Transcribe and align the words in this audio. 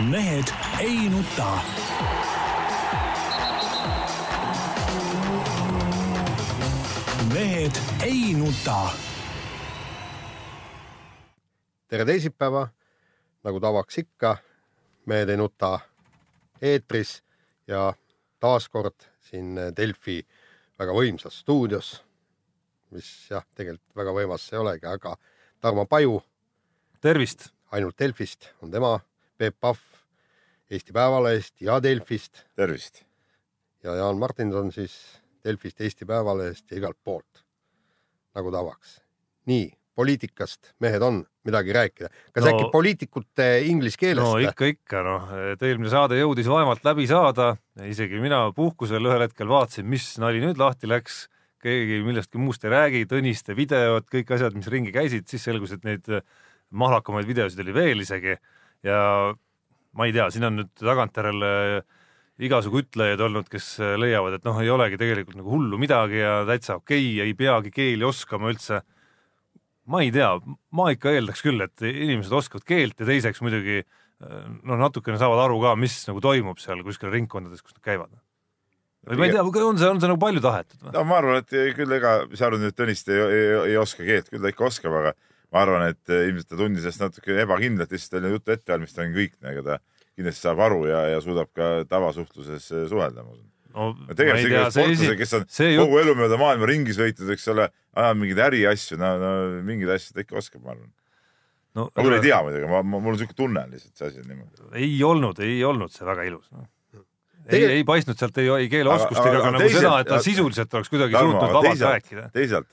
mehed 0.00 0.44
ei 0.80 1.08
nuta. 1.08 1.58
mehed 7.32 7.72
ei 8.04 8.34
nuta. 8.34 8.90
tere 11.88 12.04
teisipäeva, 12.04 12.68
nagu 13.44 13.60
tavaks 13.60 13.98
ikka, 13.98 14.36
Mehed 15.06 15.28
ei 15.28 15.36
nuta 15.36 15.78
eetris 16.62 17.22
ja 17.66 17.92
taaskord 18.40 19.06
siin 19.20 19.54
Delfi 19.76 20.26
väga 20.78 20.92
võimsas 20.92 21.40
stuudios, 21.40 22.02
mis 22.90 23.30
jah, 23.30 23.46
tegelikult 23.54 23.96
väga 23.96 24.12
võimas 24.12 24.48
ei 24.52 24.58
olegi, 24.58 24.86
aga 24.86 25.16
Tarmo 25.60 25.86
Paju 25.86 26.20
tervist! 27.00 27.52
ainult 27.70 27.98
Delfist 27.98 28.50
on 28.62 28.70
tema, 28.70 28.98
Peep 29.38 29.56
Pahv 29.60 29.78
Eesti 30.70 30.92
Päevalehest 30.92 31.60
ja 31.62 31.78
Delfist 31.82 32.46
tervist! 32.56 33.04
ja 33.84 33.94
Jaan 33.94 34.18
Martinson 34.18 34.72
siis 34.74 34.94
Delfist, 35.44 35.80
Eesti 35.80 36.06
Päevalehest 36.08 36.70
ja 36.70 36.80
igalt 36.80 36.98
poolt, 37.04 37.44
nagu 38.34 38.50
tavaks. 38.50 39.00
nii, 39.46 39.68
poliitikast 39.94 40.72
mehed 40.82 41.02
on 41.02 41.20
midagi 41.46 41.72
rääkida. 41.72 42.08
kas 42.32 42.44
No- 42.44 42.50
äkki 42.50 42.70
poliitikute 42.72 43.46
inglise 43.64 44.00
keelest 44.00 44.26
no 44.26 44.40
ikka, 44.42 44.72
ikka 44.74 45.02
noh, 45.06 45.30
et 45.52 45.62
eelmine 45.62 45.92
saade 45.92 46.18
jõudis 46.18 46.50
vaevalt 46.50 46.84
läbi 46.84 47.06
saada, 47.06 47.56
isegi 47.86 48.20
mina 48.20 48.50
puhkusel 48.56 49.06
ühel 49.06 49.22
hetkel 49.28 49.48
vaatasin, 49.48 49.86
mis 49.86 50.16
nali 50.18 50.42
nüüd 50.42 50.58
lahti 50.58 50.90
läks, 50.90 51.28
keegi 51.62 52.02
millestki 52.04 52.42
muust 52.42 52.66
ei 52.66 52.74
räägi, 52.74 53.06
Tõniste 53.06 53.54
videod, 53.56 54.10
kõik 54.10 54.34
asjad, 54.34 54.54
mis 54.58 54.66
ringi 54.72 54.92
käisid, 54.92 55.28
siis 55.30 55.46
selgus, 55.46 55.72
et 55.72 55.86
neid 55.86 56.10
mahlakamaid 56.70 57.26
videosid 57.26 57.62
oli 57.62 57.74
veel 57.74 58.02
isegi 58.02 58.34
ja 58.86 59.02
ma 59.96 60.08
ei 60.08 60.14
tea, 60.16 60.30
siin 60.32 60.48
on 60.48 60.60
nüüd 60.60 60.72
tagantjärele 60.80 61.52
igasugu 62.46 62.82
ütlejaid 62.84 63.22
olnud, 63.24 63.46
kes 63.48 63.78
leiavad, 63.96 64.36
et 64.36 64.44
noh, 64.44 64.58
ei 64.60 64.68
olegi 64.70 64.98
tegelikult 65.00 65.38
nagu 65.38 65.54
hullu 65.54 65.78
midagi 65.80 66.20
ja 66.20 66.42
täitsa 66.48 66.76
okei 66.80 67.14
okay,, 67.14 67.24
ei 67.24 67.36
peagi 67.36 67.72
keeli 67.72 68.04
oskama 68.04 68.52
üldse 68.52 68.82
ma 69.90 70.02
ei 70.02 70.10
tea, 70.14 70.32
ma 70.74 70.90
ikka 70.92 71.14
eeldaks 71.14 71.44
küll, 71.46 71.62
et 71.64 71.84
inimesed 71.86 72.34
oskavad 72.34 72.66
keelt 72.66 72.98
ja 73.00 73.08
teiseks 73.08 73.42
muidugi 73.44 73.82
noh, 74.20 74.78
natukene 74.80 75.18
saavad 75.20 75.44
aru 75.44 75.60
ka, 75.62 75.74
mis 75.78 75.98
nagu 76.08 76.22
toimub 76.24 76.60
seal 76.62 76.82
kuskil 76.86 77.12
ringkondades, 77.12 77.62
kus 77.62 77.76
nad 77.76 77.84
käivad. 77.84 78.12
või 79.06 79.20
ma 79.20 79.28
ei 79.28 79.34
tea, 79.36 79.44
on 79.44 79.78
see, 79.78 79.88
on 79.88 80.02
see 80.02 80.10
nagu 80.10 80.20
palju 80.22 80.42
tahetud 80.42 80.80
või? 80.82 80.94
no 80.96 81.04
ma 81.06 81.20
arvan, 81.20 81.44
et 81.44 81.56
küll 81.78 81.96
ega 81.98 82.18
sa 82.34 82.48
arvad 82.48 82.64
nüüd 82.64 82.76
Tõniste 82.78 83.14
ei, 83.14 83.22
ei, 83.22 83.48
ei 83.72 83.76
oska 83.80 84.06
keelt, 84.06 84.30
küll 84.32 84.42
ta 84.42 84.50
ikka 84.50 84.66
oskab, 84.70 84.96
aga 85.02 85.14
ma 85.54 85.62
arvan, 85.62 85.88
et 85.92 86.14
ilmselt 86.14 86.48
ta 86.50 86.60
tundis 86.60 86.86
ennast 86.86 87.04
natuke 87.04 87.36
ebakindlalt, 87.42 87.92
lihtsalt 87.94 88.20
oli 88.20 88.32
jutu 88.34 88.54
ettevalmistamine 88.54 89.14
kõik, 89.16 89.36
ega 89.52 89.66
ta 89.66 89.78
kindlasti 90.16 90.48
saab 90.48 90.62
aru 90.66 90.86
ja, 90.90 91.02
ja 91.14 91.20
suudab 91.24 91.52
ka 91.56 91.84
tavasuhtluses 91.90 92.70
suhelda. 92.90 93.24
no 93.26 93.36
no 93.76 94.14
tegelikult 94.16 94.72
see 94.72 94.84
sportlase, 94.84 95.16
kes 95.20 95.34
on 95.36 95.48
see 95.52 95.74
kogu 95.78 95.98
elu 96.00 96.14
mööda 96.18 96.38
maailma 96.40 96.68
ringi 96.70 96.94
sõitnud, 96.96 97.32
eks 97.34 97.50
ole, 97.52 97.66
ajanud 97.96 98.22
mingeid 98.22 98.40
äriasju, 98.46 99.00
no, 99.00 99.10
no 99.20 99.32
mingeid 99.66 99.92
asju 99.96 100.16
ta 100.16 100.24
ikka 100.24 100.38
oskab, 100.40 100.62
ma 100.64 100.72
arvan. 100.74 100.88
no, 101.76 101.88
ma 101.90 102.06
küll 102.06 102.16
ei 102.16 102.24
tea 102.24 102.38
muidugi, 102.46 102.70
ma, 102.70 102.80
ma, 102.80 103.02
mul 103.02 103.12
on 103.12 103.18
niisugune 103.18 103.40
tunne 103.42 103.66
lihtsalt 103.74 104.00
see 104.00 104.08
asi 104.08 104.22
on 104.22 104.32
niimoodi. 104.32 104.70
ei 104.80 104.96
olnud, 105.10 105.44
ei 105.44 105.60
olnud 105.68 105.92
see 105.92 106.08
väga 106.08 106.24
ilus 106.30 106.48
no. 106.54 106.64
ei 107.52 107.68
ei 107.76 107.84
paistnud 107.88 108.18
sealt 108.18 108.40
ei, 108.42 108.48
ei 108.64 108.72
keeleoskust 108.72 109.20
Aga- 109.20 109.34
ega 109.34 109.44
ka 109.44 109.52
nagu 109.58 109.70
seda, 109.76 109.92
et 110.00 110.12
ta 110.14 110.22
sisuliselt 110.24 110.80
oleks 110.80 110.92
kuidagi 110.94 111.20
suutnud 111.20 111.56
vabalt 111.58 111.86
rääkida. 111.90 112.30
teisalt 112.34 112.70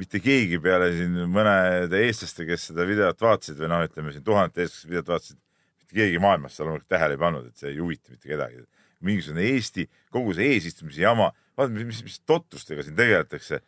mitte 0.00 0.20
keegi 0.22 0.58
peale 0.62 0.90
siin 0.94 1.16
mõnede 1.30 2.00
eestlaste, 2.06 2.46
kes 2.48 2.70
seda 2.70 2.86
videot 2.88 3.20
vaatasid 3.20 3.58
või 3.60 3.70
noh, 3.72 3.82
ütleme 3.86 4.14
siin 4.14 4.24
tuhandete 4.24 4.64
eestlaste 4.64 4.90
videot 4.90 5.10
vaatasid, 5.12 5.38
mitte 5.82 5.98
keegi 5.98 6.22
maailmas 6.22 6.56
seal 6.56 6.68
loomulikult 6.68 6.94
tähele 6.94 7.16
ei 7.16 7.20
pannud, 7.20 7.50
et 7.50 7.60
see 7.60 7.72
ei 7.74 7.80
huvita 7.80 8.14
mitte 8.14 8.30
kedagi. 8.30 8.64
mingisugune 9.02 9.42
Eesti, 9.42 9.88
kogu 10.14 10.32
see 10.36 10.52
eesistumise 10.54 11.02
jama, 11.02 11.32
vaata, 11.58 11.72
mis, 11.74 11.86
mis, 11.88 12.02
mis 12.06 12.20
totrustega 12.26 12.84
siin 12.86 12.96
tegeletakse. 12.96 13.60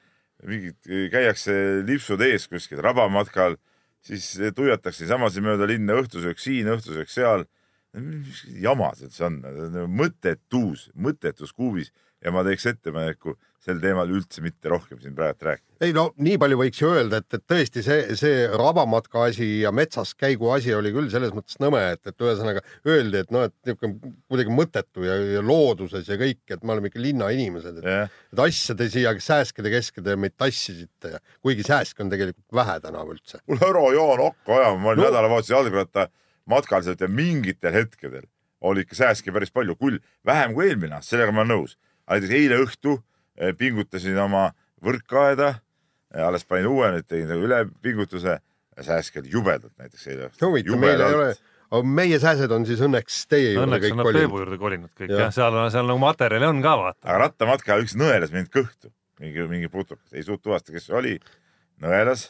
mingid, 0.45 0.77
käiakse 1.13 1.53
lipsud 1.87 2.21
ees 2.21 2.49
kuskil 2.51 2.81
rabamatkal, 2.83 3.57
siis 4.05 4.35
tuiatakse 4.57 5.07
samas 5.07 5.37
mööda 5.41 5.67
linna 5.67 5.97
õhtusööks 6.01 6.45
siin, 6.45 6.69
õhtusööks 6.69 7.15
seal. 7.15 7.47
mis 7.95 8.41
jama 8.59 8.91
see 8.99 9.07
üldse 9.07 9.25
on, 9.25 9.37
mõttetus, 9.87 10.89
mõttetus 10.95 11.53
kuubis 11.55 11.93
ja 12.25 12.33
ma 12.35 12.43
teeks 12.43 12.67
ettepaneku 12.67 13.37
sel 13.65 13.81
teemal 13.81 14.11
üldse 14.13 14.43
mitte 14.45 14.69
rohkem 14.73 15.01
siin 15.01 15.15
praegu 15.17 15.47
rääkida. 15.49 15.77
ei 15.85 15.93
no 15.97 16.07
nii 16.21 16.37
palju 16.41 16.59
võiks 16.61 16.81
ju 16.83 16.91
öelda, 16.93 17.21
et, 17.23 17.37
et 17.39 17.45
tõesti 17.51 17.83
see, 17.85 18.17
see 18.19 18.45
rabamatka 18.61 19.25
asi 19.31 19.49
ja 19.63 19.73
metsas 19.75 20.15
käigu 20.19 20.51
asi 20.55 20.75
oli 20.77 20.93
küll 20.95 21.09
selles 21.13 21.33
mõttes 21.37 21.59
nõme, 21.63 21.81
et, 21.95 22.03
et 22.07 22.25
ühesõnaga 22.27 22.63
öeldi, 22.89 23.23
et 23.25 23.33
noh, 23.35 23.47
et 23.49 23.55
niisugune 23.69 24.13
kuidagi 24.31 24.57
mõttetu 24.59 25.07
ja, 25.07 25.17
ja 25.39 25.45
looduses 25.45 26.09
ja 26.09 26.19
kõik, 26.21 26.43
et 26.51 26.65
me 26.65 26.77
oleme 26.77 26.93
ikka 26.93 27.03
linnainimesed, 27.05 27.81
et, 27.81 27.89
jah, 27.89 28.19
et 28.35 28.45
asjade 28.47 28.91
siia 28.93 29.15
sääskede 29.21 29.73
keskele 29.73 30.17
meid 30.21 30.37
tassisite 30.37 31.17
ja 31.17 31.23
kuigi 31.45 31.65
sääske 31.67 32.05
on 32.05 32.13
tegelikult 32.13 32.61
vähe 32.61 32.77
tänavu 32.85 33.17
üldse. 33.17 33.41
kuule 33.49 33.65
ära 33.71 33.87
Jaan 33.95 34.25
hakka 34.29 34.61
ajama, 34.61 34.79
ma 34.79 34.93
olin 34.93 35.05
No. 35.05 35.09
no. 35.09 35.11
nädalavahetuse 35.11 35.55
jalgratta 35.55 36.09
matkal 36.47 36.85
sealt 36.85 37.01
ja 37.01 37.09
mingitel 37.09 37.73
hetkedel 37.75 38.29
oli 38.65 38.85
ikka 38.85 38.97
sääske 38.97 39.33
päris 39.33 39.51
palju, 39.53 39.75
küll 39.77 39.99
vähem 40.27 40.55
kui 40.57 40.69
eelmine 40.71 40.97
aasta, 40.97 41.11
sellega 41.15 41.33
ma 41.33 41.43
olen 41.43 41.53
nõus. 41.53 41.75
aga 42.07 42.21
näiteks 42.21 42.35
eile 42.37 42.61
õhtu 42.65 42.95
pingutasin 43.59 44.19
oma 44.21 44.49
võrkaeda, 44.85 45.55
alles 46.25 46.45
panin 46.47 46.69
uue, 46.71 46.91
nüüd 46.95 47.09
tegin 47.09 47.31
nagu 47.33 47.47
ülepingutuse, 47.47 48.39
sääske 48.81 49.23
oli 49.23 49.33
jubedalt 49.33 49.75
näiteks 49.79 50.07
eile 50.11 50.29
õhtul. 50.29 50.49
huvitav, 50.49 50.79
meil 50.83 51.03
ei 51.03 51.17
ole, 51.19 51.29
aga 51.71 51.97
meie 52.01 52.21
sääsed 52.23 52.53
on 52.55 52.67
siis 52.69 52.83
õnneks 52.85 53.25
teie 53.31 53.53
juurde 53.55 53.67
Õnneks 53.69 53.87
kõik 53.87 53.97
on 53.97 54.03
kolinud. 54.09 54.21
Peebu 54.21 54.43
juurde 54.43 54.59
kolinud 54.61 54.93
kõik 54.93 55.11
Jah. 55.11 55.25
jah 55.25 55.31
ja,, 55.31 55.35
seal, 55.35 55.59
seal 55.75 55.91
nagu 55.91 56.03
materjali 56.03 56.49
on 56.51 56.63
ka 56.65 56.77
vaata. 56.81 57.03
aga 57.07 57.19
rattamatkal 57.25 57.85
üks 57.85 57.97
nõelas 57.99 58.35
mind 58.35 58.51
kõhtu, 58.55 58.93
mingi, 59.23 59.47
mingi 59.51 59.71
putukas, 59.73 60.07
ei 60.13 60.27
suutnud 60.27 60.49
tuvastada, 60.49 60.77
kes 60.77 60.89
see 60.91 60.99
oli. 61.01 61.15
nõelas, 61.83 62.29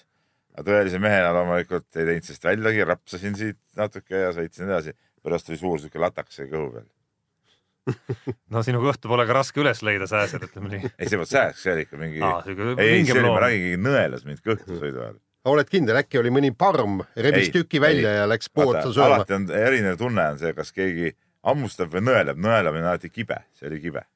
aga 0.54 0.66
tõelise 0.70 1.00
mehena 1.02 1.32
loomulikult 1.36 1.88
ei 1.98 2.08
teinud 2.10 2.28
sellest 2.28 2.48
väljagi, 2.48 2.84
rapsasin 2.88 3.40
siit 3.40 3.60
natuke 3.76 4.26
ja 4.26 4.32
sõitsin 4.36 4.68
edasi. 4.70 4.96
pärast 5.24 5.48
oli 5.48 5.60
suur 5.60 5.80
siuke 5.80 6.00
latakas 6.00 6.44
kõhu 6.44 6.70
peal. 6.76 6.88
no 8.52 8.62
sinu 8.64 8.80
kõhtu 8.84 9.10
pole 9.10 9.26
ka 9.28 9.36
raske 9.36 9.60
üles 9.60 9.82
leida 9.84 10.08
sääsel, 10.08 10.46
ütleme 10.46 10.70
nii. 10.72 10.90
ei, 10.94 11.08
see 11.08 11.18
polnud 11.18 11.30
sääsk, 11.30 11.60
see 11.60 11.74
oli 11.74 11.84
ikka 11.86 12.00
mingi 12.00 12.22
siuke 12.22 12.70
ei, 12.78 12.88
ei, 12.88 13.04
see 13.08 13.18
oli, 13.18 13.26
ma 13.28 13.42
räägin, 13.44 13.66
keegi 13.66 13.82
nõelas 13.84 14.24
mind 14.28 14.40
kõhtu 14.46 14.78
sõidu 14.80 15.02
ajal. 15.02 15.18
oled 15.52 15.70
kindel, 15.72 16.00
äkki 16.00 16.20
oli 16.22 16.32
mõni 16.34 16.54
parm, 16.56 17.02
rebis 17.16 17.50
Ei, 17.50 17.52
tüki 17.58 17.82
välja 17.84 18.14
ei. 18.14 18.22
ja 18.22 18.30
läks 18.30 18.48
puu 18.52 18.70
otsa 18.70 18.88
sööma? 18.88 19.20
alati 19.20 19.36
on 19.36 19.46
erinev 19.60 20.00
tunne 20.00 20.26
on 20.32 20.40
see, 20.40 20.54
kas 20.56 20.72
keegi 20.76 21.12
hammustab 21.44 21.92
või 21.92 22.06
nõelab, 22.08 22.40
nõelamine 22.40 22.86
on 22.86 22.92
alati 22.94 23.12
kibe, 23.12 23.42
see 23.58 23.68
oli 23.68 23.82
kibe. 23.84 24.06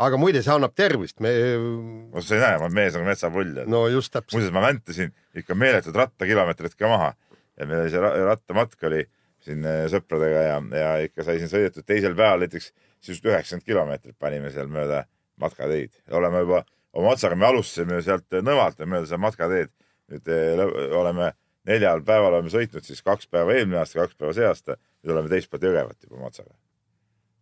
aga 0.00 0.20
muide, 0.20 0.42
see 0.42 0.54
annab 0.54 0.72
tervist, 0.78 1.20
me 1.20 1.34
no 1.58 2.24
sa 2.24 2.38
ei 2.38 2.44
näe, 2.46 2.56
ma 2.56 2.70
olen 2.70 2.80
mees 2.80 2.96
nagu 2.96 3.08
metsapull. 3.10 3.64
no 3.68 3.84
just 3.92 4.14
täpselt. 4.14 4.38
muuseas, 4.38 4.56
ma 4.56 4.64
väntasin 4.64 5.12
ikka 5.36 5.58
meeletud 5.58 5.96
rattakilomeetrid 5.96 6.78
ka 6.78 6.88
maha 6.88 7.12
ja 7.58 7.66
meil 7.66 7.84
oli 7.84 7.92
see 7.92 8.02
ra- 8.02 8.16
rattamatk 8.30 8.88
oli 8.88 9.04
siin 9.44 9.64
eh, 9.64 9.84
sõpradega 9.92 10.44
ja, 10.46 10.58
ja 10.80 10.90
ikka 11.06 11.26
sai 11.26 11.38
siin 11.40 11.50
sõidetud 11.52 11.86
teisel 11.86 12.16
päeval 12.18 12.44
näiteks 12.44 12.72
sisust 13.00 13.26
üheksakümmend 13.26 13.66
kilomeetrit 13.66 14.18
panime 14.18 14.50
seal 14.54 14.70
mööda 14.72 15.04
matkateid. 15.40 15.92
oleme 16.10 16.44
juba 16.44 16.62
oma 16.92 17.14
otsaga, 17.14 17.36
me 17.38 17.46
alustasime 17.46 18.02
sealt 18.02 18.38
Nõvalt 18.42 18.80
ja 18.80 18.86
mööda 18.86 19.06
seda 19.06 19.20
matkateed. 19.22 19.74
nüüd 20.08 20.30
lõ- 20.58 20.94
oleme 21.02 21.32
neljal 21.68 22.00
päeval 22.02 22.38
oleme 22.38 22.50
sõitnud 22.50 22.86
siis 22.86 23.02
kaks 23.04 23.28
päeva 23.28 23.52
eelmine 23.54 23.78
aasta, 23.82 24.00
kaks 24.00 24.16
päeva 24.16 24.32
see 24.32 24.46
aasta. 24.46 24.78
nüüd 25.02 25.12
oleme 25.14 25.28
teist 25.28 25.50
poolt 25.50 25.62
Jõgevat 25.62 26.02
juba 26.02 26.16
oma 26.16 26.32
otsaga. 26.32 26.54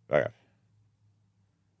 vägev. 0.09 0.33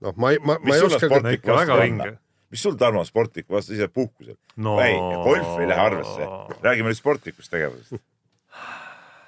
noh, 0.01 0.13
ma 0.15 0.31
ei, 0.31 0.39
ma, 0.39 0.57
ma 0.57 0.65
Mis 0.65 0.75
ei 0.75 0.87
oska 0.87 1.09
väga 1.09 1.81
vinge 1.83 2.17
mis 2.49 2.61
sul, 2.63 2.75
Tarmo, 2.79 3.03
sportliku 3.05 3.57
vastu 3.57 3.75
ise 3.75 3.87
puhkusel? 3.91 4.37
no 4.55 4.77
ei, 4.81 4.95
golf 5.23 5.59
ei 5.59 5.67
lähe 5.67 5.81
arvesse. 5.81 6.27
räägime 6.63 6.91
nüüd 6.91 6.99
sportlikust 6.99 7.51
tegevusest. 7.51 8.01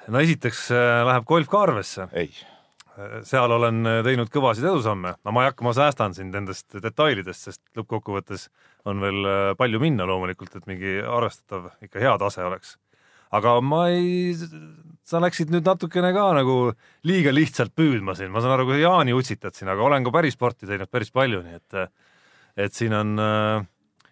No 0.10 0.24
esiteks 0.24 0.70
äh, 0.74 1.02
läheb 1.08 1.28
golf 1.30 1.52
ka 1.52 1.66
arvesse, 1.68 2.10
ei. 2.18 2.32
Seal 3.24 3.54
olen 3.56 3.88
äh, 3.88 4.02
teinud 4.04 4.32
kõvasid 4.34 4.66
edusamme, 4.68 5.14
no 5.24 5.34
ma 5.36 5.46
ei 5.46 5.52
hakka, 5.52 5.64
ma 5.64 5.72
säästan 5.78 6.16
sind 6.18 6.36
nendest 6.36 6.76
detailidest, 6.84 7.48
sest 7.48 7.62
lõppkokkuvõttes 7.80 8.50
on 8.90 9.00
veel 9.04 9.30
äh, 9.30 9.40
palju 9.60 9.82
minna 9.84 10.08
loomulikult, 10.10 10.58
et 10.58 10.68
mingi 10.70 10.98
arvestatav 11.00 11.72
ikka 11.86 12.04
hea 12.04 12.18
tase 12.22 12.44
oleks. 12.44 12.78
aga 13.32 13.60
ma 13.62 13.84
ei, 13.94 14.34
sa 15.06 15.22
läksid 15.22 15.52
nüüd 15.54 15.68
natukene 15.70 16.10
ka 16.16 16.32
nagu 16.34 16.74
liiga 17.06 17.32
lihtsalt 17.32 17.76
püüdma 17.78 18.16
siin, 18.18 18.32
ma 18.34 18.42
saan 18.42 18.56
aru, 18.58 18.66
kui 18.72 18.82
Jaani 18.82 19.14
utsitad 19.14 19.54
siin, 19.56 19.70
aga 19.70 19.86
olen 19.86 20.04
ka 20.04 20.14
päris 20.16 20.34
sporti 20.34 20.68
teinud 20.68 20.90
päris 20.92 21.14
palju, 21.14 21.44
nii 21.46 21.60
et 21.60 21.84
et 22.60 22.74
siin 22.76 22.94
on 22.98 23.14
äh, 23.22 23.68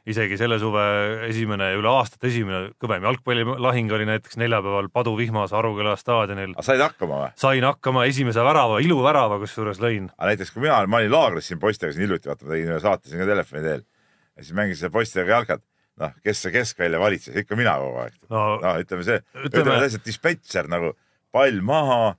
isegi 0.08 0.38
selle 0.40 0.56
suve 0.62 0.84
esimene, 1.28 1.74
üle 1.76 1.90
aastate 1.92 2.30
esimene 2.30 2.72
kõvem 2.82 3.04
jalgpallilahing 3.08 3.92
oli 3.98 4.06
näiteks 4.08 4.38
neljapäeval 4.40 4.88
Paduvihmas 4.94 5.52
Aruküla 5.58 5.98
staadionil. 6.00 6.54
said 6.64 6.80
hakkama 6.84 7.22
või? 7.26 7.32
sain 7.40 7.64
hakkama 7.68 8.06
esimese 8.08 8.44
värava, 8.46 8.80
iluvärava 8.84 9.40
kusjuures 9.44 9.82
lõin. 9.84 10.08
aga 10.18 10.32
näiteks 10.32 10.54
kui 10.56 10.64
mina, 10.64 10.80
ma 10.88 11.02
olin 11.02 11.12
laagris 11.12 11.50
siin 11.52 11.60
poistega 11.60 11.92
siin 11.94 12.08
hiljuti, 12.08 12.30
vaata 12.32 12.46
ma 12.48 12.54
tegin 12.56 12.72
ühe 12.72 12.80
saate 12.84 13.10
siin 13.12 13.24
ka 13.24 13.28
telefoni 13.34 13.64
teel 13.66 13.84
ja 13.84 14.44
siis 14.44 14.54
mängisin 14.56 14.92
poistega 14.94 15.36
jalkat. 15.36 15.64
noh, 15.98 16.12
kes 16.24 16.42
see 16.46 16.52
keskvälja 16.54 17.00
valitses, 17.02 17.36
ikka 17.44 17.56
mina 17.58 17.74
kogu 17.82 18.00
aeg. 18.06 18.14
no 18.30 18.74
ütleme 18.80 19.04
see, 19.04 19.20
Ütleme- 19.34 19.50
ütleme 19.50 19.80
täitsa 19.82 20.00
dispetšer 20.06 20.68
nagu 20.72 20.94
pall 21.34 21.60
maha, 21.62 22.16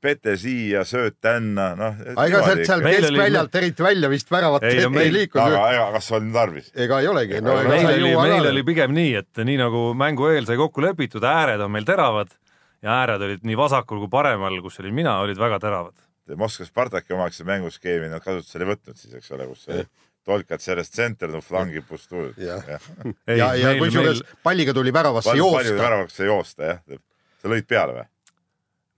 pete 0.00 0.34
siia, 0.40 0.84
sööt 0.88 1.16
tänna, 1.20 1.68
noh. 1.78 2.00
aga 2.14 2.26
ega 2.30 2.42
sealt 2.46 2.64
seal 2.66 2.82
Meil 2.84 2.98
oli- 2.98 3.12
keskväljalt 3.12 3.58
eriti 3.60 3.86
välja 3.86 4.10
vist 4.12 4.30
väravat 4.32 4.66
Ei, 4.66 4.76
ei, 4.78 4.82
no 4.84 4.90
ei 4.90 4.96
meil- 4.96 5.14
liikunud 5.18 5.46
aga, 5.46 5.62
aga 5.68 5.86
kas 5.98 6.10
on 6.18 6.32
tarvis? 6.32 6.72
ega 6.74 7.00
ei 7.00 7.08
olegi 7.10 7.40
no,. 7.44 7.56
meil 7.68 7.92
oli, 7.92 8.12
meil 8.16 8.50
oli 8.52 8.66
pigem 8.66 8.94
nii, 8.96 9.14
et 9.22 9.44
nii 9.44 9.56
nagu 9.60 9.84
mängu 9.98 10.28
eel 10.32 10.48
sai 10.48 10.58
kokku 10.60 10.84
lepitud, 10.84 11.24
ääred 11.24 11.60
on 11.64 11.72
meil 11.74 11.86
teravad 11.88 12.34
ja 12.82 13.00
ääred 13.02 13.22
olid 13.28 13.46
nii 13.46 13.56
vasakul 13.58 14.02
kui 14.04 14.12
paremal, 14.12 14.60
kus 14.62 14.78
olin 14.82 14.94
mina, 14.94 15.18
olid 15.24 15.38
väga 15.38 15.58
teravad. 15.62 15.96
Moskva 16.36 16.66
Spartaki 16.68 17.14
omaks 17.16 17.40
see 17.40 17.46
mänguskeemi 17.48 18.10
nad 18.12 18.20
kasutusele 18.20 18.66
ei 18.66 18.74
võtnud 18.74 18.98
siis, 19.00 19.14
eks 19.16 19.32
ole, 19.32 19.46
kus 19.48 19.64
see 19.64 19.86
tolkad 20.28 20.60
sellest 20.60 20.92
center 20.96 21.30
no 21.32 21.40
flangi 21.40 21.80
pustuud. 21.88 22.36
Ei, 22.36 23.38
ja, 23.38 23.54
ja 23.56 23.72
meil, 23.72 23.80
kusjuures 23.80 24.20
meil, 24.20 24.38
palliga 24.44 24.74
tuli 24.76 24.92
väravasse 24.92 25.36
joosta. 25.38 25.76
väravaks 25.78 26.20
joosta, 26.20 26.72
jah. 26.74 27.00
sa 27.40 27.52
lõid 27.52 27.68
peale 27.70 27.96
või? 27.96 28.06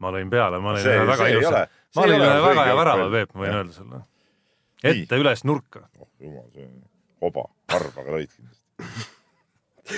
Ma 0.00 0.12
lõin 0.14 0.30
peale, 0.32 0.60
ma 0.62 0.74
olin 0.74 0.84
See- 0.84 0.96
ühe 0.96 1.06
väga 1.08 1.28
ilusa 1.34 1.66
ma 1.96 2.06
ole 2.06 2.18
ühe 2.18 2.42
väga 2.46 2.66
hea 2.68 2.76
värava. 2.78 3.08
Peep, 3.14 3.34
ma 3.34 3.44
võin 3.44 3.56
öelda 3.60 3.76
sulle. 3.76 4.02
ette 4.82 5.20
üles 5.20 5.44
nurka. 5.44 5.86
oh 5.98 6.08
jumal, 6.20 6.46
see 6.54 6.66
on 6.66 6.76
hoba, 7.24 7.46
karvaga 7.70 8.16
lõid 8.16 8.34
kindlasti. 8.34 9.16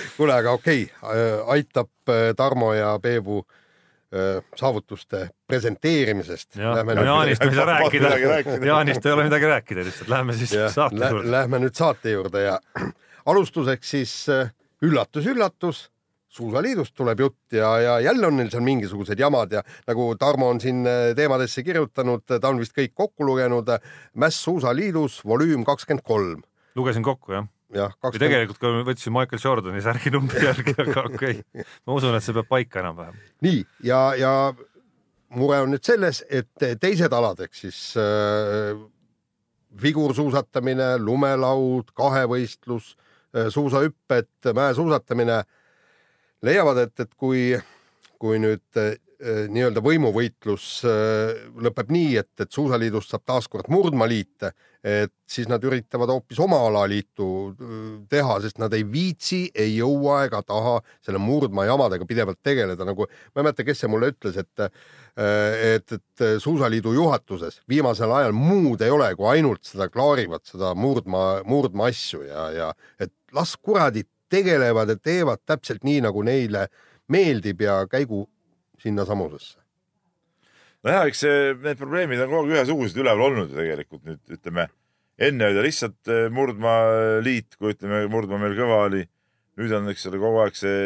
kuule, 0.17 0.33
aga 0.35 0.55
okei 0.57 0.87
okay,, 0.87 1.35
aitab 1.55 1.91
äh, 2.09 2.31
Tarmo 2.37 2.73
ja 2.73 2.95
Peebu 3.01 3.43
äh, 3.43 4.41
saavutuste 4.59 5.27
presenteerimisest. 5.47 6.57
Jaanist 6.57 7.45
ei 7.45 7.55
saa 7.55 7.69
rääkida 7.75 8.15
Jaanist 8.65 9.05
ei 9.05 9.15
ole 9.15 9.29
midagi 9.29 9.51
rääkida 9.51 9.85
lihtsalt, 9.85 10.09
lähme 10.09 10.35
siis 10.37 10.55
jah, 10.57 10.71
saate 10.73 10.99
lä 10.99 11.13
juurde. 11.13 11.31
lähme 11.31 11.61
nüüd 11.63 11.77
saate 11.77 12.17
juurde 12.17 12.47
ja 12.47 12.59
alustuseks 13.31 13.95
siis 13.95 14.15
äh, 14.33 14.51
üllatus-üllatus, 14.83 15.87
suusaliidust 16.33 16.95
tuleb 16.97 17.23
jutt 17.23 17.55
ja, 17.57 17.69
ja 17.81 17.97
jälle 18.03 18.27
on 18.27 18.37
neil 18.39 18.49
seal 18.51 18.65
mingisugused 18.65 19.19
jamad 19.19 19.51
ja 19.53 19.63
nagu 19.87 20.09
Tarmo 20.19 20.49
on 20.53 20.61
siin 20.61 20.83
äh, 20.89 21.11
teemadesse 21.17 21.63
kirjutanud, 21.63 22.25
ta 22.27 22.49
on 22.49 22.61
vist 22.61 22.75
kõik 22.77 22.95
kokku 22.97 23.25
lugenud. 23.27 23.69
Mäss 24.19 24.43
suusaliidus 24.45 25.21
volüüm 25.27 25.65
kakskümmend 25.67 26.05
kolm, 26.05 26.43
lugesin 26.75 27.05
kokku 27.05 27.35
jah, 27.35 27.47
jah, 27.73 27.93
või 28.03 28.21
tegelikult 28.21 28.61
ka 28.61 28.73
võtsin 28.89 29.15
Michael 29.15 29.43
Jordani 29.43 29.83
särgi 29.85 30.13
numbri 30.13 30.45
järgi, 30.47 30.75
aga 30.85 31.05
okei 31.09 31.39
okay.. 31.43 31.67
ma 31.85 31.97
usun, 31.99 32.17
et 32.17 32.25
see 32.25 32.35
peab 32.35 32.49
paika 32.49 32.81
enam-vähem. 32.83 33.19
nii 33.45 33.61
ja, 33.85 34.01
ja 34.19 34.33
mure 35.37 35.61
on 35.65 35.73
nüüd 35.73 35.85
selles, 35.85 36.23
et 36.29 36.67
teised 36.81 37.13
alad 37.13 37.45
ehk 37.45 37.57
siis 37.57 37.79
äh, 38.01 38.73
vigursuusatamine, 39.81 40.95
lumelaud, 41.01 41.87
kahevõistlus, 41.97 42.91
suusahüpped, 43.49 44.51
mäesuusatamine 44.53 45.39
leiavad, 46.43 46.83
et, 46.85 47.05
et 47.05 47.15
kui, 47.19 47.53
kui 48.21 48.41
nüüd 48.41 48.79
äh, 48.79 48.95
nii-öelda 49.23 49.83
võimuvõitlus 49.83 50.67
äh, 50.87 51.47
lõpeb 51.63 51.91
nii, 51.93 52.17
et, 52.19 52.31
et 52.43 52.51
suusaliidust 52.51 53.13
saab 53.13 53.23
taaskord 53.29 53.69
murdmaaliit, 53.71 54.49
et 54.83 55.13
siis 55.29 55.47
nad 55.47 55.63
üritavad 55.63 56.11
hoopis 56.11 56.41
oma 56.43 56.59
alaliitu 56.67 57.27
äh, 57.53 57.77
teha, 58.11 58.39
sest 58.43 58.59
nad 58.59 58.75
ei 58.75 58.83
viitsi, 58.87 59.45
ei 59.55 59.77
jõua 59.77 60.25
ega 60.27 60.43
taha 60.43 60.79
selle 61.05 61.21
murdmaa 61.23 61.69
jamadega 61.69 62.07
pidevalt 62.09 62.41
tegeleda, 62.43 62.87
nagu 62.87 63.07
ma 63.07 63.39
ei 63.39 63.47
mäleta, 63.47 63.67
kes 63.67 63.83
see 63.83 63.91
mulle 63.91 64.11
ütles, 64.13 64.39
et 64.39 64.67
et, 65.13 65.91
et 65.93 66.21
Suusaliidu 66.41 66.89
juhatuses 66.95 67.59
viimasel 67.69 68.09
ajal 68.17 68.31
muud 68.33 68.81
ei 68.81 68.89
ole, 68.89 69.11
kui 69.13 69.27
ainult 69.29 69.61
seda 69.69 69.85
klaarivad, 69.93 70.41
seda 70.49 70.71
murdmaa, 70.73 71.43
murdmaa 71.45 71.91
asju 71.93 72.23
ja, 72.25 72.47
ja 72.49 72.71
et 72.97 73.13
las 73.33 73.53
kuradid 73.61 74.09
tegelevad 74.33 74.93
ja 74.93 74.97
teevad 74.97 75.43
täpselt 75.45 75.85
nii, 75.85 76.01
nagu 76.07 76.23
neile 76.25 76.67
meeldib 77.11 77.61
ja 77.61 77.83
käigu 77.89 78.25
sinnasamusesse. 78.81 79.59
nojah, 80.83 81.05
eks 81.07 81.23
see, 81.23 81.51
need 81.63 81.79
probleemid 81.79 82.23
on 82.23 82.31
kogu 82.31 82.49
aeg 82.49 82.57
ühesugused 82.57 82.99
üleval 82.99 83.29
olnud 83.29 83.51
ju 83.53 83.59
tegelikult 83.59 84.03
nüüd 84.07 84.35
ütleme, 84.37 84.67
enne 85.17 85.47
oli 85.47 85.57
ta 85.57 85.65
lihtsalt 85.67 86.11
eh, 86.11 86.25
murdmaaliit, 86.33 87.55
kui 87.59 87.75
ütleme, 87.75 88.03
murdmaa 88.11 88.41
meil 88.41 88.57
kõva 88.57 88.81
oli. 88.89 89.03
nüüd 89.61 89.71
on, 89.77 89.87
eks 89.93 90.07
ole, 90.09 90.19
kogu 90.19 90.41
aeg 90.41 90.57
see 90.57 90.81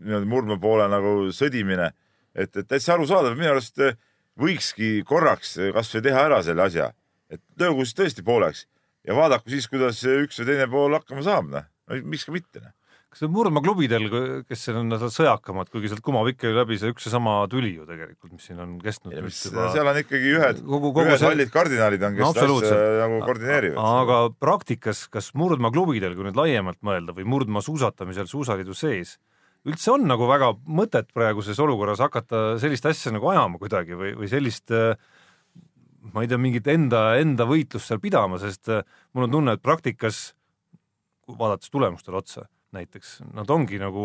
nii-öelda 0.00 0.28
murdmaa 0.28 0.60
poole 0.60 0.86
nagu 0.92 1.14
sõdimine, 1.34 1.90
et, 2.34 2.52
et 2.52 2.68
täitsa 2.68 2.94
arusaadav, 2.94 3.36
minu 3.38 3.54
arust 3.54 3.80
eh, 3.82 3.96
võikski 4.40 5.00
korraks 5.08 5.56
kasvõi 5.74 6.04
teha 6.04 6.26
ära 6.28 6.42
selle 6.44 6.68
asja, 6.68 6.90
et 7.32 7.42
löögu 7.60 7.84
siis 7.86 7.98
tõesti 7.98 8.24
pooleks 8.26 8.66
ja 9.06 9.16
vaadaku 9.16 9.50
siis, 9.50 9.66
kuidas 9.70 10.02
üks 10.04 10.40
või 10.40 10.52
teine 10.52 10.68
pool 10.70 10.94
hakkama 10.98 11.24
saab, 11.26 11.50
noh, 11.50 11.66
miks 12.04 12.26
ka 12.28 12.34
mitte, 12.34 12.62
noh. 12.62 12.74
kas 13.10 13.24
murdmaaklubidel, 13.26 14.04
kes 14.46 14.68
on 14.78 14.94
sõjakamad, 15.10 15.70
kuigi 15.72 15.90
sealt 15.90 16.02
kumab 16.06 16.28
ikka 16.30 16.52
läbi 16.54 16.78
see 16.78 16.92
üks 16.92 17.08
ja 17.08 17.14
sama 17.16 17.40
tüli 17.50 17.72
ju 17.74 17.86
tegelikult, 17.88 18.34
mis 18.36 18.46
siin 18.46 18.60
on 18.62 18.76
kestnud 18.82 19.16
juba 19.16 19.66
seal 19.74 19.90
on 19.90 19.98
ikkagi 20.02 20.34
ühed, 20.36 20.60
ühed 20.62 21.16
see 21.16 21.26
hallid 21.26 21.50
kardinalid 21.54 22.06
on, 22.06 22.14
kes 22.14 22.24
No 22.24 22.30
asja 22.30 22.44
absoluutselt. 22.44 22.84
nagu 23.02 23.18
koordineerivad. 23.26 23.80
aga 24.04 24.20
praktikas, 24.46 25.02
kas 25.10 25.32
murdmaaklubidel, 25.38 26.14
kui 26.14 26.28
nüüd 26.28 26.38
laiemalt 26.38 26.78
mõelda 26.86 27.16
või 27.16 27.26
murdmaa 27.34 27.64
suusatamisel 27.66 28.30
suusaliidu 28.30 28.78
sees, 28.78 29.16
üldse 29.66 29.90
on 29.92 30.06
nagu 30.08 30.28
väga 30.30 30.54
mõtet 30.70 31.10
praeguses 31.12 31.58
olukorras 31.60 32.00
hakata 32.00 32.60
sellist 32.62 32.86
asja 32.88 33.12
nagu 33.12 33.28
ajama 33.32 33.58
kuidagi 33.60 33.98
või, 33.98 34.14
või 34.22 34.30
sellist 34.30 34.72
äh, 34.72 34.94
ma 36.14 36.24
ei 36.24 36.30
tea, 36.30 36.40
mingit 36.40 36.68
enda, 36.70 37.14
enda 37.20 37.46
võitlust 37.48 37.90
seal 37.90 38.00
pidama, 38.02 38.40
sest 38.40 38.70
äh, 38.72 38.84
mul 39.14 39.26
on 39.26 39.34
tunne, 39.34 39.56
et 39.56 39.64
praktikas, 39.64 40.30
vaadates 41.38 41.70
tulemustele 41.70 42.18
otsa 42.20 42.46
näiteks, 42.74 43.18
nad 43.34 43.50
ongi 43.50 43.80
nagu 43.80 44.02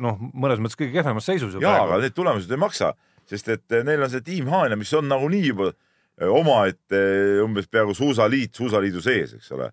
noh, 0.00 0.20
mõnes 0.32 0.60
mõttes 0.62 0.78
kõige 0.78 0.94
kehvemas 0.96 1.26
seisus 1.28 1.56
jaa, 1.60 1.82
aga 1.84 2.00
need 2.04 2.16
tulemused 2.16 2.52
ei 2.52 2.60
maksa, 2.60 2.94
sest 3.28 3.50
et 3.52 3.76
eh, 3.76 3.84
neil 3.86 4.04
on 4.04 4.12
see 4.12 4.24
Team 4.24 4.48
Haanja, 4.52 4.78
mis 4.80 4.92
on 4.96 5.08
nagunii 5.10 5.42
juba 5.44 5.70
eh, 5.70 6.28
omaette 6.28 7.00
eh, 7.00 7.42
umbes 7.44 7.68
peaaegu 7.70 7.94
suusaliit 7.96 8.56
suusaliidu 8.56 9.04
sees, 9.04 9.36
eks 9.36 9.52
ole. 9.56 9.68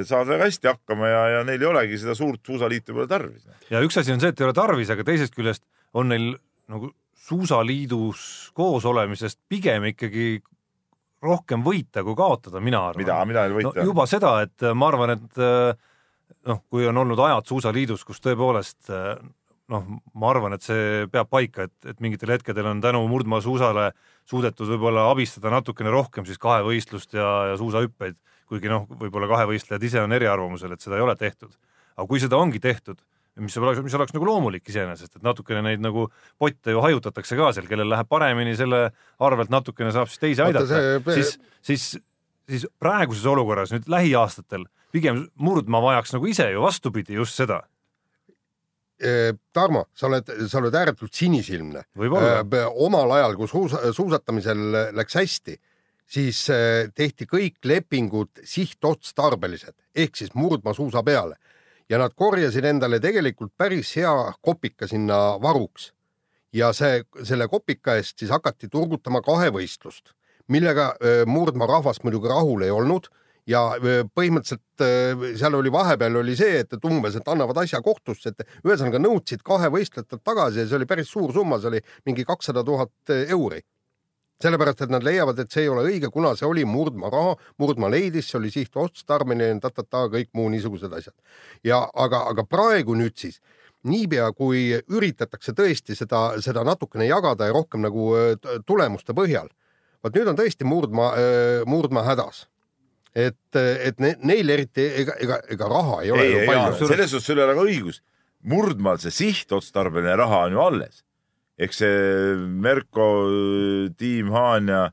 saavad 0.00 0.32
väga 0.32 0.48
hästi 0.48 0.70
hakkama 0.72 1.10
ja, 1.12 1.22
ja 1.36 1.42
neil 1.48 1.64
ei 1.64 1.68
olegi 1.68 2.00
seda 2.00 2.16
suurt 2.16 2.40
suusaliitu 2.46 2.96
pole 2.96 3.08
tarvis. 3.10 3.44
ja 3.70 3.84
üks 3.84 4.00
asi 4.00 4.16
on 4.16 4.22
see, 4.24 4.32
et 4.32 4.40
ei 4.40 4.48
ole 4.48 4.56
tarvis, 4.56 4.92
aga 4.94 5.04
teisest 5.04 5.36
küljest 5.36 5.66
on 5.92 6.08
neil 6.12 6.30
nagu 6.72 6.92
suusaliidus 7.28 8.54
koos 8.56 8.86
olemisest 8.88 9.42
pigem 9.48 9.90
ikkagi 9.90 10.38
rohkem 11.20 11.60
võita 11.66 12.00
kui 12.06 12.16
kaotada, 12.16 12.62
mina 12.64 12.86
arvan. 12.88 13.02
mida, 13.02 13.20
mida 13.28 13.44
neil 13.44 13.52
no 13.52 13.60
võita 13.60 13.82
on? 13.82 13.92
juba 13.92 14.08
seda, 14.08 14.32
et 14.46 14.68
ma 14.72 14.88
arvan, 14.88 15.16
et 15.18 15.44
noh, 16.46 16.62
kui 16.70 16.86
on 16.86 16.96
olnud 17.02 17.18
ajad 17.18 17.50
suusaliidus, 17.50 18.04
kus 18.06 18.22
tõepoolest 18.24 18.92
äh, 18.94 19.16
noh, 19.72 19.88
ma 20.16 20.30
arvan, 20.32 20.56
et 20.56 20.64
see 20.64 21.08
peab 21.12 21.28
paika, 21.32 21.68
et, 21.68 21.90
et 21.92 22.00
mingitel 22.04 22.32
hetkedel 22.32 22.68
on 22.70 22.80
tänu 22.84 23.02
murdmaasuusale 23.10 23.90
suudetud 24.28 24.70
võib-olla 24.72 25.08
abistada 25.12 25.52
natukene 25.52 25.92
rohkem 25.92 26.26
siis 26.28 26.40
kahevõistlust 26.42 27.16
ja, 27.16 27.28
ja 27.52 27.58
suusahüppeid, 27.60 28.16
kuigi 28.48 28.72
noh, 28.72 28.86
võib-olla 29.00 29.28
kahevõistlejad 29.30 29.84
ise 29.84 30.02
on 30.02 30.16
eriarvamusel, 30.16 30.72
et 30.72 30.84
seda 30.84 30.96
ei 30.96 31.04
ole 31.04 31.16
tehtud. 31.20 31.52
aga 31.98 32.06
kui 32.08 32.20
seda 32.22 32.38
ongi 32.38 32.60
tehtud, 32.62 33.00
mis 33.42 33.56
oleks, 33.60 33.82
mis 33.84 33.94
oleks 33.94 34.14
nagu 34.14 34.26
loomulik 34.26 34.68
iseenesest, 34.70 35.18
et 35.18 35.26
natukene 35.26 35.62
neid 35.66 35.82
nagu 35.82 36.08
potte 36.38 36.74
ju 36.74 36.82
hajutatakse 36.82 37.36
ka 37.38 37.52
seal, 37.54 37.68
kellel 37.70 37.90
läheb 37.90 38.08
paremini, 38.10 38.56
selle 38.58 38.88
arvelt 39.20 39.52
natukene 39.52 39.92
saab 39.94 40.10
siis 40.10 40.22
teisi 40.22 40.44
aidata 40.44 40.80
siis, 41.12 41.36
siis, 41.62 41.86
siis 42.48 42.66
praeguses 42.80 43.26
olukorras 43.28 43.74
nüüd 43.74 43.90
lähiaastatel 43.90 44.64
pigem 44.92 45.26
murdma 45.36 45.80
vajaks 45.84 46.14
nagu 46.16 46.30
ise 46.30 46.50
ju 46.52 46.62
vastupidi 46.64 47.18
just 47.18 47.36
seda, 47.38 47.62
Tarmo, 49.54 49.84
sa 49.94 50.08
oled, 50.08 50.26
sa 50.50 50.58
oled 50.58 50.74
ääretult 50.74 51.14
sinisilmne. 51.14 51.84
võib-olla. 51.94 52.40
omal 52.82 53.12
ajal, 53.14 53.36
kui 53.38 53.46
suusa, 53.46 53.92
suusatamisel 53.94 54.64
läks 54.90 55.14
hästi, 55.14 55.54
siis 56.08 56.40
eh, 56.50 56.88
tehti 56.94 57.28
kõik 57.28 57.60
lepingud 57.64 58.40
sihtotstarbelised 58.42 59.76
ehk 59.94 60.16
siis 60.16 60.32
murdmaasuusa 60.34 61.02
peale 61.04 61.36
ja 61.88 62.00
nad 62.00 62.14
korjasid 62.16 62.64
endale 62.64 63.00
tegelikult 63.00 63.52
päris 63.56 63.94
hea 63.96 64.12
kopika 64.40 64.88
sinna 64.88 65.38
varuks. 65.42 65.92
ja 66.52 66.72
see, 66.72 67.02
selle 67.28 67.48
kopika 67.48 67.98
eest 68.00 68.18
siis 68.18 68.30
hakati 68.32 68.70
turgutama 68.72 69.20
kahevõistlust, 69.20 70.14
millega 70.48 70.94
öö, 71.02 71.26
murdmaa 71.26 71.68
rahvas 71.68 72.00
muidugi 72.02 72.28
rahul 72.28 72.64
ei 72.64 72.70
olnud 72.72 73.10
ja 73.48 73.62
põhimõtteliselt 74.14 75.38
seal 75.40 75.56
oli 75.56 75.72
vahepeal 75.72 76.20
oli 76.20 76.36
see, 76.36 76.60
et, 76.62 76.76
et 76.76 76.84
umbes, 76.84 77.16
et 77.16 77.30
annavad 77.32 77.62
asja 77.64 77.80
kohtusse, 77.84 78.34
et 78.34 78.44
ühesõnaga 78.66 79.00
nõudsid 79.00 79.42
kahevõistlejatelt 79.46 80.22
tagasi 80.26 80.62
ja 80.62 80.68
see 80.68 80.78
oli 80.78 80.88
päris 80.90 81.10
suur 81.10 81.32
summa, 81.32 81.60
see 81.62 81.72
oli 81.72 81.82
mingi 82.06 82.26
kakssada 82.28 82.64
tuhat 82.66 83.16
euri 83.16 83.64
sellepärast, 84.42 84.84
et 84.84 84.92
nad 84.92 85.02
leiavad, 85.02 85.38
et 85.42 85.50
see 85.50 85.64
ei 85.66 85.70
ole 85.72 85.84
õige, 85.88 86.10
kuna 86.14 86.34
see 86.38 86.46
oli 86.46 86.64
murdmaa 86.68 87.10
raha, 87.10 87.34
murdmaa 87.58 87.90
leidis, 87.90 88.28
see 88.30 88.38
oli 88.38 88.52
sihtotstarbeline, 88.54 89.56
ta-ta-ta, 89.62 90.04
kõik 90.12 90.30
muu 90.38 90.48
niisugused 90.52 90.92
asjad. 90.94 91.14
ja 91.66 91.80
aga, 91.94 92.22
aga 92.30 92.44
praegu 92.46 92.94
nüüd 92.98 93.16
siis 93.18 93.40
niipea 93.88 94.30
kui 94.36 94.78
üritatakse 94.90 95.54
tõesti 95.54 95.96
seda, 95.98 96.40
seda 96.42 96.64
natukene 96.66 97.06
jagada 97.06 97.48
ja 97.48 97.54
rohkem 97.54 97.82
nagu 97.86 98.12
tulemuste 98.66 99.14
põhjal, 99.14 99.50
vot 100.04 100.14
nüüd 100.14 100.30
on 100.30 100.38
tõesti 100.38 100.66
murdmaa, 100.66 101.12
murdmaa 101.66 102.06
hädas. 102.06 102.46
et, 103.14 103.56
et 103.56 104.00
ne, 104.02 104.14
neil 104.28 104.50
eriti 104.50 104.84
ega, 105.02 105.16
ega, 105.22 105.40
ega 105.50 105.68
raha 105.70 106.02
ei 106.04 106.12
ole 106.14 106.24
ei, 106.26 106.32
ju 106.32 106.40
ei, 106.44 106.46
palju. 106.50 106.86
selles 106.86 107.10
suhtes 107.12 107.26
sul 107.26 107.40
ei 107.40 107.46
ole 107.46 107.56
ka 107.56 107.66
õigus. 107.66 108.00
murdmaal 108.48 109.00
see 109.02 109.14
sihtotstarbeline 109.14 110.16
raha 110.16 110.44
on 110.46 110.56
ju 110.56 110.62
alles. 110.62 111.02
eks 111.58 111.80
see 111.82 112.34
Merko, 112.66 113.08
Tiim 113.98 114.30
Haanja 114.34 114.88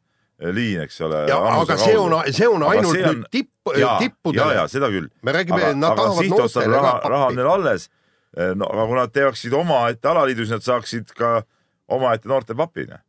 liin, 0.56 0.82
eks 0.86 1.02
ole. 1.06 1.26
ja 1.30 1.38
aga 1.40 1.78
see 1.80 1.98
on, 1.98 2.16
see 2.32 2.48
on 2.48 2.64
ainult 2.68 2.96
see 2.96 3.04
on- 3.06 3.22
nüüd 3.22 3.30
tipp, 3.32 3.52
ja, 3.74 3.80
ja, 3.80 3.98
tippudele 4.00 4.56
ja. 4.58 4.68
seda 4.72 4.90
küll. 4.94 5.10
me 5.24 5.36
räägime 5.36 5.74
nad 5.76 5.96
tahavad 5.96 6.32
noortele 6.32 6.76
raha 6.76 6.96
ka, 7.00 7.10
raha 7.10 7.28
on 7.28 7.36
pappi. 7.36 7.42
neil 7.42 7.52
alles. 7.54 7.90
no 8.56 8.68
aga 8.72 8.88
kui 8.88 9.00
nad 9.00 9.14
teeksid 9.16 9.54
omaette 9.56 10.12
alaliidus, 10.12 10.52
nad 10.52 10.64
saaksid 10.66 11.14
ka 11.16 11.44
omaette 11.88 12.28
noorte 12.28 12.56
papina. 12.56 13.00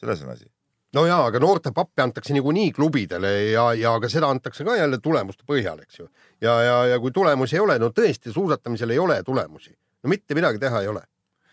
selles 0.00 0.22
on 0.22 0.34
asi. 0.34 0.51
No 0.96 1.04
jaa, 1.08 1.22
aga 1.30 1.40
noorte 1.42 1.72
pappi 1.74 2.02
antakse 2.04 2.34
niikuinii 2.36 2.72
klubidele 2.76 3.32
ja, 3.52 3.66
ja 3.78 3.94
ka 4.00 4.10
seda 4.12 4.28
antakse 4.32 4.64
ka 4.66 4.76
jälle 4.76 4.98
tulemuste 5.02 5.46
põhjal, 5.48 5.80
eks 5.84 6.02
ju. 6.02 6.08
ja, 6.44 6.58
ja, 6.66 6.76
ja 6.92 7.00
kui 7.00 7.14
tulemusi 7.14 7.56
ei 7.56 7.64
ole, 7.64 7.78
no 7.82 7.92
tõesti, 7.96 8.32
suusatamisel 8.34 8.92
ei 8.92 9.00
ole 9.02 9.22
tulemusi. 9.26 9.72
no 10.02 10.12
mitte 10.12 10.36
midagi 10.38 10.60
teha 10.62 10.82
ei 10.82 10.92
ole. 10.92 11.02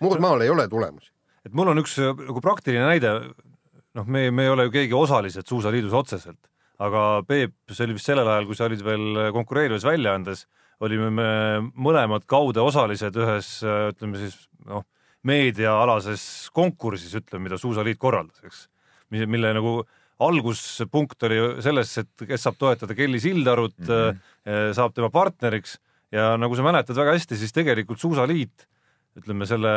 murdmaal 0.04 0.44
ei 0.46 0.50
ole 0.50 0.68
tulemusi. 0.68 1.12
et 1.46 1.54
mul 1.54 1.72
on 1.72 1.84
üks 1.84 1.98
äh, 2.04 2.14
nagu 2.28 2.44
praktiline 2.44 2.86
näide, 2.86 3.16
noh, 3.96 4.06
me, 4.06 4.30
me 4.32 4.48
ei 4.48 4.54
ole 4.56 4.70
ju 4.70 4.76
keegi 4.76 4.96
osalised 4.98 5.48
Suusaliidus 5.48 5.94
otseselt, 5.94 6.40
aga 6.80 7.24
Peep, 7.28 7.56
see 7.72 7.88
oli 7.88 7.98
vist 7.98 8.12
sellel 8.12 8.28
ajal, 8.28 8.48
kui 8.48 8.58
sa 8.60 8.68
olid 8.68 8.84
veel 8.84 9.32
konkureerivas 9.36 9.88
väljaandes, 9.88 10.46
olime 10.84 11.10
me 11.12 11.32
mõlemad 11.76 12.24
kaude 12.30 12.62
osalised 12.64 13.16
ühes, 13.20 13.60
ütleme 13.64 14.20
siis 14.20 14.36
noh, 14.68 14.86
meediaalases 15.28 16.24
konkursis, 16.56 17.16
ütleme, 17.20 17.50
mida 17.50 17.60
Suusaliit 17.60 18.00
korraldas, 18.00 18.40
eks. 18.48 18.68
Mille 19.10 19.54
nagu 19.58 19.80
alguspunkt 20.20 21.24
oli 21.24 21.38
selles, 21.64 21.94
et 22.02 22.26
kes 22.28 22.44
saab 22.44 22.58
toetada 22.60 22.96
Kelly 22.96 23.22
Sildarut 23.24 23.78
mm. 23.80 23.88
-hmm. 23.88 24.74
saab 24.76 24.94
tema 24.96 25.10
partneriks 25.10 25.78
ja 26.12 26.34
nagu 26.38 26.56
sa 26.56 26.66
mäletad 26.66 26.98
väga 26.98 27.16
hästi, 27.16 27.38
siis 27.38 27.54
tegelikult 27.56 28.00
Suusaliit 28.00 28.68
ütleme 29.20 29.48
selle, 29.50 29.70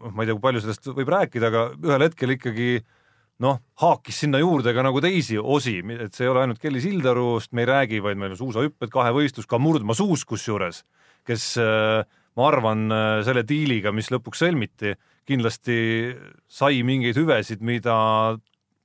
noh, 0.00 0.12
ma 0.12 0.22
ei 0.22 0.28
tea, 0.28 0.36
kui 0.36 0.44
palju 0.44 0.62
sellest 0.64 0.88
võib 0.96 1.10
rääkida, 1.12 1.50
aga 1.50 1.64
ühel 1.76 2.04
hetkel 2.06 2.34
ikkagi 2.34 2.70
noh, 3.44 3.58
haakis 3.82 4.22
sinna 4.24 4.40
juurde 4.40 4.72
ka 4.74 4.84
nagu 4.86 5.00
teisi 5.04 5.36
osi, 5.38 5.78
et 5.92 6.14
see 6.16 6.24
ei 6.24 6.32
ole 6.32 6.44
ainult 6.44 6.62
Kelly 6.62 6.80
Sildarust 6.80 7.52
me 7.52 7.66
ei 7.66 7.70
räägi, 7.70 8.00
vaid 8.04 8.20
meil 8.20 8.32
on 8.32 8.40
suusahüpped, 8.40 8.90
kahevõistlus, 8.92 9.48
ka 9.48 9.60
murdmaasuus 9.60 10.24
kusjuures, 10.28 10.82
kes 11.28 11.50
äh, 11.60 12.06
ma 12.36 12.48
arvan, 12.50 12.86
selle 13.26 13.44
diiliga, 13.48 13.92
mis 13.96 14.10
lõpuks 14.12 14.42
sõlmiti, 14.44 14.94
kindlasti 15.26 15.78
sai 16.48 16.82
mingeid 16.86 17.18
hüvesid, 17.18 17.62
mida 17.66 17.96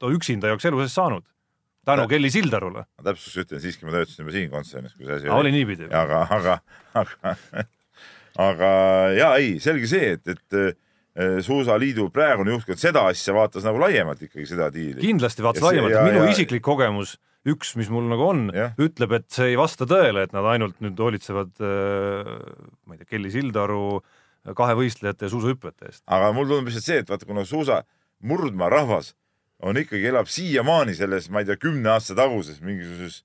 ta 0.02 0.10
üksinda 0.10 0.50
ei 0.50 0.56
oleks 0.56 0.66
elu 0.70 0.82
sees 0.84 0.96
saanud. 0.98 1.26
tänu 1.86 2.06
Kelly 2.10 2.30
Sildarule. 2.30 2.86
ma 2.86 3.06
täpsustuseks 3.10 3.48
ütlen, 3.48 3.62
siiski 3.64 3.88
ma 3.88 3.96
töötasin 3.96 4.24
juba 4.24 4.36
siin 4.36 4.52
kontsernis, 4.54 4.94
kui 4.98 5.08
see 5.08 5.18
asi 5.18 5.32
oli 5.34 5.52
niipidi. 5.54 5.90
aga, 5.90 6.26
aga, 6.30 6.60
aga, 7.02 7.36
aga 8.50 8.72
ja 9.18 9.34
ei, 9.42 9.58
selge 9.64 9.90
see, 9.90 10.14
et, 10.18 10.36
et 10.36 10.58
äh, 10.62 11.42
suusaliidu 11.46 12.10
praegune 12.14 12.54
juhtkond 12.56 12.82
seda 12.82 13.08
asja 13.10 13.36
vaatas 13.38 13.66
nagu 13.68 13.82
laiemalt 13.82 14.22
ikkagi 14.28 14.48
seda 14.54 14.70
diili. 14.74 15.02
kindlasti 15.02 15.46
vaatas 15.46 15.66
laiemalt 15.70 15.98
minu 16.06 16.24
ja- 16.26 16.32
isiklik 16.34 16.64
kogemus, 16.66 17.18
üks, 17.50 17.74
mis 17.78 17.90
mul 17.90 18.06
nagu 18.10 18.30
on 18.30 18.48
ütleb, 18.54 19.18
et 19.18 19.30
see 19.34 19.54
ei 19.54 19.60
vasta 19.60 19.90
tõele, 19.90 20.28
et 20.28 20.34
nad 20.38 20.46
ainult 20.54 20.78
nüüd 20.86 20.98
hoolitsevad 21.02 21.54
äh, 21.66 22.34
ma 22.86 22.98
ei 22.98 23.02
tea, 23.02 23.10
Kelly 23.16 23.34
Sildaru 23.34 24.02
kahevõistlejate 24.58 25.28
ja 25.28 25.34
suusahüppajate 25.34 25.90
eest. 25.90 26.04
aga 26.08 26.32
mul 26.36 26.48
tundub 26.50 26.70
lihtsalt 26.70 26.88
see, 26.88 27.02
et 27.04 27.10
vaata, 27.12 27.28
kuna 27.30 27.46
suusa 27.46 27.82
murdmaa 28.26 28.70
rahvas 28.74 29.14
on 29.62 29.78
ikkagi, 29.78 30.08
elab 30.10 30.30
siiamaani 30.32 30.96
selles, 30.98 31.30
ma 31.30 31.44
ei 31.44 31.50
tea, 31.50 31.60
kümne 31.62 31.94
aasta 31.94 32.16
taguses 32.18 32.62
mingisuguses, 32.66 33.22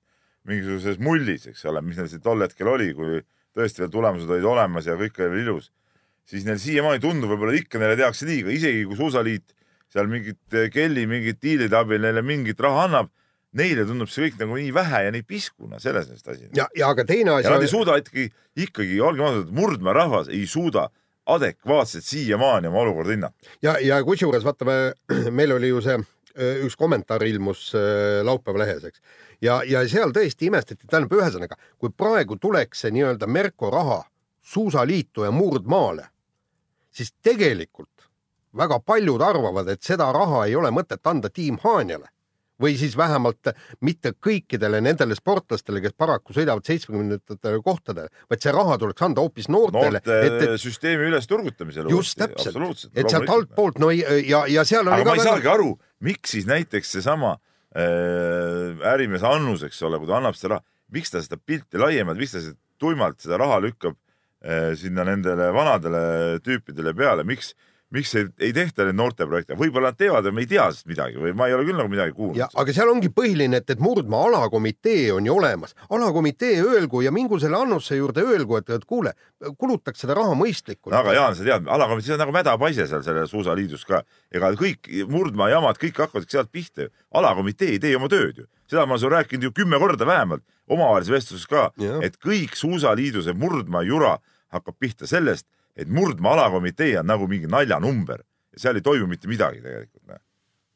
mingisuguses 0.47 0.99
mullis, 1.01 1.47
eks 1.49 1.65
ole, 1.69 1.81
mis 1.85 1.97
neil 1.97 2.09
see 2.11 2.21
tol 2.21 2.43
hetkel 2.45 2.69
oli, 2.69 2.91
kui 2.97 3.23
tõesti 3.57 3.83
veel 3.83 3.93
tulemused 3.93 4.29
olid 4.29 4.45
olemas 4.45 4.85
ja 4.85 4.97
kõik 4.99 5.17
oli 5.17 5.33
veel 5.33 5.45
ilus, 5.47 5.71
siis 6.29 6.45
neil 6.45 6.61
siiamaani 6.61 7.01
tundub, 7.01 7.33
võib-olla 7.33 7.57
ikka 7.57 7.81
neile 7.81 7.97
tehakse 7.97 8.27
liiga, 8.29 8.53
isegi 8.53 8.85
kui 8.85 8.99
suusaliit 8.99 9.55
seal 9.93 10.09
mingit 10.11 10.59
kelli, 10.73 11.07
mingit 11.09 11.39
diilide 11.41 11.77
abil 11.79 12.03
neile 12.03 12.21
mingit 12.25 12.59
raha 12.61 12.85
annab, 12.85 13.11
neile 13.57 13.87
tundub 13.87 14.11
see 14.11 14.27
kõik 14.27 14.41
nagu 14.43 14.59
nii 14.59 14.73
vähe 14.75 15.03
ja 15.07 15.13
nii 15.15 15.25
piskuna, 15.25 15.81
selles 15.81 16.09
on 16.11 16.17
vist 16.19 16.29
asi. 16.29 16.49
ja, 16.57 16.67
ja 16.77 16.91
aga 16.93 17.05
teine 17.07 17.37
asi 17.37 17.47
ja 17.47 17.55
nad 17.55 17.65
ei 17.65 17.71
suuda 17.71 17.97
ikkagi, 18.01 18.27
ikkagi 18.67 18.99
olgem 19.01 19.25
ausad, 19.29 19.53
murdmaa 19.55 19.95
rahvas 19.97 20.29
ei 20.29 20.43
suuda 20.49 20.89
adekvaatselt 21.27 22.03
siiamaani 22.03 22.67
oma 22.67 22.79
olukorda 22.79 23.11
hinnata. 23.11 23.49
ja, 23.61 23.77
ja 23.81 24.03
kusjuures 24.03 24.45
vaata, 24.45 24.65
me, 24.65 24.77
meil 25.39 25.51
oli 25.51 25.71
ju 25.71 25.81
see 25.83 25.97
öö, 25.99 26.53
üks 26.67 26.77
kommentaar 26.79 27.23
ilmus 27.27 27.69
öö, 27.75 28.23
laupäeva 28.23 28.63
lehes, 28.63 28.83
eks. 28.89 29.01
ja, 29.41 29.61
ja 29.67 29.83
seal 29.89 30.13
tõesti 30.15 30.51
imestati, 30.51 30.87
tähendab, 30.87 31.17
ühesõnaga, 31.19 31.59
kui 31.77 31.91
praegu 31.91 32.39
tuleks 32.41 32.85
see 32.85 32.93
nii-öelda 32.95 33.27
Merko 33.27 33.71
raha 33.73 34.03
suusaliitu 34.47 35.27
ja 35.27 35.31
murdmaale, 35.31 36.07
siis 36.91 37.11
tegelikult 37.23 38.07
väga 38.57 38.79
paljud 38.79 39.21
arvavad, 39.21 39.67
et 39.69 39.83
seda 39.83 40.11
raha 40.15 40.45
ei 40.47 40.55
ole 40.55 40.71
mõtet 40.73 41.03
anda 41.05 41.29
Tiim 41.29 41.59
Haanjale 41.63 42.07
või 42.61 42.77
siis 42.79 42.95
vähemalt 42.97 43.51
mitte 43.85 44.13
kõikidele 44.23 44.79
nendele 44.81 45.15
sportlastele, 45.17 45.81
kes 45.83 45.93
paraku 45.97 46.35
sõidavad 46.35 46.65
seitsmekümnendatele 46.67 47.61
kohtadele, 47.65 48.09
vaid 48.29 48.43
see 48.43 48.53
raha 48.55 48.77
tuleks 48.81 49.05
anda 49.07 49.25
hoopis 49.25 49.49
noortele, 49.53 50.01
noorte 50.01 50.19
et, 50.27 50.37
et 50.47 50.61
süsteemi 50.61 51.09
ülesturgutamisele. 51.11 51.91
just 51.93 52.17
täpselt, 52.17 52.87
et 52.95 53.09
sealt 53.09 53.29
altpoolt 53.29 53.81
no 53.83 53.91
ja, 53.93 54.45
ja 54.49 54.65
seal 54.67 54.87
oli 54.87 55.01
aga 55.01 55.11
ma 55.11 55.17
ei 55.17 55.21
väga- 55.23 55.29
saagi 55.35 55.53
aru, 55.53 55.69
miks 56.07 56.33
siis 56.37 56.49
näiteks 56.49 56.97
seesama 56.97 57.35
äh, 57.77 58.91
ärimees 58.93 59.25
Annus, 59.27 59.63
eks 59.67 59.81
ole, 59.85 60.01
kui 60.01 60.09
ta 60.09 60.17
annab 60.17 60.37
seda 60.39 60.57
raha, 60.57 60.67
miks 60.93 61.13
ta 61.13 61.21
seda 61.23 61.37
pilti 61.37 61.81
laiemalt, 61.81 62.19
miks 62.19 62.35
ta 62.35 62.43
seda 62.43 62.57
tuimalt 62.81 63.21
seda 63.21 63.39
raha 63.41 63.61
lükkab 63.65 63.97
äh, 64.41 64.73
sinna 64.79 65.05
nendele 65.07 65.51
vanadele 65.53 66.01
tüüpidele 66.45 66.93
peale, 66.97 67.25
miks, 67.27 67.53
miks 67.95 68.13
ei, 68.19 68.25
ei 68.43 68.53
tehta 68.55 68.83
neid 68.87 68.97
noorteprojekte, 68.99 69.55
võib-olla 69.59 69.93
nad 69.93 69.99
teevad 69.99 70.25
ja 70.27 70.33
me 70.35 70.43
ei 70.43 70.49
tea 70.49 70.65
sellest 70.67 70.89
midagi 70.89 71.21
või 71.21 71.31
ma 71.37 71.47
ei 71.47 71.55
ole 71.55 71.63
küll 71.67 71.79
nagu 71.79 71.91
midagi 71.91 72.15
kuulnud. 72.17 72.57
Aga 72.59 72.75
seal 72.75 72.91
ongi 72.91 73.11
põhiline, 73.13 73.61
et, 73.61 73.69
et 73.71 73.83
Murdmaa 73.83 74.25
alakomitee 74.27 75.05
on 75.15 75.27
ju 75.27 75.37
olemas. 75.37 75.75
alakomitee 75.89 76.59
öelgu 76.63 77.01
ja 77.05 77.13
mingu 77.15 77.39
selle 77.39 77.59
Annusse 77.61 77.95
juurde 77.95 78.25
öelgu, 78.27 78.59
et, 78.59 78.85
kuule, 78.89 79.13
kulutaks 79.57 80.03
seda 80.03 80.17
raha 80.19 80.35
mõistlikult. 80.35 80.91
No 80.91 80.99
aga 80.99 81.15
Jaan, 81.15 81.39
sa 81.39 81.47
tead, 81.47 81.71
alakomitee 81.77 82.17
on 82.17 82.23
nagu 82.25 82.35
mädapaise 82.35 82.89
seal 82.91 83.05
selles 83.07 83.31
suusaliidus 83.31 83.87
ka, 83.87 84.03
ega 84.35 84.51
kõik 84.59 84.91
murdmaa 85.07 85.49
jamad 85.55 85.79
kõik 85.79 86.03
hakkavad 86.03 86.27
sealt 86.27 86.51
pihta 86.51 86.87
ju. 86.87 86.93
alakomitee 87.15 87.75
ei 87.75 87.79
tee 87.79 87.95
oma 87.95 88.11
tööd 88.11 88.43
ju, 88.43 88.49
seda 88.67 88.85
ma 88.85 88.97
olen 88.97 89.05
sulle 89.05 89.21
rääkinud 89.21 89.47
ju 89.47 89.55
kümme 89.55 89.79
korda 89.79 90.05
vähemalt 90.05 90.43
omavahelises 90.67 91.13
vestluses 91.13 91.47
ka 91.47 91.69
et 92.03 92.17
kõik 92.19 92.57
suusaliidu 92.59 93.23
see 93.23 93.35
murdmaa 93.37 93.85
jura 93.87 94.17
hakkab 94.53 94.75
pihta 94.79 95.07
sellest, 95.07 95.47
et 95.77 95.89
murdmaa 95.93 96.33
alakomitee 96.33 96.97
on 96.99 97.07
nagu 97.07 97.27
mingi 97.29 97.49
naljanumber. 97.51 98.23
Ja 98.53 98.65
seal 98.65 98.79
ei 98.79 98.85
toimu 98.85 99.07
mitte 99.09 99.29
midagi 99.29 99.61
tegelikult. 99.61 100.21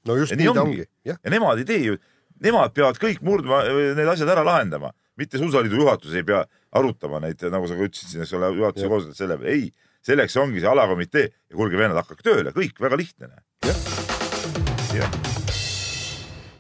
no 0.08 0.16
just 0.18 0.32
ja 0.34 0.38
nii 0.38 0.54
ta 0.54 0.64
ongi. 0.64 0.86
ja 1.06 1.16
nemad 1.30 1.62
ei 1.62 1.66
tee 1.66 1.84
ju, 1.84 1.98
nemad 2.42 2.74
peavad 2.74 2.98
kõik 3.02 3.22
murdma, 3.26 3.64
need 3.98 4.10
asjad 4.14 4.30
ära 4.34 4.44
lahendama, 4.46 4.92
mitte 5.18 5.42
suusaliidu 5.42 5.82
juhatus 5.82 6.14
ei 6.18 6.26
pea 6.26 6.44
arutama 6.78 7.22
neid, 7.22 7.42
nagu 7.54 7.68
sa 7.70 7.78
ka 7.78 7.88
ütlesid 7.90 8.24
eks 8.24 8.34
ole, 8.38 8.52
juhatuse 8.58 8.86
Jah. 8.86 8.94
koosolek 8.94 9.18
selle 9.18 9.38
peale, 9.42 9.56
ei, 9.58 9.90
selleks 10.06 10.38
ongi 10.42 10.62
see 10.62 10.70
alakomitee. 10.72 11.28
Ja 11.52 11.58
kuulge 11.58 11.78
vennad, 11.80 12.00
hakake 12.02 12.26
tööle, 12.26 12.54
kõik 12.56 12.80
väga 12.82 13.00
lihtne. 13.02 13.30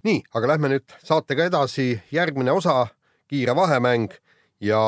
nii, 0.06 0.20
aga 0.34 0.52
lähme 0.54 0.74
nüüd 0.74 0.98
saatega 1.06 1.48
edasi, 1.50 1.94
järgmine 2.14 2.54
osa, 2.54 2.84
kiire 3.30 3.56
vahemäng. 3.58 4.12
Ja 4.62 4.82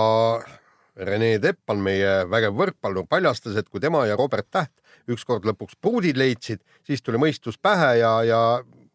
Rene 0.96 1.40
Teppan, 1.42 1.80
meie 1.82 2.24
vägev 2.30 2.54
võrkpallur, 2.58 3.08
paljastas, 3.10 3.56
et 3.58 3.70
kui 3.70 3.82
tema 3.82 4.04
ja 4.06 4.18
Robert 4.20 4.48
Täht 4.54 4.72
ükskord 5.10 5.46
lõpuks 5.48 5.78
pruudid 5.82 6.18
leidsid, 6.20 6.62
siis 6.86 7.02
tuli 7.02 7.20
mõistus 7.22 7.58
pähe 7.62 7.98
ja, 8.00 8.14
ja 8.28 8.42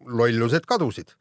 lollused 0.07 0.67
kadusid. 0.67 1.14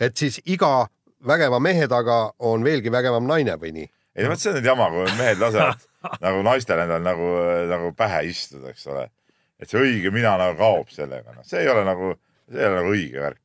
et 0.00 0.16
siis 0.16 0.40
iga 0.44 0.88
vägeva 1.26 1.60
mehe 1.60 1.88
taga 1.88 2.32
on 2.38 2.64
veelgi 2.64 2.92
vägevam 2.92 3.26
naine 3.26 3.56
või 3.60 3.72
nii? 3.72 3.90
ei 4.16 4.24
no 4.24 4.32
vot 4.32 4.40
see 4.40 4.50
on 4.50 4.58
nüüd 4.58 4.68
jama, 4.68 4.88
kui 4.90 5.06
mehed 5.18 5.40
lasevad 5.40 5.86
nagu 6.26 6.42
naistel 6.42 6.82
endal 6.84 7.02
nagu, 7.04 7.30
nagu 7.70 7.92
pähe 7.96 8.24
istuda, 8.30 8.72
eks 8.72 8.86
ole. 8.92 9.08
et 9.60 9.70
see 9.70 9.80
õige 9.80 10.12
mina 10.12 10.36
nagu 10.40 10.56
kaob 10.58 10.92
sellega, 10.92 11.36
noh, 11.36 11.44
see 11.46 11.62
ei 11.64 11.72
ole 11.72 11.84
nagu, 11.86 12.14
see 12.50 12.62
ei 12.62 12.70
ole 12.70 12.80
nagu 12.80 12.94
õige 12.94 13.22
värk. 13.22 13.42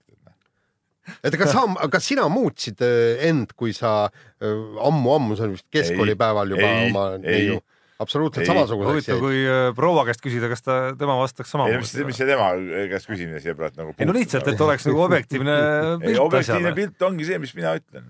Et 1.24 1.38
kas 1.39 1.51
sa, 1.56 1.65
kas 1.94 2.08
sina 2.08 2.27
muutsid 2.32 2.82
äh, 2.86 3.25
end, 3.30 3.53
kui 3.58 3.74
sa 3.77 4.10
ammu-ammu, 4.41 5.36
see 5.38 5.48
oli 5.50 5.58
vist 5.60 5.68
keskkoolipäeval 5.74 6.56
juba 6.56 6.72
Ei, 6.72 6.89
oma 6.89 7.06
ei, 7.18 7.22
neiu 7.25 7.60
absoluutselt 8.01 8.44
ei. 8.46 8.50
samasuguseks 8.50 8.91
huvitav, 8.91 9.13
jäid? 9.15 9.22
kui 9.24 9.41
äh, 9.46 9.68
proua 9.77 10.06
käest 10.08 10.24
küsida, 10.24 10.50
kas 10.51 10.65
ta, 10.65 10.80
tema 10.98 11.18
vastaks 11.20 11.53
ei 11.53 11.60
no 11.60 11.68
mis, 11.70 11.91
samamoodi 11.94 12.08
mis. 12.10 12.18
see 12.20 12.30
tema 12.30 12.50
käest 12.94 13.10
küsimine 13.12 13.41
siia 13.44 13.56
praegu 13.58 13.82
nagu. 13.82 13.96
ei 13.98 14.10
no 14.10 14.15
lihtsalt, 14.18 14.50
et 14.51 14.65
oleks 14.68 14.88
nagu 14.89 15.03
objektiivne 15.06 15.56
ei, 15.62 16.01
pilt 16.08 16.24
objektiivne 16.25 16.70
asjale. 16.72 16.75
pilt 16.80 17.08
ongi 17.10 17.27
see, 17.30 17.41
mis 17.44 17.53
mina 17.58 17.75
ütlen. 17.80 18.08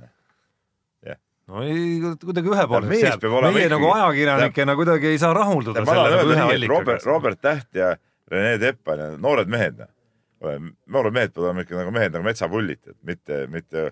no 1.52 1.64
ei, 1.68 1.88
kuidagi 2.22 2.54
ühepoolseks 2.54 3.02
jääb 3.10 3.26
meie 3.28 3.50
ikkagi- 3.52 3.72
nagu 3.74 3.90
ajakirjanikena 3.98 4.78
kuidagi 4.80 5.12
ei 5.12 5.20
saa 5.20 5.34
rahulduda 5.36 5.84
Robert. 5.84 7.04
Robert 7.10 7.42
Täht 7.42 7.76
ja 7.76 7.96
Rene 8.32 8.56
Teppan 8.62 9.00
ja 9.02 9.10
noored 9.20 9.50
mehed, 9.52 9.82
noored 10.42 11.14
mehed 11.14 11.34
peavad 11.34 11.50
olema 11.50 11.66
ikka 11.66 11.78
nagu 11.78 11.94
mehed 11.96 12.16
nagu 12.16 12.26
metsapullid, 12.26 12.82
et 12.88 12.98
mitte, 13.08 13.44
mitte 13.52 13.92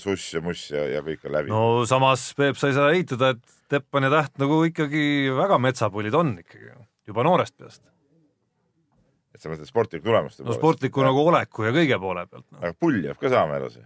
suss 0.00 0.34
ja 0.34 0.40
muss 0.44 0.68
ja, 0.70 0.84
ja 0.88 1.02
kõik 1.04 1.26
on 1.26 1.34
läbi 1.34 1.52
no.. 1.52 1.62
samas, 1.88 2.28
Peep, 2.38 2.58
sa 2.60 2.70
ei 2.70 2.76
saa 2.76 2.92
eitada, 2.94 3.34
et 3.34 3.56
Teppan 3.72 4.06
ja 4.06 4.12
Täht 4.14 4.38
nagu 4.38 4.60
ikkagi 4.68 5.02
väga 5.34 5.58
metsapullid 5.58 6.14
on 6.14 6.36
ikkagi 6.44 6.70
juba 7.08 7.26
noorest 7.26 7.56
peast. 7.58 7.82
et 9.34 9.42
sa 9.42 9.50
mõtled 9.50 9.68
sportlikku 9.68 10.06
tulemust 10.06 10.40
no 10.46 10.54
sportliku 10.56 11.04
nagu 11.04 11.26
oleku 11.32 11.66
ja 11.66 11.74
kõige 11.74 12.00
poole 12.02 12.26
pealt 12.30 12.46
no.. 12.46 12.62
aga 12.62 12.72
pull 12.78 13.02
jääb 13.04 13.20
ka 13.20 13.32
saama 13.32 13.60
ju. 13.66 13.84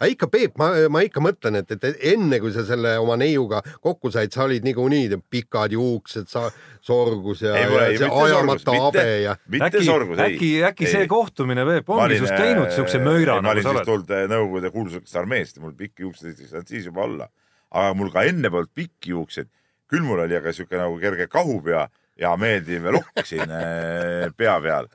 Aga 0.00 0.08
ikka, 0.14 0.26
Peep, 0.32 0.54
ma, 0.56 0.70
ma 0.88 1.02
ikka 1.04 1.20
mõtlen, 1.20 1.58
et, 1.60 1.70
et 1.76 1.98
enne 2.14 2.38
kui 2.40 2.52
sa 2.54 2.62
selle 2.64 2.94
oma 3.02 3.18
neiuga 3.20 3.60
kokku 3.84 4.08
said, 4.14 4.32
sa 4.32 4.46
olid 4.46 4.64
niikuinii 4.64 5.18
pikad 5.30 5.74
juuksed, 5.76 6.24
sa 6.32 6.46
sorgus 6.80 7.42
ja, 7.44 7.52
ja 7.60 7.82
ei- 7.90 7.98
see 8.00 8.08
ajamata 8.08 8.76
habe 8.80 9.04
ja 9.26 9.34
äkki, 9.36 9.84
äkki, 10.24 10.50
äkki 10.70 10.88
see 10.88 11.06
kohtumine, 11.10 11.66
Peep, 11.68 11.90
ongi 11.92 12.16
sinust 12.16 12.36
teinud 12.40 12.72
siukse 12.74 13.02
möira, 13.04 13.36
ma 13.42 13.50
nagu 13.50 13.54
olin 13.58 13.62
sa 13.66 13.68
siis 13.74 13.76
oled. 13.82 13.88
tulnud 13.92 14.14
äh, 14.16 14.26
Nõukogude 14.32 14.70
kuulsast 14.74 15.16
armeest 15.20 15.58
ja 15.60 15.64
mul 15.66 15.76
ei 15.76 15.92
saanud 16.48 16.68
siis 16.72 16.88
juba 16.88 17.04
olla. 17.04 17.28
aga 17.70 17.94
mul 17.94 18.08
ka 18.10 18.24
enne 18.26 18.50
polnud 18.50 18.72
pikki 18.74 19.12
juukseid, 19.12 19.46
küll 19.90 20.02
mul 20.06 20.24
oli 20.24 20.34
aga 20.38 20.52
siuke 20.56 20.78
nagu 20.80 20.96
kerge 20.98 21.26
kahupea 21.30 21.84
ja 22.18 22.32
meeldiv 22.40 22.88
lokk 22.96 23.20
siin 23.24 23.50
äh, 23.52 24.30
pea 24.36 24.56
peal. 24.64 24.88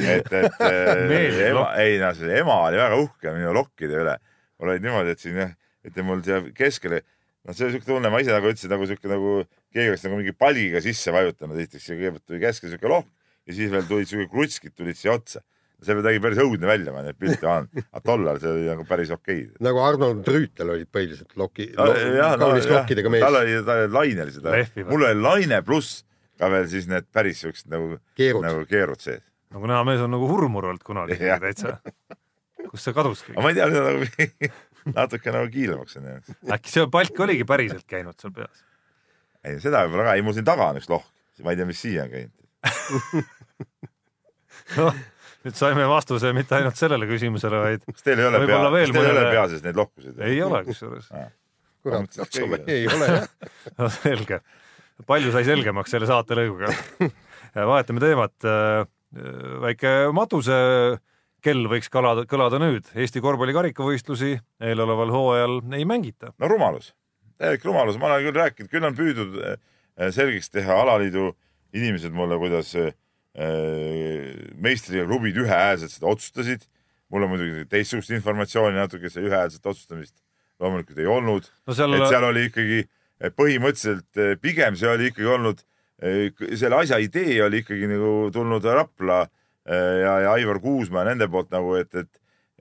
et, 0.00 0.28
et 0.32 0.60
äh, 0.64 1.48
ema 1.50 1.64
ei 1.80 1.98
noh, 2.00 2.12
see 2.16 2.38
ema 2.40 2.60
oli 2.68 2.78
väga 2.80 2.96
uhke 3.02 3.32
minu 3.34 3.50
lokkide 3.56 3.98
üle. 4.04 4.14
Mul 4.60 4.74
olid 4.74 4.84
niimoodi, 4.84 5.14
et 5.16 5.22
siin 5.24 5.38
jah, 5.40 5.54
ütleme 5.88 6.06
mul 6.10 6.22
siia 6.26 6.40
keskele, 6.56 7.00
noh, 7.48 7.56
see 7.56 7.66
oli 7.66 7.76
siuke 7.78 7.88
tunne, 7.88 8.10
ma 8.12 8.20
ise 8.20 8.34
nagu 8.34 8.50
ütlesin, 8.50 8.72
nagu 8.72 8.88
siuke 8.88 9.08
nagu 9.10 9.36
keegi 9.72 9.92
oleks 9.94 10.04
nagu 10.04 10.18
mingi 10.20 10.34
palgiga 10.36 10.82
sisse 10.84 11.14
vajutanud, 11.14 11.56
esiteks 11.62 11.86
ja 11.88 11.96
kõigepealt 11.96 12.26
tuli 12.28 12.42
keskele 12.42 12.74
siuke 12.74 12.90
lohk 12.92 13.08
ja 13.48 13.56
siis 13.56 13.72
veel 13.72 13.86
tulid 13.88 14.10
siuke 14.10 14.28
krutskid 14.32 14.74
tulid 14.76 14.98
siia 14.98 15.14
otsa. 15.16 15.40
see 15.80 15.94
nägi 15.96 16.20
päris 16.20 16.36
õudne 16.42 16.68
välja, 16.68 16.92
ma 16.92 17.00
neid 17.00 17.16
pilte 17.16 17.46
vaatan, 17.48 17.70
aga 17.88 18.02
tollal 18.04 18.36
see 18.42 18.50
oli 18.52 18.66
nagu 18.68 18.84
päris 18.84 19.10
okei 19.16 19.46
nagu 19.64 19.80
Arnold 19.80 20.28
Rüütel 20.28 20.74
olid 20.74 20.90
põhiliselt 20.92 21.32
loki 21.40 21.70
Ta- 21.72 21.86
jah, 21.96 22.34
no 22.36 22.50
kaunis 22.50 22.66
jah, 22.68 22.74
lokkidega 22.82 23.12
mees 23.14 23.24
tal. 23.24 23.38
oli, 23.40 23.54
tal 23.64 23.86
oli 23.86 23.94
laine 23.96 24.26
oli 24.26 24.34
seda 24.36 24.52
Lehvivad., 24.58 24.92
mul 24.92 25.06
oli 25.08 25.24
laine 25.24 25.62
pluss 25.64 26.02
ka 26.36 26.50
veel 26.52 26.68
siis 26.68 26.84
need 26.90 27.08
päris 27.12 27.40
siuksed 27.40 27.72
nagu, 27.72 27.96
keerud. 28.16 28.44
nagu 28.44 28.66
keerud 28.68 29.00
sees. 29.00 29.24
nagu 29.56 29.72
näha, 29.72 29.80
mees 29.88 30.04
on 30.04 30.12
nagu 30.12 30.28
hurmur 30.28 30.68
olnud 30.68 30.84
kunagi 30.84 31.16
täitsa. 31.46 31.78
Kus 32.68 32.86
see 32.86 32.96
kaduski 32.96 33.32
aga? 33.34 33.44
ma 33.44 33.52
ei 33.52 33.58
tea, 33.58 33.68
nagu 33.70 34.50
natuke 34.98 35.34
nagu 35.34 35.52
kiilamaks 35.52 35.96
on 36.00 36.10
jäänud. 36.10 36.34
äkki 36.56 36.74
see 36.74 36.86
palk 36.92 37.22
oligi 37.26 37.46
päriselt 37.48 37.86
käinud 37.90 38.18
seal 38.20 38.34
peas? 38.36 38.64
ei, 39.44 39.60
seda 39.62 39.84
võib-olla 39.86 40.10
ka, 40.10 40.16
ei 40.18 40.26
mul 40.26 40.36
siin 40.36 40.48
taga 40.48 40.70
on 40.72 40.80
üks 40.80 40.90
lohk, 40.92 41.08
ma 41.44 41.54
ei 41.54 41.60
tea, 41.60 41.68
mis 41.68 41.80
siia 41.80 42.06
on 42.06 42.12
käinud. 42.12 42.36
noh, 44.76 45.02
nüüd 45.46 45.56
saime 45.56 45.86
vastuse 45.88 46.32
mitte 46.36 46.58
ainult 46.58 46.80
sellele 46.80 47.08
küsimusele, 47.10 47.60
vaid 47.64 47.86
kas 47.88 48.06
teil 48.06 48.20
ei 48.20 48.28
ole 48.28 48.42
pea, 48.44 48.62
kas 48.64 48.94
teil 48.94 49.04
ei 49.04 49.12
ole 49.14 49.26
pea 49.30 49.44
sees 49.52 49.66
neid 49.66 49.80
lohkusid? 49.80 50.24
ei 50.26 50.40
ole 50.44 50.62
kusjuures. 50.68 51.10
kurat, 51.84 52.16
katsume, 52.16 52.60
kõigil. 52.60 52.74
ei 52.76 52.88
ole 52.92 53.12
jah. 53.14 53.28
no 53.80 53.90
selge, 53.96 54.40
palju 55.08 55.34
sai 55.34 55.46
selgemaks 55.48 55.96
selle 55.96 56.08
saatelõiguga. 56.10 56.72
vahetame 57.72 58.02
teemat. 58.02 58.50
väike 59.64 59.94
matuse 60.14 60.56
kell 61.44 61.66
võiks 61.70 61.90
kõlada, 61.92 62.24
kõlada 62.28 62.60
nüüd. 62.62 62.88
Eesti 62.94 63.22
korvpalli 63.24 63.54
karikavõistlusi 63.56 64.34
eeloleval 64.70 65.12
hooajal 65.14 65.60
ei 65.76 65.86
mängita. 65.88 66.34
no 66.38 66.50
rumalus, 66.50 66.92
täielik 67.40 67.64
rumalus, 67.64 67.98
ma 68.00 68.10
olen 68.10 68.26
küll 68.28 68.40
rääkinud, 68.40 68.70
küll 68.72 68.88
on 68.88 68.96
püüdnud 68.96 69.38
eh, 69.44 70.10
selgeks 70.14 70.52
teha 70.52 70.80
alaliidu 70.84 71.32
inimesed 71.76 72.14
mulle, 72.14 72.38
kuidas 72.40 72.74
eh, 72.76 72.92
meistriga 74.60 75.06
klubid 75.08 75.38
ühehäälselt 75.40 75.94
seda 75.94 76.10
otsustasid. 76.10 76.66
mul 77.10 77.26
on 77.26 77.32
muidugi 77.32 77.64
teistsugust 77.66 78.12
informatsiooni 78.14 78.76
natuke, 78.76 79.10
see 79.10 79.24
ühehäälset 79.26 79.64
otsustamist 79.66 80.14
loomulikult 80.60 80.98
ei 80.98 81.08
olnud, 81.10 81.48
no 81.66 81.74
seal, 81.74 81.96
et 81.96 82.06
seal 82.12 82.26
oli 82.28 82.46
ikkagi 82.50 82.84
eh, 82.84 83.32
põhimõtteliselt 83.34 84.40
pigem 84.40 84.76
see 84.78 84.88
oli 84.90 85.10
ikkagi 85.10 85.26
olnud, 85.26 85.64
selle 86.56 86.78
asja 86.80 86.96
idee 87.02 87.42
oli 87.44 87.60
ikkagi 87.60 87.88
nagu 87.90 88.30
tulnud 88.32 88.64
Rapla 88.64 89.18
eh, 89.26 89.39
ja, 89.66 90.14
ja 90.24 90.32
Aivar 90.32 90.60
Kuusmaa 90.62 91.04
nende 91.08 91.28
poolt 91.28 91.50
nagu, 91.52 91.74
et, 91.76 91.94
et, 91.94 92.20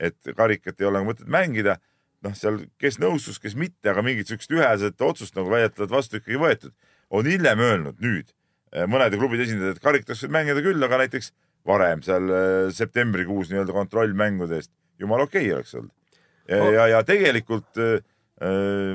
et 0.10 0.34
karikat 0.36 0.82
ei 0.82 0.90
ole 0.90 1.00
nagu 1.00 1.12
mõtet 1.12 1.30
mängida 1.32 1.78
noh, 2.26 2.36
seal, 2.38 2.62
kes 2.82 3.00
nõustus, 3.02 3.40
kes 3.42 3.56
mitte, 3.60 3.92
aga 3.92 4.04
mingit 4.06 4.30
siukest 4.30 4.54
üheselt 4.54 5.06
otsust 5.06 5.38
nagu 5.38 5.52
väidetavalt 5.52 5.94
vastu 5.94 6.20
ikkagi 6.20 6.40
võetud. 6.42 6.76
on 7.10 7.26
hiljem 7.26 7.62
öelnud 7.66 8.02
nüüd 8.04 8.28
eh, 8.74 8.86
mõnede 8.86 9.18
klubide 9.18 9.46
esindajad, 9.48 9.78
et 9.78 9.84
karikas 9.84 10.22
võib 10.24 10.36
mängida 10.36 10.62
küll, 10.66 10.84
aga 10.86 11.00
näiteks 11.02 11.32
varem 11.66 12.04
seal 12.06 12.30
eh, 12.30 12.72
septembrikuus 12.76 13.50
nii-öelda 13.50 13.76
kontrollmängude 13.76 14.60
eest 14.60 14.72
jumala 15.00 15.26
okei 15.26 15.48
okay 15.48 15.56
oleks 15.58 15.76
olnud. 15.76 15.94
ja 16.50 16.60
Oh. 16.60 16.72
ja, 16.74 16.88
ja 16.90 17.00
tegelikult 17.06 17.78
eh, 17.78 18.02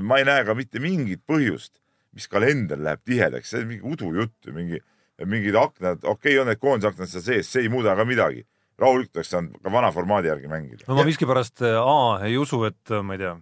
ma 0.03 0.19
ei 0.19 0.25
näe 0.27 0.45
ka 0.47 0.57
mitte 0.59 0.81
mingit 0.83 1.21
põhjust, 1.27 1.79
mis 2.14 2.27
kalender 2.31 2.79
läheb 2.79 3.03
tihedaks, 3.07 3.51
see 3.51 3.62
on 3.62 3.69
mingi 3.71 3.87
udujutt, 3.95 4.51
mingi, 4.55 4.81
mingid 5.22 5.57
aknad, 5.59 6.03
okei 6.03 6.35
okay, 6.35 6.40
on 6.42 6.50
need 6.50 6.61
koondisaknad 6.62 7.11
seal 7.11 7.24
sees, 7.24 7.50
see 7.50 7.64
ei 7.64 7.72
muuda 7.72 7.94
ka 7.98 8.07
midagi. 8.09 8.44
rahulikult 8.79 9.20
oleks 9.20 9.31
saanud 9.31 9.62
ka 9.62 9.70
vana 9.70 9.92
formaadi 9.94 10.33
järgi 10.33 10.50
mängida. 10.50 10.85
no 10.88 10.98
ma 10.98 11.05
miskipärast 11.07 11.62
A 11.62 12.27
ei 12.27 12.38
usu, 12.38 12.64
et 12.66 12.94
ma 13.03 13.14
ei 13.14 13.22
tea, 13.22 13.37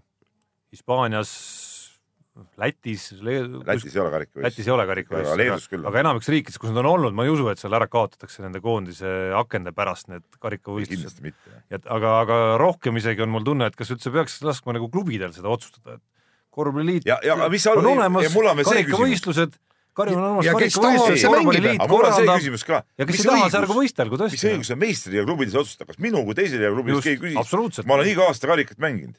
Hispaanias, 0.72 1.30
Lätis, 2.56 3.10
Lätis 3.20 3.92
ei 3.92 4.00
ole 4.00 4.10
karikavõistlust. 4.12 4.44
Lätis 4.46 4.68
ei 4.68 4.72
ole 4.72 4.86
karikavõistlust, 4.88 5.40
Leedus 5.40 5.66
küll 5.68 5.88
aga, 5.88 6.00
enamikes 6.00 6.30
riikides, 6.32 6.60
kus 6.60 6.72
nad 6.72 6.80
on 6.80 6.88
olnud, 6.94 7.16
ma 7.16 7.26
ei 7.26 7.32
usu, 7.32 7.44
et 7.52 7.60
seal 7.60 7.76
ära 7.76 7.88
kaotatakse 7.92 8.44
nende 8.44 8.62
koondise 8.64 9.10
akende 9.36 9.74
pärast 9.76 10.08
need 10.08 10.24
karikavõistlused. 10.40 10.96
kindlasti 10.96 11.26
mitte. 11.26 11.60
et 11.68 11.90
aga, 11.92 12.14
aga 12.22 12.38
rohkem 12.60 12.96
isegi 13.00 13.24
on 13.24 13.34
mul 13.34 13.44
tunne, 13.44 13.68
et 13.68 13.76
kas 13.76 13.92
üldse 13.92 14.12
peaks 14.14 14.38
laskma 14.48 14.76
nagu 14.78 14.88
klubidel 14.92 15.36
seda 15.36 15.52
otsustada, 15.52 15.98
et 16.00 16.04
korvpalliliit 16.56 17.08
ja, 17.08 17.18
ja 17.24 17.36
mis 17.52 17.68
on 17.68 17.92
olemas 17.92 18.32
karikavõistlused, 18.32 19.60
Kari 19.92 20.14
on 20.16 20.38
Ja 20.44 20.54
see 21.20 21.28
mängib. 21.28 21.50
korvpalliliit 21.52 21.82
see 21.82 21.88
korraldab 21.90 22.38
küsimus 22.40 22.64
ka. 22.64 22.78
ja 22.98 23.06
kes 23.08 23.18
ei 23.20 23.26
taha, 23.28 23.50
see 23.52 23.60
ärgu 23.60 23.74
võistelgu 23.76 24.16
mis 24.16 24.22
tõesti. 24.22 24.52
õigus 24.54 24.72
on 24.72 24.80
meistriliiga 24.80 25.24
klubides 25.28 25.58
otsustada, 25.60 25.90
kas 25.92 26.00
minu 26.00 26.24
kui 26.24 26.36
teise 26.38 26.56
liiga 26.56 26.72
klubides 26.72 26.96
Just, 26.96 27.08
keegi 27.08 27.20
küsis? 27.26 27.84
ma 27.84 27.98
olen 27.98 28.08
iga 28.08 28.24
aasta 28.30 28.48
karikat 28.48 28.80
mänginud. 28.80 29.18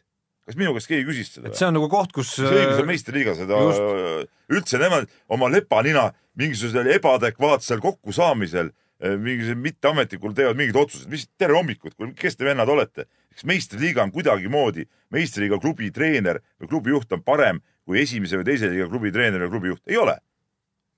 kas 0.49 0.57
minu 0.57 0.73
käest 0.73 0.89
keegi 0.89 1.05
küsis 1.07 1.29
seda 1.35 1.51
et? 1.51 1.57
see 1.59 1.67
on 1.69 1.77
nagu 1.77 1.89
koht, 1.93 2.11
kus 2.15 2.31
mis 2.41 2.49
õigus 2.49 2.81
on 2.81 2.89
meistriliiga 2.89 3.35
seda 3.37 3.59
just., 3.67 4.31
üldse 4.49 4.81
nemad 4.81 5.05
oma 5.29 5.51
lepanina 5.53 6.07
mingisugusel 6.41 6.89
ebaadekvaatsel 6.97 7.79
kokkusaamisel, 7.83 8.73
mingisugusel 9.03 9.61
mitteametlikul 9.61 10.33
teevad 10.33 10.57
mingid 10.57 10.75
otsused, 10.81 11.05
mis 11.13 11.27
tere 11.37 11.53
hommikut, 11.53 11.93
kes 12.17 12.39
te 12.39 12.49
vennad 12.49 12.69
olete? 12.69 13.05
kas 13.33 13.45
meistriliiga 13.49 14.01
on 14.03 14.11
kuidagimoodi, 14.13 14.87
meistriliiga 15.13 15.61
klubi 15.61 15.93
treener 15.93 16.41
või 16.61 16.69
klubi 16.73 16.93
juht 16.93 17.13
on 17.13 17.21
parem 17.21 17.61
kui 17.85 18.01
esimese 18.01 18.37
või 18.39 18.45
teise 18.47 18.69
liiga 18.71 18.89
klubi 18.89 19.11
treener 19.13 19.45
või 19.45 19.53
klubi 19.53 19.73
juht? 19.73 19.83
ei 19.87 19.97
ole. 20.01 20.17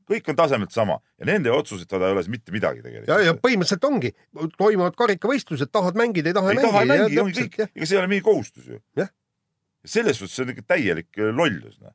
Kõik 0.09 0.31
on 0.31 0.37
tasemelt 0.37 0.73
sama 0.75 0.97
ja 1.19 1.27
nende 1.29 1.51
otsustada 1.53 2.09
ei 2.09 2.15
ole 2.15 2.23
mitte 2.31 2.53
midagi 2.55 2.81
ja, 2.81 2.85
ja 2.85 3.03
tegelikult. 3.05 3.41
põhimõtteliselt 3.45 3.87
ongi, 3.89 4.11
toimuvad 4.57 4.97
karikavõistlused, 4.99 5.71
tahad 5.73 5.99
mängida, 5.99 6.31
ei 6.31 6.37
taha 6.37 6.53
ei 6.53 6.61
taha 6.61 6.85
ei 6.85 6.91
mängi, 6.93 7.19
ongi 7.23 7.45
kõik, 7.45 7.59
ega 7.67 7.89
see 7.89 7.97
ei 7.97 8.01
ole 8.01 8.11
mingi 8.11 8.25
kohustus 8.25 8.71
ju. 8.73 8.81
Selles 9.85 10.17
suhtes 10.17 10.33
see 10.33 10.45
on 10.47 10.55
ikka 10.55 10.65
täielik 10.73 11.21
äh, 11.21 11.29
lollus, 11.35 11.77
noh. 11.83 11.93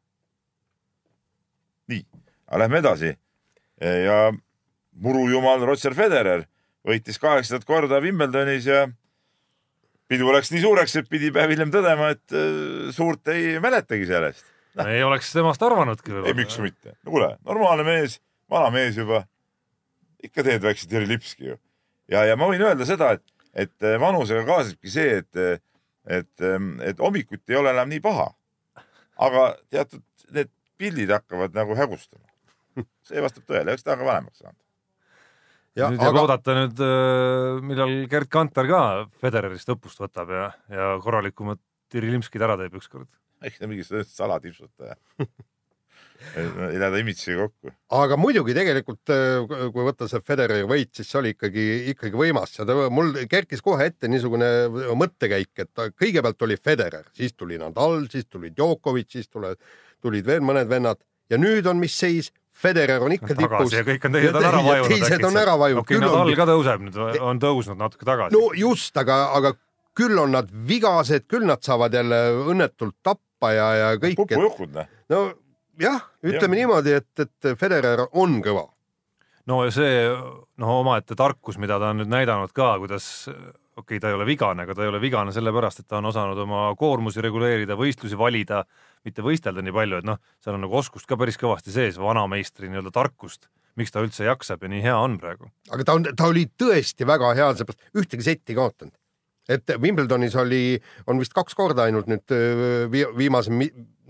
nii, 1.91 2.05
aga 2.47 2.63
lähme 2.65 2.79
edasi. 2.85 3.17
ja 3.81 4.17
murujumal 5.01 5.63
Roger 5.65 5.95
Federer 5.97 6.45
võitis 6.87 7.19
kaheksandat 7.21 7.67
korda 7.69 8.01
Wimbledonis 8.05 8.67
ja 8.69 8.85
pidu 10.11 10.33
läks 10.35 10.51
nii 10.53 10.63
suureks, 10.65 10.97
et 10.99 11.11
pidi 11.11 11.31
päev 11.35 11.53
hiljem 11.55 11.71
tõdema, 11.73 12.11
et 12.17 12.35
äh, 12.35 12.91
suurt 12.95 13.31
ei 13.33 13.59
mäletagi 13.63 14.09
sellest. 14.09 14.47
ei 14.93 15.03
oleks 15.05 15.33
temast 15.35 15.63
arvanudki 15.63 16.15
ei, 16.23 16.35
miks 16.37 16.59
mitte. 16.63 16.95
no 17.05 17.15
kuule, 17.15 17.33
normaalne 17.47 17.87
mees, 17.87 18.19
vana 18.51 18.71
mees 18.75 18.99
juba. 18.99 19.25
ikka 20.23 20.45
teed 20.45 20.63
väikse 20.63 20.89
Terri 20.89 21.09
Lipski 21.09 21.51
ju. 21.53 21.59
ja, 22.13 22.25
ja 22.29 22.39
ma 22.39 22.49
võin 22.51 22.65
öelda 22.67 22.87
seda, 22.89 23.15
et, 23.19 23.25
et 23.67 23.87
äh, 23.87 23.99
vanusega 24.01 24.45
kaasnebki 24.49 24.93
see, 24.93 25.21
et, 25.23 25.61
et, 26.07 26.49
et 26.87 27.03
hommikuti 27.03 27.55
ei 27.55 27.61
ole 27.61 27.75
enam 27.75 27.91
nii 27.91 28.03
paha. 28.05 28.31
aga 29.21 29.47
teatud 29.71 30.05
need 30.35 30.51
pildid 30.81 31.13
hakkavad 31.13 31.55
nagu 31.57 31.77
hägustama. 31.77 32.27
see 33.07 33.23
vastab 33.23 33.47
tõele, 33.49 33.75
eks 33.75 33.85
ta 33.87 33.97
on 33.97 34.05
ka 34.05 34.11
vanemaks 34.13 34.45
saanud. 34.45 34.61
ja 35.77 35.91
nüüd 35.91 36.05
jääb 36.05 36.13
aga 36.13 36.27
oodata 36.27 36.59
nüüd, 36.61 36.85
millal 37.67 37.97
Gerd 38.13 38.31
Kanter 38.31 38.71
ka 38.71 38.85
Federerist 39.23 39.73
õppust 39.75 40.01
võtab 40.03 40.31
ja, 40.35 40.47
ja 40.71 40.95
korralikumad 41.03 41.61
Tirilimskid 41.91 42.43
ära 42.47 42.55
teeb 42.55 42.77
ükskord. 42.79 43.09
Eks 43.45 43.61
ta 43.61 43.71
mingi 43.71 43.85
salatipsutaja. 43.87 44.97
ei 46.37 46.79
lähe 46.79 46.91
ta 46.93 46.99
imitšiga 47.01 47.47
kokku. 47.47 47.73
aga 47.97 48.17
muidugi 48.21 48.55
tegelikult, 48.57 49.13
kui 49.73 49.87
võtta 49.87 50.09
see 50.11 50.21
Federeri 50.27 50.67
võit, 50.69 50.91
siis 50.97 51.09
see 51.09 51.21
oli 51.21 51.33
ikkagi, 51.35 51.67
ikkagi 51.95 52.21
võimas 52.21 52.59
ja 52.59 52.67
ta, 52.69 52.77
mul 52.93 53.15
kerkis 53.31 53.65
kohe 53.65 53.87
ette 53.89 54.11
niisugune 54.11 54.51
mõttekäik, 55.01 55.53
et 55.65 55.71
ta, 55.73 55.89
kõigepealt 55.95 56.45
oli 56.47 56.59
Federer, 56.61 57.09
siis 57.17 57.33
tuli 57.39 57.59
Nadal, 57.61 58.05
siis 58.13 58.29
tuli 58.29 58.53
Djokovic, 58.53 59.09
siis 59.17 59.33
tule, 59.33 59.55
tulid 60.05 60.29
veel 60.29 60.45
mõned 60.45 60.69
vennad 60.71 61.01
ja 61.33 61.41
nüüd 61.41 61.69
on 61.71 61.81
mis 61.83 61.97
seis? 61.97 62.33
Federer 62.61 63.01
on 63.01 63.15
ikka 63.15 63.33
tipus 63.39 63.73
ja 63.73 63.81
kõik 63.87 64.03
on 64.05 64.17
teised 64.19 64.37
on 64.37 64.45
ära 64.45 64.59
vajunud. 64.61 64.91
teised 64.93 65.23
on 65.25 65.37
ära 65.41 65.55
vajunud. 65.57 65.81
okei, 65.87 66.01
Nadal 66.03 66.33
ka 66.37 66.47
tõuseb 66.51 66.83
nüüd, 66.85 66.99
on 67.25 67.41
tõusnud 67.41 67.81
natuke 67.81 68.05
tagasi. 68.05 68.37
no 68.37 68.51
just, 68.59 68.93
aga, 69.01 69.23
aga 69.39 69.55
küll 69.97 70.19
on 70.21 70.35
nad 70.37 70.51
vigased, 70.69 71.25
küll 71.31 71.47
nad 71.49 71.65
saavad 71.65 71.95
jälle 71.97 72.21
õnnetult 72.53 72.99
tappa 73.01 73.30
ja, 73.57 73.71
ja 73.79 73.95
kõik, 73.97 74.19
et 74.19 74.37
pupujuhkud, 74.37 74.75
noh. 74.77 74.91
no 75.13 75.23
jah, 75.81 76.05
ütleme 76.25 76.59
Jah. 76.59 76.61
niimoodi, 76.61 76.99
et, 77.01 77.25
et 77.25 77.51
Federer 77.59 78.05
on 78.13 78.41
kõva. 78.45 78.67
no 79.49 79.63
ja 79.65 79.73
see 79.75 80.05
noh, 80.11 80.75
omaette 80.81 81.17
tarkus, 81.19 81.59
mida 81.59 81.81
ta 81.81 81.95
on 81.95 82.03
nüüd 82.03 82.13
näidanud 82.13 82.53
ka, 82.57 82.75
kuidas 82.83 83.09
okei 83.81 83.97
okay,, 83.97 84.01
ta 84.03 84.11
ei 84.11 84.17
ole 84.19 84.27
vigane, 84.29 84.65
aga 84.67 84.77
ta 84.77 84.85
ei 84.85 84.91
ole 84.93 85.01
vigane 85.03 85.33
sellepärast, 85.35 85.83
et 85.83 85.89
ta 85.89 85.99
on 86.01 86.11
osanud 86.11 86.39
oma 86.45 86.69
koormusi 86.79 87.23
reguleerida, 87.25 87.79
võistlusi 87.79 88.19
valida, 88.19 88.65
mitte 89.07 89.25
võistelda 89.25 89.65
nii 89.65 89.75
palju, 89.75 90.01
et 90.03 90.09
noh, 90.09 90.21
seal 90.45 90.59
on 90.59 90.65
nagu 90.67 90.77
oskust 90.81 91.09
ka 91.09 91.19
päris 91.21 91.41
kõvasti 91.41 91.75
sees, 91.75 91.99
vanameistri 92.01 92.71
nii-öelda 92.71 92.93
tarkust, 92.95 93.49
miks 93.81 93.95
ta 93.95 94.05
üldse 94.05 94.27
jaksab 94.27 94.67
ja 94.67 94.73
nii 94.73 94.85
hea 94.85 94.97
on 94.99 95.17
praegu. 95.23 95.51
aga 95.71 95.87
ta 95.87 95.97
on, 95.97 96.09
ta 96.17 96.29
oli 96.29 96.47
tõesti 96.61 97.09
väga 97.09 97.35
hea, 97.39 97.53
seepärast 97.61 98.03
ühtegi 98.03 98.27
setti 98.27 98.59
kaotanud. 98.59 98.95
Et 99.51 99.75
Wimbledonis 99.83 100.37
oli, 100.39 100.79
on 101.11 101.21
vist 101.21 101.35
kaks 101.37 101.57
korda 101.59 101.89
ainult 101.89 102.09
nüüd 102.11 102.35
viimase, 103.19 103.53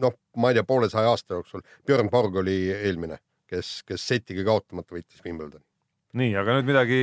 noh, 0.00 0.14
ma 0.40 0.52
ei 0.52 0.58
tea, 0.58 0.66
poolesaja 0.68 1.12
aasta 1.14 1.38
jooksul. 1.38 1.64
Björn 1.86 2.10
Borg 2.12 2.36
oli 2.42 2.58
eelmine, 2.74 3.20
kes, 3.50 3.80
kes 3.88 4.06
setigi 4.12 4.44
kaotamata 4.46 4.96
võitis 4.96 5.24
Wimbledoni. 5.24 5.64
nii, 6.20 6.32
aga 6.34 6.56
nüüd 6.56 6.66
midagi 6.66 7.02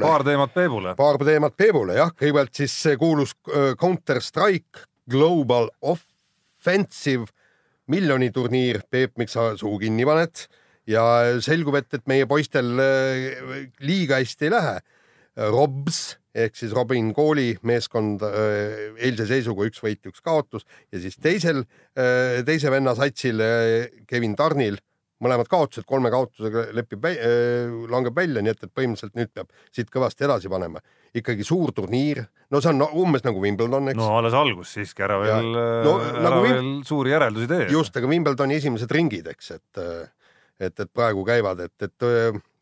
paar 0.00 0.24
teemat 0.24 0.54
Peebule. 0.54 0.94
paar 0.96 1.18
teemat 1.28 1.56
Peebule 1.56 1.98
jah, 1.98 2.12
kõigepealt 2.16 2.54
siis 2.56 2.76
see 2.86 2.96
kuulus 3.00 3.34
Counter 3.80 4.22
Strike 4.24 4.86
Global 5.08 5.68
Offensive 5.80 7.28
miljoni 7.88 8.30
turniir, 8.32 8.82
Peep, 8.90 9.16
miks 9.20 9.36
sa 9.36 9.52
suu 9.60 9.78
kinni 9.80 10.06
paned? 10.08 10.48
ja 10.88 11.02
selgub, 11.44 11.76
et, 11.76 11.90
et 11.98 12.06
meie 12.08 12.24
poistel 12.24 12.70
liiga 13.84 14.22
hästi 14.22 14.46
ei 14.48 14.52
lähe. 14.54 14.78
Robs 15.52 15.98
ehk 16.44 16.56
siis 16.58 16.72
Robin 16.76 17.12
Kooli 17.16 17.52
meeskond 17.66 18.22
öö, 18.26 18.92
eilse 18.98 19.26
seisuga 19.30 19.66
üks 19.68 19.82
võit, 19.84 20.02
üks 20.10 20.22
kaotus 20.24 20.66
ja 20.92 21.00
siis 21.02 21.16
teisel, 21.22 21.64
teise 22.46 22.70
venna 22.72 22.94
satsil 22.98 23.40
öö, 23.42 23.86
Kevin 24.06 24.36
Tarnil 24.38 24.78
mõlemad 25.18 25.48
kaotused, 25.50 25.82
kolme 25.88 26.12
kaotusega 26.14 26.68
lepib, 26.78 27.02
langeb 27.90 28.14
välja, 28.14 28.38
nii 28.44 28.52
et, 28.54 28.60
et 28.62 28.70
põhimõtteliselt 28.70 29.16
nüüd 29.18 29.32
peab 29.34 29.48
siit 29.74 29.88
kõvasti 29.90 30.22
edasi 30.28 30.50
panema. 30.52 30.78
ikkagi 31.18 31.42
suur 31.42 31.72
turniir, 31.74 32.20
no 32.52 32.60
see 32.62 32.70
on 32.70 32.78
no, 32.78 32.86
umbes 33.00 33.24
nagu 33.26 33.40
Wimbledon, 33.42 33.88
eks 33.90 33.98
no 33.98 34.12
alles 34.18 34.36
algus 34.36 34.70
siiski, 34.76 35.02
ära 35.02 35.16
Ja- 35.26 35.40
veel 35.40 35.48
no 35.56 35.94
ära 35.98 36.12
nagu 36.12 36.22
nagu 36.22 36.44
Wim- 36.44 36.54
veel 36.54 36.68
suuri 36.86 37.10
järeldusi 37.10 37.48
tee. 37.50 37.66
just, 37.72 37.96
aga 37.98 38.06
Wimbledoni 38.12 38.60
esimesed 38.60 38.94
ringid, 38.94 39.26
eks, 39.32 39.50
et, 39.56 39.82
et, 40.60 40.80
et 40.86 40.92
praegu 40.94 41.24
käivad, 41.26 41.64
et, 41.66 41.88
et 41.88 42.06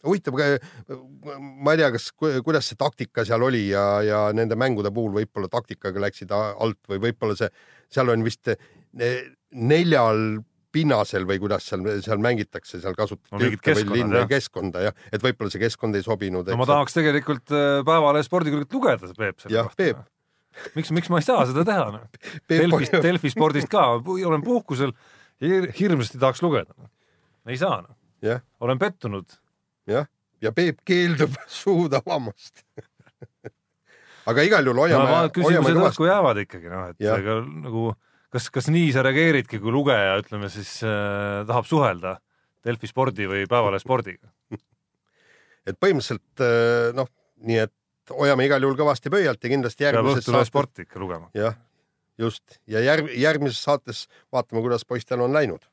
huvitav, 0.06 0.36
ma 0.36 1.74
ei 1.74 1.82
tea, 1.82 1.92
kas, 1.94 2.10
kuidas 2.16 2.70
see 2.70 2.78
taktika 2.80 3.24
seal 3.28 3.44
oli 3.46 3.66
ja, 3.68 3.86
ja 4.06 4.24
nende 4.36 4.58
mängude 4.58 4.92
puhul 4.94 5.14
võib-olla 5.20 5.50
taktikaga 5.52 6.06
läksid 6.06 6.34
alt 6.36 6.80
või 6.90 7.02
võib-olla 7.08 7.38
see, 7.38 7.50
seal 7.92 8.12
on 8.14 8.24
vist 8.26 8.52
neljal 9.56 10.38
pinnasel 10.76 11.26
või 11.28 11.38
kuidas 11.42 11.68
seal, 11.70 11.86
seal 12.04 12.20
mängitakse, 12.22 12.80
seal 12.82 12.94
No 12.96 12.98
kasutatakse 12.98 13.84
jah. 14.20 14.28
keskkonda 14.30 14.84
jah, 14.88 14.98
et 15.12 15.24
võib-olla 15.24 15.52
see 15.52 15.62
keskkond 15.62 15.96
ei 15.96 16.04
sobinud. 16.04 16.48
no 16.52 16.58
ma 16.60 16.68
tahaks 16.68 16.96
tegelikult 16.96 17.54
äh, 17.54 17.80
Päevalehe 17.86 18.26
spordikülgelt 18.26 18.76
lugeda, 18.76 19.12
Peep, 19.16 19.40
selle 19.42 19.56
Jah, 19.56 19.70
Peep. 19.78 20.02
miks, 20.76 20.92
miks 20.96 21.12
ma 21.12 21.22
ei 21.22 21.26
saa 21.28 21.46
seda 21.48 21.64
teha 21.68 21.88
no?? 21.94 22.02
Delfist, 22.50 22.98
Delfi 23.04 23.32
spordist 23.32 23.70
ka, 23.72 23.86
olen 24.02 24.44
puhkusel 24.44 24.92
hirmsasti 25.40 26.20
tahaks 26.20 26.44
lugeda 26.44 26.76
no.. 26.76 26.90
ei 27.48 27.58
saa 27.60 27.80
no., 27.84 27.96
jah, 28.24 28.44
olen 28.60 28.80
pettunud. 28.82 29.38
jah, 29.90 30.08
ja 30.42 30.52
Peep 30.52 30.82
keeldub 30.86 31.36
suud 31.62 31.94
avamast 31.96 32.64
aga 34.26 34.46
igal 34.46 34.66
juhul 34.66 34.76
no 34.76 34.86
hoiame 34.86 35.06
hoiame 35.06 35.32
küsimused 35.34 35.80
õhku 35.82 36.08
jäävad 36.08 36.42
ikkagi 36.44 36.72
noh, 36.72 36.90
et 36.92 37.00
Jah. 37.02 37.20
ega 37.22 37.40
nagu 37.46 37.92
kas, 38.32 38.48
kas 38.52 38.70
nii 38.72 38.90
sa 38.94 39.04
reageeridki, 39.06 39.60
kui 39.62 39.74
lugeja, 39.74 40.16
ütleme 40.22 40.50
siis 40.52 40.78
äh, 40.84 41.42
tahab 41.48 41.68
suhelda 41.68 42.16
Delfi 42.66 42.90
spordi 42.90 43.28
või 43.30 43.44
Päevalehe 43.46 43.82
spordiga? 43.82 44.30
et 45.68 45.78
põhimõtteliselt 45.78 46.42
äh, 46.44 46.90
noh, 46.96 47.10
nii 47.46 47.62
et 47.66 47.74
hoiame 48.12 48.46
igal 48.48 48.62
juhul 48.62 48.78
kõvasti 48.78 49.12
pöialt 49.12 49.42
ja 49.42 49.52
kindlasti 49.52 49.84
peab 49.84 49.94
järgmises 49.94 50.24
Õhtulehe 50.24 50.42
saates, 50.42 50.52
sporti 50.52 50.86
ikka 50.86 51.02
lugema. 51.02 51.30
jah, 51.36 51.56
just 52.18 52.58
ja 52.70 52.82
järg, 52.84 53.10
järgmises 53.14 53.62
saates 53.62 54.04
vaatame, 54.34 54.62
kuidas 54.64 54.86
poistel 54.86 55.22
on 55.24 55.34
läinud. 55.34 55.66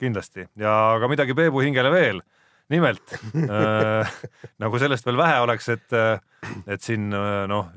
kindlasti 0.00 0.48
ja 0.60 0.74
ka 1.00 1.10
midagi 1.10 1.36
Peebu 1.38 1.62
hingele 1.64 1.90
veel. 1.94 2.22
Nimelt 2.72 3.16
äh, 3.34 4.14
nagu 4.62 4.80
sellest 4.80 5.06
veel 5.06 5.18
vähe 5.20 5.40
oleks, 5.44 5.68
et, 5.74 5.96
et 6.66 6.84
siin 6.84 7.12
äh, 7.14 7.44
noh, 7.50 7.70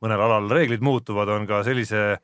mõnel 0.00 0.24
alal 0.26 0.50
reeglid 0.50 0.84
muutuvad, 0.84 1.30
on 1.34 1.46
ka 1.48 1.62
sellise 1.66 2.20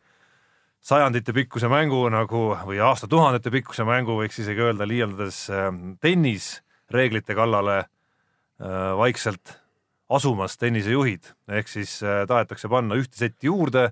sajandite 0.86 1.34
pikkuse 1.34 1.68
mängu 1.70 2.04
nagu 2.12 2.48
või 2.66 2.80
aastatuhandete 2.84 3.52
pikkuse 3.54 3.86
mängu 3.86 4.18
võiks 4.20 4.40
isegi 4.42 4.64
öelda 4.68 4.88
liialdades 4.88 5.44
äh, 5.50 5.70
tennisreeglite 6.02 7.36
kallale 7.38 7.78
äh, 7.82 8.90
vaikselt 8.98 9.58
asumas 10.06 10.54
tennisejuhid. 10.58 11.32
Ehk 11.50 11.70
siis 11.70 11.98
äh, 12.06 12.24
tahetakse 12.30 12.70
panna 12.70 12.98
ühte 12.98 13.18
setti 13.18 13.50
juurde 13.50 13.90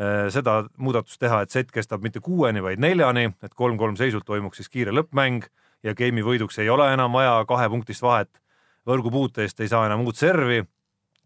Äh, 0.00 0.30
seda 0.32 0.62
muudatust 0.80 1.20
teha, 1.20 1.42
et 1.44 1.52
sett 1.52 1.72
kestab 1.74 2.04
mitte 2.04 2.22
kuueni, 2.24 2.62
vaid 2.64 2.80
neljani, 2.80 3.26
et 3.44 3.52
kolm-kolm 3.58 3.98
seisult 4.00 4.24
toimuks 4.24 4.62
siis 4.62 4.70
kiire 4.72 4.94
lõppmäng 4.96 5.44
ja 5.82 5.94
game'i 5.96 6.24
võiduks 6.24 6.58
ei 6.60 6.68
ole 6.68 6.90
enam 6.92 7.12
vaja 7.12 7.40
kahepunktist 7.48 8.02
vahet. 8.02 8.30
võrgupuute 8.88 9.44
eest 9.44 9.60
ei 9.60 9.68
saa 9.68 9.84
enam 9.86 10.06
uut 10.06 10.16
servi 10.16 10.62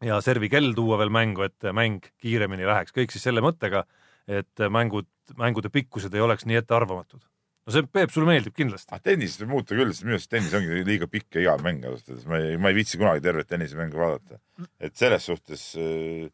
ja 0.04 0.18
servi 0.24 0.50
kell 0.52 0.74
tuua 0.76 0.98
veel 1.00 1.12
mängu, 1.12 1.44
et 1.46 1.70
mäng 1.76 2.04
kiiremini 2.22 2.66
läheks, 2.66 2.94
kõik 2.94 3.14
siis 3.14 3.24
selle 3.28 3.44
mõttega, 3.44 3.84
et 4.26 4.66
mängud, 4.72 5.08
mängude 5.38 5.70
pikkused 5.72 6.14
ei 6.14 6.24
oleks 6.24 6.46
nii 6.48 6.60
ettearvamatud. 6.62 7.22
no 7.64 7.72
see, 7.72 7.86
Peep, 7.88 8.12
sulle 8.12 8.28
meeldib 8.28 8.56
kindlasti. 8.56 8.92
ah 8.92 9.02
tennist 9.02 9.40
võib 9.42 9.54
muuta 9.56 9.76
küll, 9.78 9.92
sest 9.92 10.04
minu 10.04 10.18
arust 10.18 10.30
tennis 10.32 10.54
ongi 10.56 10.84
liiga 10.84 11.08
pikk 11.10 11.38
ja 11.38 11.46
igav 11.46 11.64
mäng 11.64 11.86
ausalt 11.88 12.10
öeldes, 12.10 12.26
ma 12.28 12.40
ei, 12.42 12.58
ma 12.60 12.72
ei 12.72 12.80
viitsi 12.80 13.00
kunagi 13.00 13.24
tervet 13.24 13.48
tennisemängu 13.48 14.00
vaadata. 14.00 14.40
et 14.80 14.96
selles 14.98 15.30
suhtes 15.30 15.70
äh, 15.80 16.28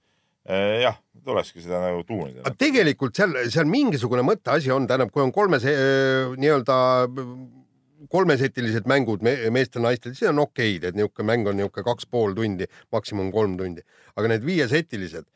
äh, 0.48 0.80
jah, 0.86 0.98
tulekski 1.24 1.62
seda 1.62 1.84
nagu 1.84 2.02
tuunida 2.08 2.42
aga. 2.42 2.56
tegelikult 2.58 3.14
seal, 3.20 3.36
seal 3.52 3.70
mingisugune 3.70 4.24
mõtteasi 4.26 4.74
on, 4.74 4.88
tähendab, 4.90 5.12
kui 5.14 5.22
on 5.22 5.34
kolme 5.34 5.60
see, 5.62 5.76
nii-öelda 6.40 6.80
kolmesetilised 8.08 8.86
mängud 8.88 9.20
me, 9.26 9.34
meestel-naistel, 9.52 10.14
siis 10.16 10.30
on 10.30 10.38
okeid, 10.46 10.84
et 10.88 10.96
niisugune 10.96 11.26
mäng 11.32 11.50
on 11.50 11.58
niisugune 11.60 11.84
kaks 11.90 12.06
pool 12.08 12.32
tundi, 12.38 12.68
maksimum 12.92 13.28
kolm 13.34 13.58
tundi, 13.60 13.84
aga 14.16 14.32
need 14.32 14.46
viiesetilised, 14.46 15.28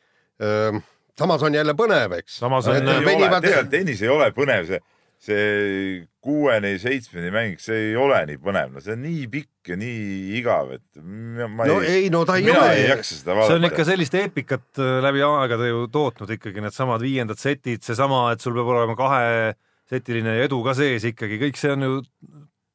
samas 1.19 1.43
on 1.45 1.53
jälle 1.55 1.75
põnev, 1.77 2.17
eks. 2.19 2.39
Samas 2.41 2.67
on- 2.67 2.81
ei 2.81 3.05
venivad, 3.05 3.41
tegelikult 3.45 3.71
tennis 3.71 4.01
ei 4.01 4.09
ole 4.11 4.31
põnev, 4.35 4.65
see, 4.67 4.79
see 5.25 6.07
kuueni-seitsmeni 6.25 7.29
mäng, 7.33 7.59
see 7.61 7.91
ei 7.91 7.95
ole 7.99 8.17
nii 8.31 8.39
põnev, 8.41 8.73
no 8.75 8.81
see 8.83 8.95
on 8.97 9.03
nii 9.05 9.27
pikk 9.31 9.69
ja 9.71 9.77
nii 9.79 10.35
igav, 10.39 10.73
et 10.75 10.99
ma 11.01 11.47
ma 11.47 11.67
no 11.69 11.77
ei, 11.81 12.01
ei, 12.05 12.09
no 12.13 12.23
ta 12.27 12.35
ei 12.39 12.43
mina 12.49 12.63
ole 12.65 12.73
ei 12.81 12.89
jaksa 12.89 13.15
seda 13.21 13.31
see 13.31 13.43
on 13.45 13.61
vaadata 13.61 13.71
ikka. 13.71 13.85
sellist 13.91 14.17
eepikat 14.19 14.81
äh, 14.81 14.97
läbi 15.05 15.23
aegade 15.25 15.69
ju 15.69 15.85
tootnud 15.93 16.33
ikkagi 16.35 16.61
needsamad 16.65 17.01
viiendad 17.05 17.39
setid, 17.41 17.83
seesama, 17.85 18.25
et 18.33 18.41
sul 18.43 18.57
peab 18.57 18.73
olema 18.75 18.97
kahesetiline 18.99 20.35
edu 20.45 20.59
ka 20.65 20.73
sees 20.77 21.05
ikkagi, 21.13 21.39
kõik 21.45 21.61
see 21.61 21.71
on 21.77 21.87
ju 21.87 21.93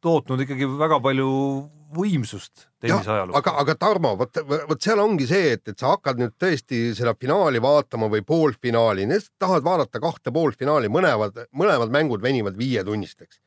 tootnud 0.05 0.45
ikkagi 0.45 0.69
väga 0.81 0.99
palju 1.03 1.31
võimsust 1.95 2.69
tennise 2.81 3.11
ajaloo. 3.11 3.35
aga, 3.39 3.55
aga 3.63 3.75
Tarmo, 3.79 4.15
vot, 4.19 4.41
vot 4.47 4.83
seal 4.83 5.03
ongi 5.03 5.27
see, 5.29 5.55
et, 5.57 5.63
et 5.73 5.79
sa 5.79 5.95
hakkad 5.95 6.21
nüüd 6.23 6.37
tõesti 6.41 6.83
seda 6.97 7.17
finaali 7.19 7.63
vaatama 7.63 8.09
või 8.13 8.23
poolfinaali, 8.27 9.07
tahad 9.39 9.67
vaadata 9.67 10.03
kahte 10.03 10.33
poolfinaali, 10.35 10.91
mõlemad, 10.93 11.47
mõlemad 11.51 11.93
mängud 11.93 12.23
venivad 12.23 12.59
viietunnisteks. 12.59 13.41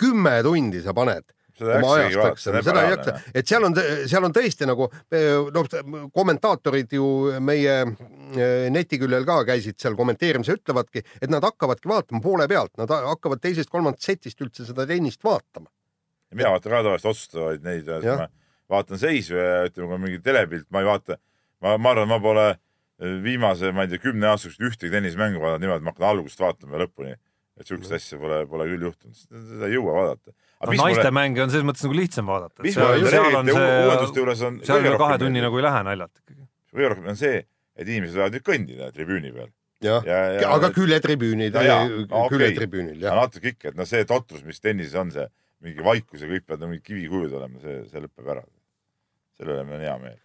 kümme 0.00 0.38
tundi 0.42 0.80
sa 0.82 0.94
paned 0.96 1.26
oma 1.64 1.92
ajast 1.96 2.18
läks, 2.20 2.46
seda 2.46 2.82
ei 2.82 2.92
jaksa, 2.94 3.14
et 3.34 3.50
seal 3.50 3.66
on, 3.68 3.76
seal 4.10 4.28
on 4.28 4.34
tõesti 4.36 4.68
nagu 4.68 4.88
noh, 5.56 5.70
kommentaatorid 6.14 6.96
ju 6.98 7.08
meie 7.44 7.76
eh, 7.82 8.66
netiküljel 8.74 9.26
ka 9.28 9.40
käisid 9.48 9.78
seal 9.82 9.96
kommenteerimas 9.98 10.50
ja 10.50 10.58
ütlevadki, 10.58 11.04
et 11.20 11.32
nad 11.32 11.44
hakkavadki 11.46 11.90
vaatama 11.90 12.22
poole 12.24 12.48
pealt, 12.50 12.74
nad 12.80 12.92
hakkavad 12.92 13.42
teisest-kolmandast 13.44 14.10
setist 14.10 14.42
üldse 14.44 14.68
seda 14.68 14.86
tennist 14.88 15.24
vaatama. 15.24 15.70
mina 16.34 16.52
vaatan 16.52 16.72
ka 16.72 16.82
tavaliselt 16.82 17.12
otsustavaid 17.12 17.64
neid, 17.64 17.88
ma 17.88 18.28
vaatan 18.72 19.00
seisu 19.00 19.36
ja 19.38 19.64
ütleme, 19.68 19.88
kui 19.88 19.96
on 19.96 20.02
mingi 20.02 20.22
telepilt, 20.22 20.66
ma 20.74 20.82
ei 20.82 20.88
vaata, 20.88 21.18
ma, 21.62 21.76
ma 21.78 21.92
arvan, 21.94 22.10
ma 22.10 22.18
pole 22.22 22.48
viimase, 23.22 23.70
ma 23.76 23.84
ei 23.84 23.92
tea, 23.92 24.02
kümne 24.02 24.28
aasta 24.30 24.48
jooksul 24.48 24.70
ühtegi 24.70 24.92
tennisemängu 24.92 25.40
vaadanud 25.42 25.64
niimoodi, 25.64 25.82
et 25.82 25.86
ma 25.86 25.92
hakkan 25.92 26.08
algusest 26.10 26.42
vaatama 26.42 26.80
lõpuni. 26.84 27.16
et 27.56 27.64
sihukest 27.64 27.92
asja 27.96 28.18
pole, 28.20 28.42
pole 28.46 28.66
küll 28.68 28.82
juhtunud, 28.84 29.16
seda 29.16 29.68
ei 29.68 29.76
jõua 29.78 29.94
vaadata. 29.96 30.34
No 30.64 30.76
naiste 30.80 31.12
mänge 31.14 31.44
on 31.44 31.52
selles 31.52 31.66
mõttes 31.68 31.84
nagu 31.86 31.98
lihtsam 31.98 32.30
vaadata. 32.30 32.64
mis 32.64 32.76
seal, 32.76 33.02
mulle 33.02 33.10
on 33.10 33.12
reeglite 33.12 33.56
see 33.58 33.76
uuenduste, 33.84 34.22
juures 34.22 34.42
on 34.48 34.58
seal 34.64 34.82
üle 34.84 34.98
kahe 35.02 35.18
tunni 35.20 35.44
nagu 35.44 35.60
ei 35.60 35.66
lähe 35.66 35.84
naljalt 35.90 36.22
ikkagi. 36.22 36.48
kõige 36.72 36.90
rohkem 36.92 37.10
on 37.12 37.20
see, 37.20 37.40
et 37.76 37.88
inimesed 37.88 38.20
võivad 38.20 38.36
nüüd 38.36 38.46
kõndida 38.46 38.90
tribüüni 38.96 39.32
peal. 39.36 39.50
jah, 39.84 40.06
ja, 40.08 40.20
ja 40.40 40.52
aga 40.54 40.70
okei. 40.70 40.78
küljetribüünil 42.38 43.02
jah. 43.04 43.18
natuke 43.20 43.52
ikka, 43.52 43.74
et 43.74 43.80
no 43.80 43.88
see 43.88 44.04
totrus, 44.08 44.44
mis 44.48 44.62
tennises 44.62 44.96
on, 45.00 45.12
see 45.12 45.28
mingi 45.64 45.84
vaikus 45.84 46.22
ja 46.22 46.30
kõik 46.30 46.46
peavad 46.46 46.64
nagu 46.64 46.74
mingid 46.74 46.86
kivikujud 46.86 47.36
olema, 47.36 47.60
see, 47.64 47.82
see 47.90 48.04
lõpeb 48.04 48.32
ära. 48.36 48.44
selle 49.36 49.56
üle 49.56 49.66
meil 49.68 49.80
on 49.80 49.86
hea 49.88 49.98
meel. 50.04 50.18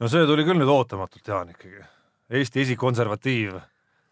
no 0.00 0.12
see 0.12 0.28
tuli 0.28 0.44
küll 0.48 0.60
nüüd 0.60 0.72
ootamatult, 0.72 1.24
Jaan 1.24 1.54
ikkagi. 1.54 1.84
Eesti 2.28 2.60
esikonservatiiv 2.66 3.56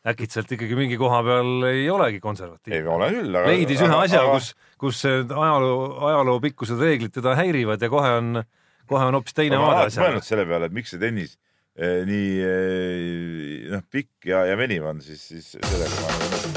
äkitselt 0.07 0.53
ikkagi 0.55 0.79
mingi 0.79 0.99
koha 1.01 1.23
peal 1.27 1.67
ei 1.71 1.89
olegi 1.91 2.21
ei 2.21 2.25
konservatiivne. 2.25 2.93
ole 2.95 3.11
küll, 3.15 3.33
aga. 3.33 3.51
leidis 3.51 3.83
ühe 3.83 3.99
asja, 4.05 4.23
kus, 4.31 4.53
kus 4.79 5.03
ajaloo, 5.07 5.81
ajaloo 6.11 6.39
pikkused 6.45 6.83
reeglid 6.83 7.15
teda 7.17 7.35
häirivad 7.39 7.83
ja 7.83 7.91
kohe 7.93 8.13
on, 8.21 8.45
kohe 8.87 9.09
on 9.11 9.19
hoopis 9.19 9.37
teine 9.37 9.59
vaade 9.61 9.89
asjale 9.91 10.15
mõelnud. 10.15 10.29
selle 10.29 10.47
peale, 10.47 10.71
et 10.71 10.79
miks 10.79 10.95
see 10.95 11.03
tennis 11.03 11.35
eh, 11.75 12.05
nii 12.07 12.31
eh, 12.53 13.67
noh, 13.75 13.85
pikk 13.91 14.31
ja, 14.31 14.47
ja 14.53 14.59
veniv 14.59 14.87
on, 14.93 15.03
siis, 15.05 15.27
siis 15.33 15.57
sellega 15.59 16.01
ma 16.01 16.15
olen 16.15 16.57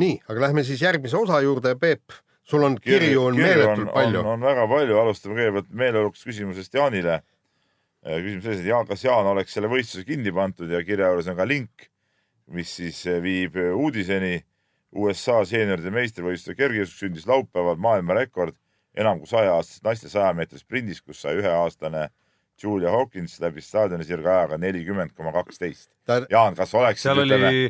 nii, 0.00 0.16
aga 0.28 0.46
lähme 0.48 0.64
siis 0.66 0.82
järgmise 0.82 1.16
osa 1.18 1.40
juurde, 1.44 1.74
Peep, 1.80 2.14
sul 2.46 2.64
on 2.66 2.76
kirju 2.82 3.26
on 3.30 3.38
meeletult 3.38 3.92
palju 3.94 4.20
on,. 4.22 4.32
on 4.34 4.44
väga 4.46 4.66
palju, 4.70 4.98
alustame 5.00 5.38
kõigepealt 5.38 5.72
meeleolukast 5.84 6.28
küsimusest 6.28 6.76
Jaanile. 6.76 7.20
Küsimus 8.06 8.44
selles, 8.46 8.60
et 8.62 8.70
Jaan, 8.70 8.86
kas 8.88 9.04
Jaan 9.04 9.30
oleks 9.32 9.56
selle 9.56 9.70
võistluse 9.70 10.06
kinni 10.06 10.32
pandud 10.34 10.70
ja 10.70 10.82
kirja 10.86 11.10
juures 11.12 11.30
on 11.32 11.38
ka 11.38 11.46
link, 11.48 11.88
mis 12.54 12.76
siis 12.78 13.00
eh, 13.10 13.22
viib 13.22 13.58
uudiseni. 13.74 14.38
USA 14.96 15.40
seenioride 15.44 15.90
meistrivõistluse 15.92 16.54
kergejõustik 16.56 17.02
sündis 17.02 17.26
laupäeval 17.28 17.76
maailmarekord 17.82 18.54
enam 18.96 19.18
kui 19.20 19.28
saja 19.28 19.56
aastases 19.56 19.82
naiste 19.84 20.08
saja 20.08 20.30
meetri 20.32 20.60
sprindis, 20.60 21.02
kus 21.04 21.20
sai 21.20 21.34
üheaastane 21.40 22.06
Julia 22.62 22.94
Hawkins 22.94 23.34
läbi 23.42 23.60
staadioni 23.60 24.06
sirga 24.08 24.38
ajaga 24.38 24.60
nelikümmend 24.62 25.12
koma 25.12 25.34
kaksteist. 25.34 25.90
Jaan, 26.30 26.56
kas 26.56 26.72
oleksid 26.78 27.10
seal 27.10 27.20
oli, 27.26 27.66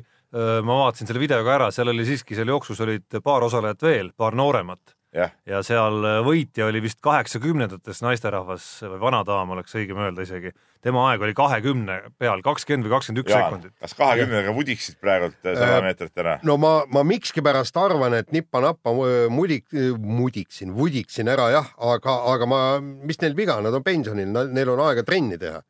ma 0.63 0.79
vaatasin 0.85 1.11
selle 1.11 1.25
video 1.25 1.41
ka 1.43 1.57
ära, 1.57 1.73
seal 1.75 1.91
oli 1.91 2.07
siiski 2.07 2.39
seal 2.39 2.53
jooksus 2.53 2.85
olid 2.85 3.19
paar 3.25 3.49
osalejat 3.49 3.83
veel, 3.89 4.13
paar 4.15 4.39
nooremat 4.39 4.96
jah, 5.17 5.33
ja 5.49 5.61
seal 5.67 6.05
võitja 6.27 6.69
oli 6.69 6.81
vist 6.85 7.01
kaheksakümnendates 7.05 8.03
naisterahvas 8.05 8.67
või 8.85 9.01
vanadaam 9.03 9.53
oleks 9.57 9.77
õigem 9.79 10.01
öelda 10.05 10.27
isegi. 10.27 10.53
tema 10.85 11.07
aeg 11.11 11.23
oli 11.25 11.35
kahekümne 11.37 11.97
peal, 12.19 12.43
kakskümmend 12.45 12.87
või 12.87 12.95
kakskümmend 12.95 13.23
üks 13.23 13.33
sekundit., 13.33 13.75
kas 13.83 13.97
kahekümnega 13.99 14.55
vudiksid 14.57 14.99
praegult 15.03 15.39
eh, 15.45 15.57
sada 15.59 15.81
meetrit 15.85 16.25
ära? 16.25 16.37
no 16.47 16.59
ma, 16.61 16.75
ma 16.93 17.05
miskipärast 17.07 17.77
arvan, 17.81 18.19
et 18.21 18.35
nipa-napa 18.35 18.93
mudik, 19.33 19.73
mudiksin, 19.99 20.75
vudiksin 20.77 21.33
ära 21.33 21.49
jah, 21.55 21.73
aga, 21.95 22.19
aga 22.35 22.51
ma, 22.51 22.61
mis 22.81 23.21
neil 23.25 23.39
viga, 23.39 23.59
nad 23.65 23.75
on 23.75 23.87
pensionil, 23.87 24.31
neil 24.53 24.75
on 24.75 24.85
aega 24.89 25.07
trenni 25.07 25.41
teha. 25.41 25.63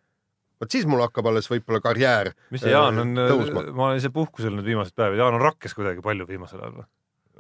vot 0.61 0.72
siis 0.72 0.87
mul 0.88 1.04
hakkab 1.04 1.30
alles 1.30 1.50
võib-olla 1.52 1.82
karjäär 1.85 2.32
mis 2.50 2.64
see 2.64 2.74
Jaan 2.74 2.98
on 3.02 3.16
äh,, 3.20 3.50
ma 3.70 3.90
olen 3.90 4.02
ise 4.02 4.11
puhkusel 4.11 4.56
nüüd 4.56 4.68
viimased 4.72 4.96
päevad, 4.96 5.20
Jaan 5.20 5.38
on 5.38 5.44
rakkes 5.44 5.76
kuidagi 5.76 6.04
palju 6.04 6.28
viimasel 6.28 6.62
ajal 6.62 6.80
või? 6.82 6.88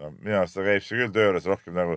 No 0.00 0.12
minu 0.18 0.36
arust 0.40 0.58
ta 0.58 0.66
käib 0.66 0.84
seal 0.84 1.02
küll 1.04 1.14
töö 1.14 1.30
juures 1.30 1.48
rohkem 1.50 1.76
nagu 1.76 1.96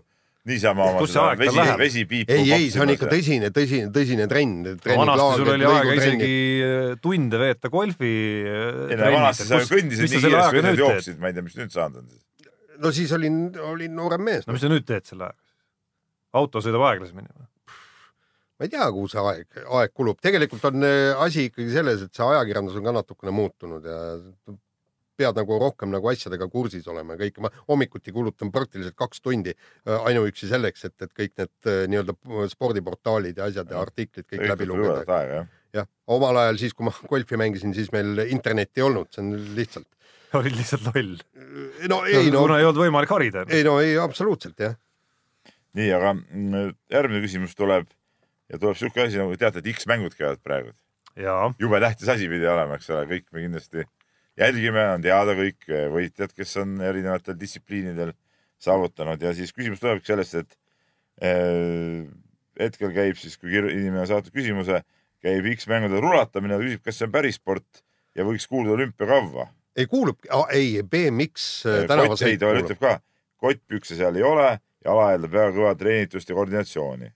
niisama 0.49 0.85
oma 0.91 1.03
see 1.03 1.13
seda 1.13 1.33
vesi 1.39 1.75
vesipiipu. 1.81 2.31
ei, 2.35 2.51
ei, 2.55 2.69
see 2.71 2.83
on 2.83 2.93
ikka 2.93 3.09
tõsine, 3.11 3.51
tõsine, 3.55 3.89
tõsine 3.95 4.27
trenn. 4.31 4.63
vanasti 4.87 5.41
sul 5.41 5.51
oli 5.55 5.67
aega 5.67 5.97
isegi 5.97 6.31
äh, 6.63 6.95
tunde 7.03 7.41
veeta 7.41 7.71
golfi. 7.73 8.13
ei 8.47 8.97
no 8.99 9.11
vanasti 9.17 9.49
sa 9.49 9.61
kõndisid 9.67 10.07
nii 10.07 10.23
kiiresti, 10.23 10.55
kui 10.55 10.65
sa 10.65 10.73
jooksid, 10.83 11.19
ma 11.19 11.31
ei 11.31 11.37
tea, 11.37 11.45
mis 11.45 11.59
nüüd 11.59 11.75
saanud 11.75 12.01
on. 12.05 12.49
no 12.85 12.93
siis 12.95 13.13
olin, 13.17 13.43
olin 13.73 13.95
noorem 13.99 14.25
mees 14.29 14.47
no 14.47 14.55
mis 14.55 14.63
sa 14.63 14.71
nüüd 14.71 14.87
teed 14.87 15.07
selle 15.09 15.27
ajaga? 15.29 15.47
auto 16.39 16.63
sõidab 16.63 16.87
aeglasemini 16.87 17.29
või? 17.33 17.47
ma 18.59 18.67
ei 18.67 18.71
tea, 18.71 18.87
kuhu 18.95 19.11
see 19.11 19.21
aeg, 19.23 19.61
aeg 19.81 19.93
kulub, 19.95 20.23
tegelikult 20.23 20.65
on 20.71 20.87
äh, 20.87 21.11
asi 21.27 21.49
ikkagi 21.51 21.75
selles, 21.75 22.07
et 22.07 22.15
see 22.15 22.31
ajakirjandus 22.31 22.79
on 22.79 22.89
ka 22.89 22.95
natukene 23.01 23.35
muutunud 23.35 23.85
ja 23.87 23.99
pead 25.19 25.37
nagu 25.39 25.59
rohkem 25.61 25.91
nagu 25.93 26.09
asjadega 26.11 26.47
kursis 26.51 26.87
olema 26.91 27.15
ja 27.15 27.23
kõike, 27.25 27.43
ma 27.43 27.51
hommikuti 27.67 28.13
kulutan 28.15 28.51
praktiliselt 28.55 28.97
kaks 28.99 29.23
tundi 29.25 29.53
äh, 29.53 29.95
ainuüksi 30.09 30.49
selleks, 30.51 30.87
et, 30.89 30.95
et 31.05 31.13
kõik 31.13 31.35
need 31.41 31.69
äh, 31.69 31.85
nii-öelda 31.91 32.49
spordiportaalid 32.53 33.39
ja 33.39 33.49
asjad 33.49 33.71
ja 33.73 33.83
artiklid 33.83 34.27
kõik 34.29 34.45
läbi 34.53 34.69
lugeda. 34.69 35.23
jah. 35.75 35.87
omal 36.09 36.43
ajal 36.45 36.59
siis, 36.63 36.75
kui 36.75 36.87
ma 36.87 36.95
golfi 37.11 37.39
mängisin, 37.39 37.75
siis 37.77 37.91
meil 37.95 38.25
internetti 38.27 38.83
ei 38.83 38.89
olnud, 38.89 39.11
see 39.13 39.25
on 39.25 39.33
lihtsalt. 39.57 39.89
olid 40.39 40.57
lihtsalt 40.57 40.91
loll. 40.91 41.15
no 41.89 42.03
ei 42.05 42.29
no, 42.29 42.43
kuna 42.45 42.59
ei 42.59 42.67
olnud 42.67 42.83
võimalik 42.83 43.15
harida. 43.15 43.45
ei 43.49 43.65
no 43.67 43.79
ei 43.83 43.97
absoluutselt 44.01 44.59
jah. 44.61 44.75
nii, 45.77 45.89
aga 45.95 46.13
mm, 46.17 46.75
järgmine 46.93 47.23
küsimus 47.25 47.55
tuleb 47.57 47.89
ja 48.49 48.59
tuleb 48.59 48.77
siuke 48.77 49.05
asi 49.05 49.19
nagu 49.21 49.35
teate, 49.37 49.61
et 49.61 49.71
X-mängud 49.75 50.15
käivad 50.17 50.41
praegu. 50.45 50.73
jube 51.59 51.81
tähtis 51.81 52.09
asi 52.09 52.29
pidi 52.31 52.47
olema, 52.47 52.77
eks 52.79 52.89
ole, 52.93 53.05
kõik 53.09 53.27
me 53.33 53.45
kindlasti 53.45 53.85
jälgime, 54.37 54.85
on 54.93 55.01
teada 55.01 55.35
kõik 55.37 55.69
võitjad, 55.93 56.33
kes 56.35 56.57
on 56.61 56.77
erinevatel 56.81 57.37
distsipliinidel 57.39 58.13
saavutanud 58.59 59.21
ja 59.23 59.33
siis 59.35 59.53
küsimus 59.55 59.81
tulebki 59.81 60.11
sellest, 60.11 60.35
et 60.43 60.57
äh, 61.23 62.07
hetkel 62.59 62.93
käib 62.95 63.19
siis, 63.19 63.37
kui 63.39 63.55
inimene 63.55 64.03
on 64.03 64.09
saatnud 64.09 64.35
küsimuse, 64.35 64.81
käib 65.23 65.47
X-mängudel 65.55 66.03
rulatamine, 66.03 66.57
ta 66.57 66.65
küsib, 66.65 66.83
kas 66.85 66.99
see 66.99 67.07
on 67.07 67.13
päris 67.15 67.39
sport 67.39 67.83
ja 68.15 68.25
võiks 68.27 68.47
kuuluda 68.49 68.75
olümpiakavva. 68.77 69.47
ei 69.79 69.87
kuulub, 69.87 70.19
ei 70.51 70.81
BMX 70.83 71.51
äh, 71.65 71.85
kott, 71.87 72.25
ei 72.27 72.37
kuulub. 72.37 72.65
ütleb 72.65 72.81
ka, 72.81 72.97
kottpükse 73.39 73.95
seal 73.99 74.19
ei 74.19 74.25
ole 74.27 74.49
ja 74.49 74.91
ala 74.91 75.13
eeldab 75.13 75.33
väga 75.35 75.55
kõva 75.55 75.73
treenitust 75.79 76.29
ja 76.29 76.35
koordinatsiooni. 76.35 77.13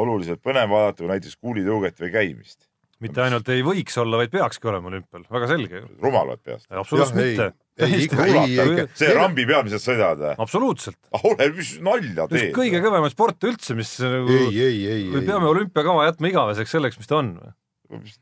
oluliselt 0.00 0.42
põnev 0.42 0.70
vaadata, 0.70 1.02
kui 1.02 1.10
näiteks 1.10 1.36
kuulitõuget 1.36 2.00
või 2.00 2.12
käimist. 2.14 2.69
Mitte 3.04 3.22
ainult 3.24 3.48
ei 3.52 3.62
võiks 3.64 3.96
olla, 4.00 4.20
vaid 4.20 4.32
peakski 4.32 4.70
olema 4.70 4.90
olümpial, 4.90 5.24
väga 5.32 5.48
selge 5.50 5.82
ju. 5.82 5.88
rumalad 6.04 6.42
peast. 6.44 6.66
absoluutselt 6.70 7.20
ei. 7.22 7.34
mitte. 7.34 7.50
Ei, 7.80 8.02
ikka 8.04 8.26
ei, 8.28 8.56
ikka. 8.60 8.82
see 8.98 9.12
rambi 9.16 9.46
peal, 9.48 9.62
mis 9.64 9.72
nad 9.72 9.80
sõidavad 9.80 10.20
või? 10.20 10.34
absoluutselt. 10.44 10.98
ah 11.16 11.24
ole, 11.30 11.46
mis 11.56 11.70
nalja 11.84 12.26
teed. 12.28 12.50
kõige 12.56 12.82
kõvemaid 12.84 13.14
sporte 13.14 13.48
üldse, 13.48 13.76
mis 13.78 13.94
nagu 14.04 14.34
ei, 14.36 14.50
ei, 14.66 14.82
ei, 14.96 15.06
või 15.14 15.24
peame 15.30 15.48
olümpiakava 15.48 16.04
jätma 16.10 16.32
igaveseks 16.32 16.76
selleks, 16.76 17.00
mis 17.00 17.08
ta 17.08 17.22
on? 17.22 17.32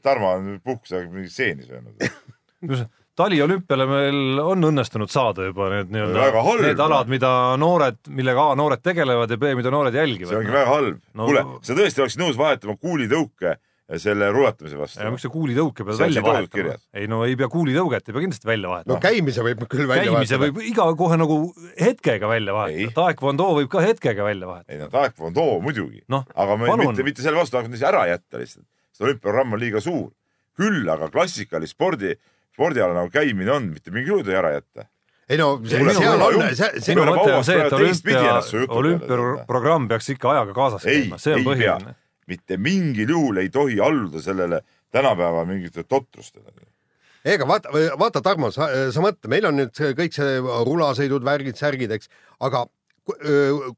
Tarmo 0.04 0.30
on 0.36 0.54
puhkusega 0.64 1.10
mingi 1.10 1.32
seeni 1.32 1.66
söönud. 1.66 2.86
taliolümpiale 3.18 3.86
meil 3.90 4.40
on 4.42 4.68
õnnestunud 4.70 5.10
saada 5.12 5.48
juba 5.48 5.68
need 5.72 5.90
nii-öelda 5.94 6.42
need 6.62 6.82
alad, 6.82 7.10
mida 7.10 7.30
noored, 7.60 7.98
millega 8.14 8.50
A 8.52 8.58
noored 8.58 8.82
tegelevad 8.84 9.32
ja 9.34 9.38
B, 9.40 9.56
mida 9.58 9.72
noored 9.74 9.96
see 9.96 10.04
jälgivad 10.04 10.38
ongi. 10.38 10.54
väga 10.54 10.70
halb 10.70 11.00
No- 11.18 11.26
kuule, 11.26 11.44
sa 11.66 11.74
tõesti 11.78 12.04
oleksid 12.04 12.22
nõus 12.22 12.38
vahetama 12.38 12.78
kuulitõuke 12.78 13.56
selle 13.96 14.28
rulatamise 14.34 14.76
vastu 14.76 15.00
ja? 15.00 15.10
miks 15.12 15.24
sa 15.24 15.30
kuulitõuke 15.32 15.84
pead 15.86 16.00
välja 16.02 16.22
vahetama 16.24 16.74
ei 16.92 17.06
no 17.08 17.22
ei 17.24 17.36
pea 17.40 17.48
kuulitõuget, 17.52 18.04
ei 18.04 18.12
pea 18.16 18.24
kindlasti 18.26 18.48
välja 18.50 18.66
no 18.66 18.74
vahetama. 18.74 18.98
käimise 19.00 19.44
võib 19.46 19.62
küll 19.64 19.88
välja 19.88 20.10
käimise 20.10 20.36
vahetada. 20.36 20.58
võib 20.58 20.68
iga 20.68 20.88
kohe 21.00 21.16
nagu 21.20 21.38
hetkega 21.80 22.28
välja 22.28 22.52
Ei. 22.52 22.56
vahetada, 22.58 22.94
taekwondo 22.98 23.46
võib 23.60 23.70
ka 23.72 23.84
hetkega 23.84 24.26
välja 24.26 24.50
vahetada. 24.50 24.74
ei 24.76 24.82
no 24.82 24.90
taekwondo 24.92 25.46
muidugi 25.64 26.02
Noh, 26.12 26.26
aga 26.34 26.56
me, 26.60 26.68
palun. 26.68 26.90
mitte, 26.90 27.06
mitte 27.06 27.24
selle 27.24 27.40
vastu, 27.40 27.56
aga 27.56 27.72
lihtsalt 27.72 27.88
ära 27.94 28.02
jätta 28.10 28.42
lihtsalt. 28.42 28.66
see 28.92 29.06
olümpiaprogramm 29.08 29.56
on 29.56 29.62
liiga 29.62 29.80
suur. 29.80 30.10
küll 30.58 30.88
aga 30.92 31.08
klassikalist 31.14 31.72
spordi, 31.72 32.12
spordiala 32.52 32.92
nagu 32.92 33.08
käimine 33.14 33.52
on, 33.54 33.70
mitte 33.72 33.94
mingi 33.94 34.12
juurde 34.12 34.36
ära 34.36 34.52
jätta. 34.58 34.84
ei 35.28 35.38
no 35.40 35.54
see, 35.64 35.80
Minu- 35.80 35.96
seal 35.96 36.26
on, 36.26 36.44
see, 36.56 36.82
see 36.82 36.98
minu 36.98 37.08
mõte 37.08 37.38
on 37.38 37.44
see, 37.46 37.56
et 37.64 37.72
olümpia 37.72 38.20
olümpiaprogramm 38.68 39.88
peaks 39.88 40.12
ikka 40.12 40.34
ajaga 40.34 40.52
kaasas 40.56 40.84
ei 40.84 41.06
käima, 41.06 41.20
see 41.22 41.38
on 41.38 41.40
ei 41.40 41.48
põhiline. 41.48 41.96
Mitte 42.28 42.58
mingil 42.60 43.10
juhul 43.14 43.42
ei 43.42 43.50
tohi 43.52 43.80
alluda 43.80 44.22
sellele 44.22 44.62
tänapäeva 44.92 45.44
mingitele 45.48 45.84
totrustele. 45.88 46.52
ega 47.24 47.48
vaata, 47.48 47.72
vaata, 47.98 48.22
Tarmo, 48.24 48.50
sa, 48.54 48.68
sa 48.92 49.04
mõtle, 49.04 49.28
meil 49.28 49.46
on 49.48 49.58
nüüd 49.58 49.74
see, 49.76 49.92
kõik 49.98 50.14
see 50.16 50.38
rulasõidud, 50.40 51.24
värgid, 51.24 51.58
särgid, 51.58 51.92
eks, 51.92 52.08
aga 52.40 52.64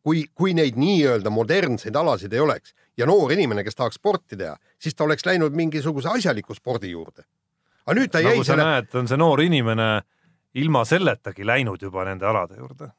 kui, 0.02 0.24
kui 0.34 0.54
neid 0.54 0.78
nii-öelda 0.78 1.30
modernseid 1.32 1.96
alasid 1.96 2.32
ei 2.34 2.42
oleks 2.42 2.74
ja 2.98 3.06
noor 3.08 3.32
inimene, 3.32 3.64
kes 3.64 3.78
tahaks 3.78 3.98
sporti 4.00 4.38
teha, 4.38 4.56
siis 4.78 4.96
ta 4.96 5.06
oleks 5.06 5.26
läinud 5.26 5.54
mingisuguse 5.56 6.10
asjaliku 6.12 6.54
spordi 6.54 6.90
juurde. 6.90 7.24
aga 7.86 7.96
nüüd 7.96 8.10
ta 8.12 8.20
jäi 8.20 8.34
nagu 8.34 8.44
sa 8.44 8.52
selle, 8.52 8.66
näed, 8.66 8.94
on 8.94 9.08
see 9.08 9.20
noor 9.20 9.42
inimene 9.42 9.90
ilma 10.60 10.84
selletagi 10.84 11.46
läinud 11.46 11.82
juba 11.82 12.04
nende 12.04 12.26
alade 12.26 12.58
juurde. 12.58 12.90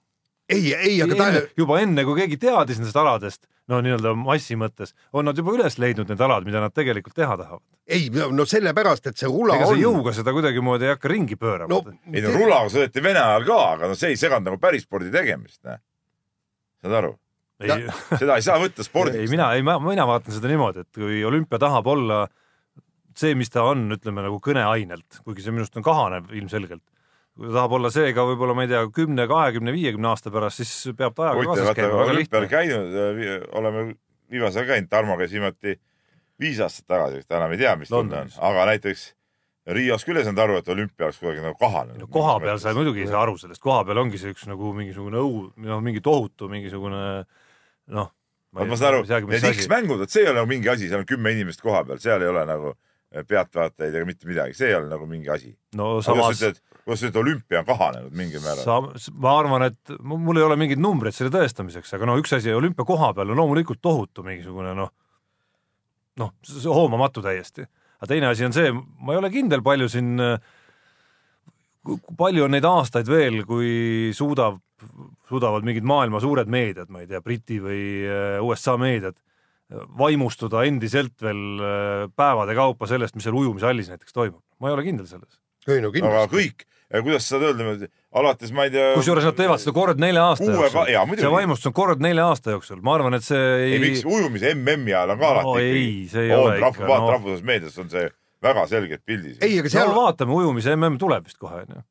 ei, 0.51 0.73
ei, 0.75 0.97
aga 1.05 1.17
ta, 1.17 1.27
juba 1.57 1.79
enne, 1.81 2.03
kui 2.07 2.17
keegi 2.19 2.37
teadis 2.41 2.81
nendest 2.81 2.99
aladest, 2.99 3.45
no 3.71 3.79
nii-öelda 3.83 4.13
massi 4.19 4.57
mõttes, 4.59 4.93
on 5.15 5.27
nad 5.29 5.37
juba 5.37 5.55
üles 5.55 5.77
leidnud 5.81 6.11
need 6.11 6.23
alad, 6.27 6.47
mida 6.47 6.61
nad 6.63 6.75
tegelikult 6.75 7.15
teha 7.17 7.37
tahavad. 7.39 7.63
ei 7.91 8.09
no 8.11 8.45
sellepärast, 8.47 9.11
et 9.11 9.21
see 9.21 9.31
rula 9.31 9.57
ega 9.57 9.71
on 9.71 9.81
jõuga 9.81 10.13
seda 10.15 10.33
kuidagimoodi 10.35 10.87
ei 10.87 10.93
hakka 10.95 11.11
ringi 11.11 11.39
pöörama 11.39 11.71
no 11.71 11.81
no,. 11.87 11.97
ei 12.11 12.23
no 12.25 12.35
rulaga 12.35 12.69
sõideti 12.73 13.03
Vene 13.03 13.23
ajal 13.23 13.47
ka, 13.47 13.59
aga 13.77 13.91
no 13.91 13.97
see 13.99 14.13
ei 14.13 14.19
seganud 14.19 14.51
nagu 14.51 14.61
päris 14.61 14.85
spordi 14.87 15.11
tegemist, 15.13 15.59
näe. 15.67 15.81
saad 16.83 16.99
aru? 17.01 17.15
ei, 17.61 17.89
seda 18.17 18.37
ei 18.37 18.45
saa 18.45 18.59
võtta 18.61 18.83
ei 18.83 18.89
spordiks. 18.89 19.33
mina, 19.33 19.51
ei, 19.57 19.65
mina 19.65 20.07
vaatan 20.09 20.35
seda 20.35 20.51
niimoodi, 20.51 20.85
et 20.85 21.01
kui 21.01 21.23
olümpia 21.27 21.61
tahab 21.61 21.89
olla 21.91 22.25
see, 23.17 23.35
mis 23.37 23.51
ta 23.51 23.65
on, 23.67 23.85
ütleme 23.95 24.23
nagu 24.25 24.39
kõneainelt, 24.43 25.21
kuigi 25.25 25.43
see 25.43 25.53
minu 25.53 25.65
arust 25.65 25.77
on 25.79 25.85
kahanev 25.85 26.31
ilmselgelt. 26.35 26.83
Kui 27.41 27.49
ta 27.49 27.55
tahab 27.55 27.71
olla 27.79 27.89
see 27.89 28.11
ka 28.13 28.23
võib-olla, 28.29 28.53
ma 28.53 28.67
ei 28.67 28.69
tea, 28.69 28.81
kümne, 28.93 29.25
kahekümne, 29.29 29.73
viiekümne 29.73 30.11
aasta 30.11 30.29
pärast, 30.33 30.61
siis 30.61 30.93
peab 30.97 31.15
ta 31.17 31.31
ajaga 31.31 31.47
kaasas 31.49 31.77
käima, 31.79 32.03
olümpial 32.03 32.45
käinud, 32.51 32.99
oleme 33.57 33.85
viimasel 34.29 34.67
käinud, 34.69 34.89
Tarmo 34.91 35.17
käis 35.17 35.33
viimati 35.33 35.73
viis 36.41 36.61
aastat 36.61 36.85
tagasi, 36.91 37.23
ta 37.25 37.39
enam 37.39 37.55
ei 37.55 37.63
tea, 37.63 37.73
mis 37.79 37.89
tunne 37.89 38.27
on 38.27 38.31
aga 38.51 38.67
näiteks 38.69 39.07
Rios 39.73 40.05
küll 40.05 40.17
ei 40.17 40.25
saanud 40.25 40.41
aru, 40.41 40.59
et 40.61 40.69
olümpia 40.73 41.07
oleks 41.07 41.19
kuidagi 41.21 41.43
nagu 41.45 41.57
kahanenud. 41.57 42.09
koha 42.13 42.37
peal 42.41 42.61
sa 42.61 42.75
muidugi 42.77 43.03
ei 43.03 43.09
saa 43.09 43.25
aru 43.25 43.35
sellest, 43.41 43.61
koha 43.61 43.81
peal 43.89 44.01
ongi 44.01 44.21
see 44.21 44.33
üks 44.33 44.45
nagu 44.49 44.71
mingisugune 44.77 45.21
õu, 45.21 45.43
noh, 45.65 45.81
mingi 45.85 46.01
tohutu 46.05 46.49
mingisugune 46.49 47.01
noh. 47.97 48.13
ma 48.57 48.77
saan 48.77 49.01
aru, 49.01 49.03
need 49.29 49.49
X-mängud, 49.53 50.01
vot 50.01 50.13
see 50.13 50.25
ei 50.25 50.31
ole 50.31 50.41
nagu 50.41 50.49
mingi 50.49 50.69
asi, 50.69 50.89
seal 50.89 51.01
on 51.03 51.09
kümme 51.09 51.33
inimest 51.33 51.61
koha 51.61 51.83
peal, 51.89 52.01
seal 52.01 52.25
ei 52.25 52.31
ole 52.33 52.45
nagu 52.49 52.73
pealtvaatajaid 53.11 53.95
ega 53.95 54.07
mitte 54.07 54.27
midagi, 54.29 54.55
see 54.55 54.69
ei 54.71 54.77
ole 54.77 54.87
nagu 54.91 55.07
mingi 55.09 55.31
asi. 55.33 55.51
no 55.75 55.97
samas 56.05 56.39
kuidas 56.81 57.01
sa 57.01 57.09
ütled, 57.09 57.19
olümpia 57.21 57.61
on 57.61 57.67
kahanenud 57.67 58.15
mingil 58.15 58.41
määral? 58.43 58.87
ma 59.21 59.35
arvan, 59.39 59.67
et 59.67 59.93
mu- 59.99 60.19
mul 60.21 60.39
ei 60.39 60.45
ole 60.47 60.57
mingeid 60.59 60.81
numbreid 60.81 61.15
selle 61.15 61.33
tõestamiseks, 61.33 61.93
aga 61.97 62.07
no 62.09 62.17
üks 62.21 62.33
asi 62.37 62.53
olümpia 62.55 62.87
koha 62.87 63.11
peal 63.17 63.33
on 63.33 63.41
loomulikult 63.41 63.81
tohutu 63.83 64.23
mingisugune 64.25 64.73
noh, 64.77 64.91
noh, 66.21 66.33
hoomamatu 66.65 67.23
täiesti. 67.25 67.67
aga 67.99 68.11
teine 68.13 68.31
asi 68.31 68.47
on 68.47 68.55
see, 68.55 68.71
ma 68.71 69.13
ei 69.13 69.21
ole 69.21 69.31
kindel, 69.33 69.61
palju 69.65 69.89
siin, 69.91 70.15
palju 72.17 72.47
on 72.47 72.55
neid 72.55 72.65
aastaid 72.65 73.09
veel, 73.11 73.43
kui 73.45 74.11
suudab, 74.17 74.61
suudavad 75.29 75.67
mingid 75.67 75.85
maailma 75.85 76.23
suured 76.23 76.49
meediad, 76.49 76.89
ma 76.89 77.03
ei 77.03 77.11
tea, 77.11 77.21
Briti 77.21 77.59
või 77.61 77.83
äh, 78.07 78.39
USA 78.41 78.77
meediad 78.81 79.19
vaimustuda 79.97 80.65
endiselt 80.67 81.15
veel 81.23 81.41
äh, 81.61 82.03
päevade 82.15 82.55
kaupa 82.57 82.89
sellest, 82.89 83.15
mis 83.15 83.27
seal 83.27 83.37
ujumishallis 83.39 83.91
näiteks 83.93 84.13
toimub. 84.15 84.43
ma 84.59 84.69
ei 84.69 84.77
ole 84.77 84.85
kindel 84.87 85.07
selles. 85.09 85.39
ei 85.67 85.81
no 85.81 85.91
aga 85.91 85.97
kindlasti. 85.99 86.37
kõik, 86.37 86.65
kuidas 87.05 87.27
sa 87.27 87.35
saad 87.37 87.47
öelda, 87.49 87.89
alates 88.21 88.51
ma 88.55 88.65
ei 88.67 88.73
tea. 88.73 88.93
kusjuures 88.97 89.27
nad 89.29 89.37
teevad 89.37 89.63
seda 89.63 89.75
kord 89.75 90.01
nelja 90.01 90.25
aasta 90.31 90.47
Kuue 90.47 90.69
jooksul 90.69 91.21
see 91.23 91.33
vaimustus 91.35 91.71
on 91.71 91.77
kord 91.77 92.03
nelja 92.03 92.27
aasta 92.31 92.55
jooksul, 92.57 92.81
ma 92.85 92.97
arvan, 92.97 93.15
et 93.19 93.27
see 93.27 93.37
ei, 93.39 93.75
ei, 93.77 93.83
miks 93.85 94.03
ujumise 94.07 94.55
MM-i 94.57 94.95
ajal 94.95 95.15
on 95.15 95.21
ka 95.21 95.31
alati 95.35 95.51
No 95.51 95.55
ei, 95.61 95.93
see 96.11 96.27
ei 96.27 96.35
ole 96.35 96.57
rahv- 96.57 96.75
ikka, 96.75 96.89
vaata 96.89 97.05
no. 97.05 97.13
rahvusvahelises 97.15 97.47
meedias 97.47 97.79
on 97.81 97.93
see 97.93 98.09
väga 98.41 98.67
selgelt 98.67 99.05
pildis. 99.05 99.39
ei, 99.39 99.59
aga 99.61 99.71
seal 99.71 99.87
seal, 99.87 99.95
vaatame, 99.95 100.35
ujumise 100.35 100.75
mm 100.75 100.99
tuleb 101.01 101.27
vist 101.29 101.39
kohe 101.41 101.63
onju. 101.63 101.83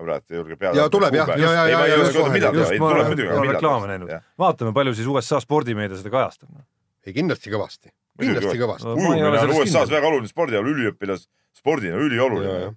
Ma 0.00 0.06
praegu 0.08 0.32
ei 0.34 0.40
julge 0.40 0.56
peale. 0.56 0.80
Jaa, 0.80 0.88
tuleb 0.92 1.14
jah, 1.20 1.28
ja, 1.36 1.36
ja, 1.38 1.64
ei, 1.68 1.74
ma 1.76 1.84
ei 1.84 1.92
ja, 1.92 2.00
oska 2.00 2.08
öelda 2.08 2.20
kohe. 2.24 2.32
millal, 2.38 2.58
just 2.62 2.72
ei 2.74 2.80
ma 2.80 2.90
olen 2.94 3.06
muidugi. 3.12 3.48
reklaame 3.52 3.88
näinud, 3.92 4.12
vaatame, 4.40 4.72
palju 4.80 4.94
siis 4.96 5.08
USA 5.12 5.40
spordimeedia 5.44 6.00
seda 6.00 6.12
kajastab. 6.16 6.48
ei 7.06 7.12
kindlasti 7.16 7.52
kõvasti, 7.52 7.92
Muidugi 8.20 8.40
kindlasti 8.40 8.60
kõvasti. 8.64 8.88
ei 8.96 9.06
ujumine 9.06 9.42
on 9.46 9.56
USA-s 9.60 9.90
väga 9.92 10.08
oluline 10.12 10.28
spordiala, 10.32 10.68
üliõpilasspordina 10.74 11.94
Ja, 11.96 12.00
ülioluline 12.06 12.56
ja.. 12.64 12.70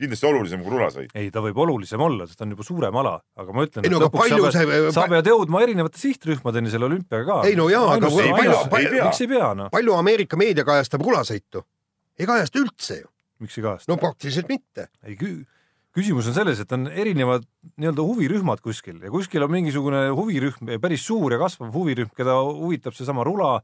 kindlasti 0.00 0.26
olulisem 0.28 0.62
kui 0.64 0.72
rulasõit. 0.76 1.10
ei, 1.16 1.30
ta 1.32 1.40
võib 1.44 1.56
olulisem 1.64 2.00
olla, 2.04 2.26
sest 2.28 2.38
ta 2.40 2.44
on 2.44 2.52
juba 2.56 2.64
suurem 2.68 2.96
ala, 3.02 3.14
aga 3.36 3.52
ma 3.56 3.64
ütlen, 3.66 3.84
ei 3.84 3.88
et 3.90 3.94
no 3.96 4.00
lõpuks 4.04 4.22
palju 4.26 4.50
sa 4.52 4.64
pead, 4.64 4.72
see, 4.88 4.92
sa 4.96 5.06
pead 5.12 5.30
jõudma 5.32 5.62
erinevate 5.64 6.00
sihtrühmadeni 6.00 6.72
selle 6.72 6.88
olümpiaga 6.90 7.24
ka. 7.30 7.38
Ei 7.48 7.56
no 7.56 7.68
jaa, 7.72 7.94
aga 7.96 8.08
ei 8.12 8.32
palju- 8.36 8.62
pea, 8.70 8.80
ei 8.80 8.88
pea 8.92 9.04
miks. 9.08 9.20
ei 9.24 9.28
pea 9.32 9.50
noh, 9.56 9.70
palju 9.72 9.96
Ameerika 9.96 10.36
meedia 10.40 10.64
kajastab 10.68 11.00
rulasõitu? 11.06 11.64
ei 12.18 12.26
kajasta 12.28 12.60
üldse 12.60 13.00
ju, 13.02 13.08
miks 13.44 13.56
ei 13.58 13.64
kajasta 13.68 13.92
no 13.92 13.96
praktiliselt 14.00 14.48
mitte. 14.52 14.88
ei 15.04 15.16
kü-, 15.20 15.44
küsimus 15.96 16.28
on 16.28 16.36
selles, 16.36 16.60
et 16.60 16.72
on 16.76 16.86
erinevad 16.92 17.46
nii-öelda 17.80 18.04
huvirühmad 18.04 18.60
kuskil 18.64 19.00
ja 19.00 19.12
kuskil 19.12 19.44
on 19.46 19.52
mingisugune 19.54 20.06
huvirühm, 20.12 20.76
päris 20.82 21.06
suur 21.08 21.32
ja 21.32 21.40
kasvav 21.40 21.72
huvirühm, 21.74 22.12
keda 22.16 22.36
huvitab 22.44 22.96
seesama 22.96 23.24
rula 23.24 23.60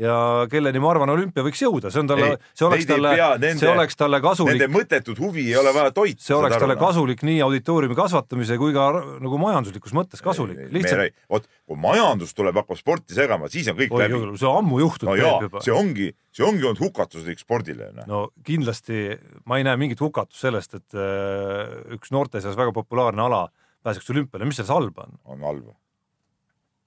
ja 0.00 0.14
kelleni 0.50 0.80
ma 0.82 0.90
arvan, 0.90 1.12
olümpia 1.12 1.44
võiks 1.46 1.60
jõuda, 1.62 1.90
see 1.94 2.00
on 2.02 2.08
talle 2.10 2.30
see 2.50 2.66
oleks 2.66 2.88
talle 2.88 3.12
see 3.60 3.68
oleks 3.70 3.98
talle 3.98 4.18
kasulik 4.24 4.58
Nende, 4.58 4.68
mõttetut 4.74 5.20
huvi 5.22 5.44
ei 5.52 5.56
ole 5.60 5.70
vaja 5.76 5.92
toita. 5.94 6.24
see 6.24 6.34
oleks 6.34 6.58
talle 6.58 6.76
kasulik 6.80 7.22
nii 7.26 7.38
auditooriumi 7.46 7.94
kasvatamise 7.98 8.58
kui 8.58 8.74
ka 8.74 8.88
nagu 9.22 9.38
majanduslikus 9.38 9.94
mõttes 9.94 10.24
kasulik, 10.24 10.64
lihtsalt. 10.74 11.14
vot, 11.30 11.46
kui 11.62 11.78
majandus 11.78 12.34
tuleb, 12.34 12.58
hakkab 12.58 12.80
sporti 12.80 13.14
segama, 13.14 13.50
siis 13.52 13.70
on 13.70 13.78
kõik 13.78 13.94
oi 13.94 14.02
läbi. 14.02 14.20
see 14.42 14.50
on 14.50 14.60
ammu 14.64 14.82
juhtunud 14.82 15.12
no 15.12 15.16
jaa 15.20 15.38
juba, 15.46 15.62
see 15.62 15.76
ongi, 15.78 16.10
see 16.34 16.48
ongi 16.48 16.66
olnud 16.66 16.82
hukatuslik 16.82 17.42
spordile. 17.42 17.92
no 18.10 18.26
kindlasti 18.46 19.06
ma 19.46 19.62
ei 19.62 19.68
näe 19.68 19.78
mingit 19.78 20.02
hukatust 20.02 20.42
sellest, 20.42 20.74
et 20.74 20.98
äh, 20.98 21.94
üks 21.94 22.10
noorte 22.14 22.42
seas 22.42 22.58
väga 22.58 22.74
populaarne 22.74 23.28
ala 23.30 23.46
pääseks 23.86 24.10
olümpiale, 24.10 24.48
mis 24.48 24.58
selles 24.58 24.74
halba 24.74 25.06
on? 25.06 25.18
on 25.36 25.46
halb. 25.46 25.74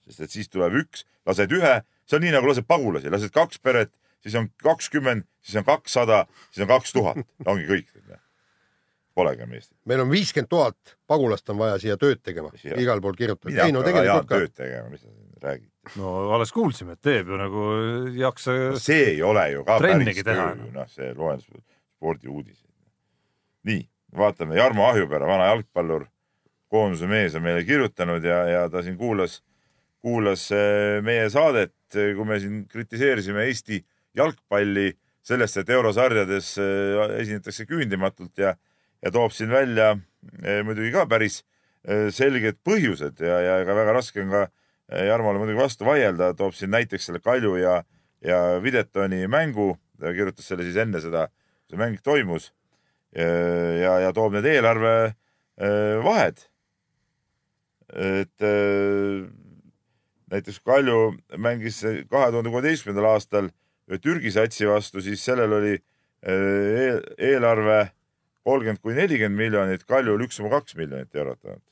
sest 0.09 0.27
et 0.27 0.41
siis 0.41 0.51
tuleb 0.51 0.75
üks, 0.83 1.07
lased 1.27 1.55
ühe, 1.55 1.77
see 2.07 2.19
on 2.19 2.25
nii 2.25 2.35
nagu 2.35 2.49
lased 2.49 2.67
pagulasi, 2.67 3.11
lased 3.13 3.33
kaks 3.35 3.59
peret, 3.63 3.91
siis 4.23 4.37
on 4.39 4.49
kakskümmend, 4.63 5.27
siis 5.43 5.59
on 5.61 5.67
kakssada, 5.67 6.23
siis 6.51 6.65
on 6.65 6.71
kaks 6.71 6.95
tuhat, 6.95 7.21
ongi 7.45 7.67
kõik. 7.69 7.91
Polegi 9.17 9.41
enam 9.41 9.55
Eestit. 9.57 9.73
meil 9.89 10.03
on 10.03 10.11
viiskümmend 10.11 10.49
tuhat 10.51 10.91
pagulast 11.09 11.49
on 11.49 11.57
vaja 11.57 11.79
siia 11.81 11.95
tööd 11.97 12.19
tegema, 12.21 12.51
igal 12.77 13.01
pool 13.01 13.15
kirjutatud. 13.17 13.55
ei 13.57 13.73
no 13.73 13.81
tegelikult 13.85 14.27
ka. 14.29 14.37
tööd 14.43 14.53
tegema, 14.53 14.91
mis 14.91 15.01
sa 15.01 15.09
siin 15.09 15.41
räägid? 15.41 15.71
no 15.97 16.11
alles 16.35 16.53
kuulsime, 16.53 16.93
et 16.93 17.01
teeb 17.01 17.31
ju 17.31 17.39
nagu 17.39 17.63
ei 17.79 18.21
jaksa 18.21 18.57
see 18.81 19.15
ei 19.15 19.23
ole 19.25 19.47
ju 19.55 19.65
ka 19.65 19.79
päris 19.81 20.21
töö, 20.21 20.45
noh, 20.75 20.91
see 20.93 21.09
loen 21.17 21.41
spordiuudiseid. 21.41 22.69
nii, 23.71 23.81
vaatame 24.21 24.59
Jarmo 24.59 24.85
Ahjupere, 24.85 25.25
vana 25.25 25.49
jalgpallur, 25.49 26.05
koondise 26.69 27.09
mees 27.09 27.35
on 27.35 27.45
meile 27.47 27.65
kirjutanud 27.65 28.23
ja, 28.23 28.43
ja 28.51 28.63
ta 28.69 28.85
siin 28.85 28.99
kuulas, 29.01 29.41
kuulas 30.07 30.47
eh, 30.55 31.01
meie 31.03 31.27
saadet, 31.33 31.75
kui 31.91 32.25
me 32.27 32.39
siin 32.39 32.63
kritiseerisime 32.71 33.43
Eesti 33.47 33.81
jalgpalli 34.15 34.91
sellest, 35.27 35.59
et 35.59 35.71
eurosarjades 35.75 36.53
eh, 36.63 37.01
esinetakse 37.21 37.67
küündimatult 37.67 38.39
ja, 38.39 38.53
ja 39.03 39.11
toob 39.11 39.35
siin 39.35 39.51
välja 39.51 39.93
eh, 40.43 40.61
muidugi 40.63 40.93
ka 40.95 41.03
päris 41.11 41.41
eh, 41.83 42.07
selged 42.15 42.61
põhjused 42.67 43.19
ja, 43.23 43.41
ja 43.43 43.57
ega 43.63 43.75
väga 43.75 43.97
raske 43.99 44.23
on 44.23 44.31
ka 44.31 44.45
eh, 44.47 45.07
Jarmole 45.09 45.41
muidugi 45.41 45.59
vastu 45.59 45.87
vaielda, 45.87 46.31
toob 46.39 46.55
siin 46.55 46.71
näiteks 46.75 47.09
selle 47.09 47.23
Kalju 47.23 47.57
ja, 47.59 47.81
ja 48.23 48.41
Videtoni 48.63 49.25
mängu, 49.31 49.73
ta 49.99 50.15
kirjutas 50.15 50.47
selle 50.47 50.67
siis 50.67 50.79
enne 50.79 51.03
seda, 51.03 51.27
see 51.67 51.79
mäng 51.79 51.99
toimus 52.03 52.53
ja, 53.17 53.97
ja 54.03 54.13
toob 54.15 54.35
need 54.35 54.47
eelarve 54.47 54.93
eh, 55.07 55.97
vahed. 56.03 56.43
et 57.97 58.43
eh, 58.43 59.27
näiteks 60.31 60.59
Kalju 60.65 61.15
mängis 61.37 61.81
kahe 62.11 62.31
tuhande 62.31 62.51
kuueteistkümnendal 62.51 63.11
aastal 63.13 63.49
Türgi 64.01 64.31
satsi 64.31 64.67
vastu, 64.67 65.01
siis 65.01 65.23
sellel 65.23 65.53
oli 65.59 65.73
eh, 65.73 66.31
eel- 66.83 67.03
eelarve 67.17 67.87
kolmkümmend 68.47 68.81
kuni 68.83 68.95
nelikümmend 69.01 69.39
miljonit, 69.39 69.85
Kaljul 69.87 70.23
üks 70.27 70.39
koma 70.39 70.57
kaks 70.57 70.75
miljonit 70.79 71.15
eurot 71.15 71.39
ainult. 71.45 71.63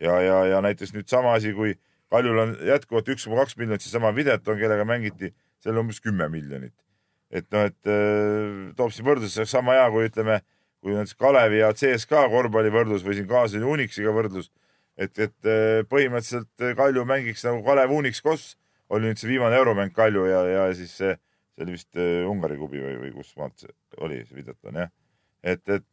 ja, 0.00 0.20
ja, 0.20 0.38
ja 0.54 0.60
näiteks 0.64 0.94
nüüd 0.96 1.08
sama 1.08 1.34
asi, 1.36 1.52
kui 1.56 1.76
Kaljul 2.12 2.40
on 2.42 2.54
jätkuvalt 2.68 3.08
üks 3.14 3.24
koma 3.28 3.42
kaks 3.42 3.56
miljonit, 3.60 3.84
siis 3.84 3.94
sama 3.96 4.12
Videton, 4.16 4.58
kellega 4.60 4.84
mängiti, 4.88 5.32
seal 5.64 5.80
umbes 5.80 6.00
kümme 6.04 6.28
miljonit. 6.32 6.74
et 7.32 7.46
noh, 7.52 7.64
et 7.64 7.88
äh, 7.88 8.72
toob 8.76 8.92
siin 8.92 9.08
võrdluseks 9.08 9.52
sama 9.52 9.78
hea, 9.78 9.86
kui 9.92 10.08
ütleme, 10.08 10.40
kui 10.84 10.92
näiteks 10.96 11.16
Kalevi 11.16 11.62
ja 11.62 11.72
CSKA 11.72 12.26
korvpallivõrdlus 12.32 13.04
või 13.06 13.16
siin 13.16 13.28
Kaasani 13.28 13.64
Unixiga 13.64 14.12
võrdlus, 14.12 14.50
et, 14.98 15.18
et 15.18 15.48
äh, 15.48 15.82
põhimõtteliselt 15.88 16.66
äh, 16.66 16.74
Kalju 16.78 17.04
mängiks 17.08 17.44
nagu 17.48 17.62
Kalev 17.66 17.90
Unix 17.96 18.20
Kos 18.22 18.56
oli 18.92 19.08
nüüd 19.08 19.20
see 19.20 19.30
viimane 19.30 19.56
euromäng 19.56 19.92
Kalju 19.96 20.26
ja, 20.28 20.42
ja 20.52 20.64
siis 20.76 20.92
see, 20.98 21.14
see 21.56 21.64
oli 21.64 21.78
vist 21.78 21.96
äh, 21.96 22.26
Ungari 22.28 22.58
klubi 22.60 22.82
või, 22.82 22.98
või 23.06 23.14
kus 23.16 23.32
maalt 23.40 23.56
see 23.62 23.72
oli 24.04 24.20
see 24.26 24.36
Videton 24.42 24.76
jah. 24.82 24.90
et, 25.42 25.62
et. 25.74 25.86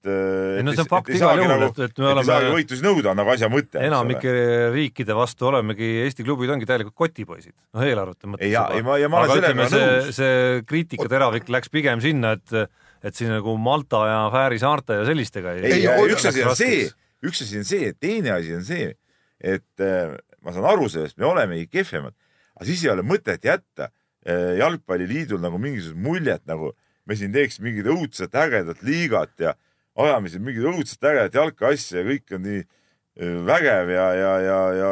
Ei 0.59 0.61
no 0.67 0.73
see 0.75 0.83
on 0.83 0.89
fakt 0.91 1.09
igal 1.15 1.39
juhul, 1.41 1.63
et- 1.69 1.79
et 1.87 1.97
me 1.97 2.05
ei 2.05 2.11
oleme- 2.13 2.27
saagi 2.27 2.51
võitlusi 2.53 2.83
nõuda, 2.85 3.13
on 3.15 3.17
nagu 3.17 3.31
asja 3.33 3.47
mõte. 3.49 3.79
enamike 3.81 4.33
riikide 4.75 5.15
vastu 5.17 5.47
olemegi, 5.49 5.87
Eesti 6.03 6.25
klubid 6.27 6.51
ongi 6.53 6.67
täielikult 6.69 6.93
kotipoisid, 6.99 7.55
noh 7.73 7.81
eelarvete 7.87 8.27
mõttes 8.29 8.45
Ei, 8.45 8.51
ja- 8.53 8.67
ei, 8.75 8.83
ma- 8.85 8.99
ja 9.01 9.09
ma 9.09 9.23
olen 9.23 9.39
sellega 9.39 9.69
nõus., 9.71 10.11
see 10.19 10.61
kriitikateravik 10.69 11.49
läks 11.49 11.71
pigem 11.73 12.01
sinna, 12.03 12.35
et 12.37 12.69
et 13.01 13.15
siin 13.15 13.29
nagu 13.31 13.53
Malta 13.57 14.03
ja 14.11 14.19
Fääri 14.33 14.57
saarte 14.59 14.97
ja 14.99 15.05
sellistega 15.07 15.53
ei, 15.55 15.63
Ei, 15.71 15.85
ei, 15.87 16.09
üks 16.11 16.25
asi 16.27 16.43
on 16.43 16.51
see, 16.59 16.89
üks 17.25 17.43
asi 17.43 17.59
on 17.59 17.67
see, 17.67 17.93
teine 17.99 18.33
asi 18.35 18.55
on 18.55 18.65
see, 18.67 18.93
et 19.39 19.83
äh, 19.83 20.15
ma 20.43 20.53
saan 20.55 20.67
aru 20.71 20.89
sellest, 20.91 21.17
me 21.19 21.27
olemegi 21.29 21.67
kehvemad, 21.71 22.15
aga 22.55 22.67
siis 22.67 22.83
ei 22.85 22.91
ole 22.93 23.05
mõtet 23.07 23.45
jätta 23.45 23.89
äh, 23.89 24.57
jalgpalliliidul 24.59 25.41
nagu 25.43 25.59
mingisugust 25.61 25.99
muljet, 26.03 26.43
nagu 26.49 26.73
me 27.09 27.17
siin 27.17 27.33
teeks 27.33 27.59
mingit 27.63 27.89
õudselt 27.89 28.35
ägedat 28.37 28.83
liigat 28.85 29.33
ja 29.41 29.55
ajame 29.99 30.31
siin 30.31 30.45
mingit 30.45 30.67
õudselt 30.69 31.09
ägedat 31.11 31.39
jalkaasja 31.39 32.01
ja 32.01 32.07
kõik 32.07 32.35
on 32.37 32.45
nii 32.45 32.61
äh, 32.63 32.69
vägev 33.49 33.93
ja, 33.95 34.07
ja, 34.15 34.33
ja, 34.45 34.59
ja 34.79 34.91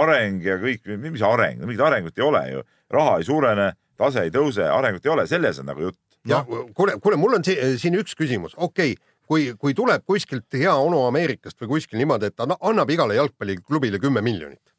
areng 0.00 0.46
ja 0.46 0.58
kõik, 0.62 0.86
mis 1.04 1.24
areng, 1.26 1.62
mingit 1.64 1.84
arengut 1.84 2.18
ei 2.18 2.26
ole 2.26 2.44
ju, 2.52 2.64
raha 2.94 3.18
ei 3.20 3.28
suurene, 3.28 3.72
tase 3.98 4.26
ei 4.26 4.34
tõuse, 4.34 4.66
arengut 4.66 5.06
ei 5.06 5.14
ole, 5.14 5.26
selles 5.30 5.60
on 5.62 5.70
nagu 5.70 5.88
jutt. 5.88 6.00
ja 6.28 6.42
kuule, 6.46 6.98
kuule, 7.02 7.18
mul 7.20 7.38
on 7.38 7.46
siin 7.46 7.98
üks 7.98 8.18
küsimus, 8.18 8.56
okei 8.56 8.96
okay,, 8.96 9.07
kui, 9.28 9.52
kui 9.60 9.74
tuleb 9.76 10.04
kuskilt 10.08 10.56
hea 10.56 10.74
onu 10.74 11.02
Ameerikast 11.06 11.60
või 11.60 11.74
kuskil 11.76 12.00
niimoodi, 12.00 12.30
et 12.30 12.36
ta 12.36 12.46
anna- 12.46 12.58
annab 12.70 12.90
igale 12.90 13.18
jalgpalliklubile 13.18 14.00
kümme 14.00 14.22
miljonit 14.24 14.74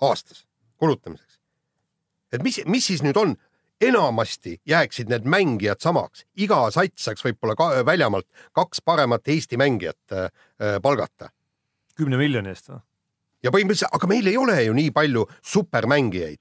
aastas 0.00 0.46
kulutamiseks. 0.76 1.38
et 2.32 2.42
mis, 2.42 2.60
mis 2.66 2.86
siis 2.86 3.02
nüüd 3.02 3.16
on? 3.16 3.36
enamasti 3.80 4.56
jääksid 4.66 5.06
need 5.06 5.26
mängijad 5.26 5.78
samaks, 5.78 6.24
iga 6.34 6.64
sats 6.74 7.04
saaks 7.04 7.22
võib-olla 7.22 7.54
ka 7.54 7.68
väljamaalt 7.86 8.26
kaks 8.52 8.82
paremat 8.82 9.28
Eesti 9.28 9.56
mängijat 9.56 10.12
äh, 10.12 10.24
äh, 10.58 10.80
palgata 10.82 11.30
kümne 11.94 12.18
miljoni 12.18 12.50
eest 12.50 12.72
või? 12.72 12.80
ja 13.42 13.52
põhimõtteliselt, 13.54 13.94
aga 13.94 14.10
meil 14.10 14.26
ei 14.26 14.36
ole 14.36 14.56
ju 14.64 14.74
nii 14.74 14.90
palju 14.94 15.24
supermängijaid. 15.46 16.40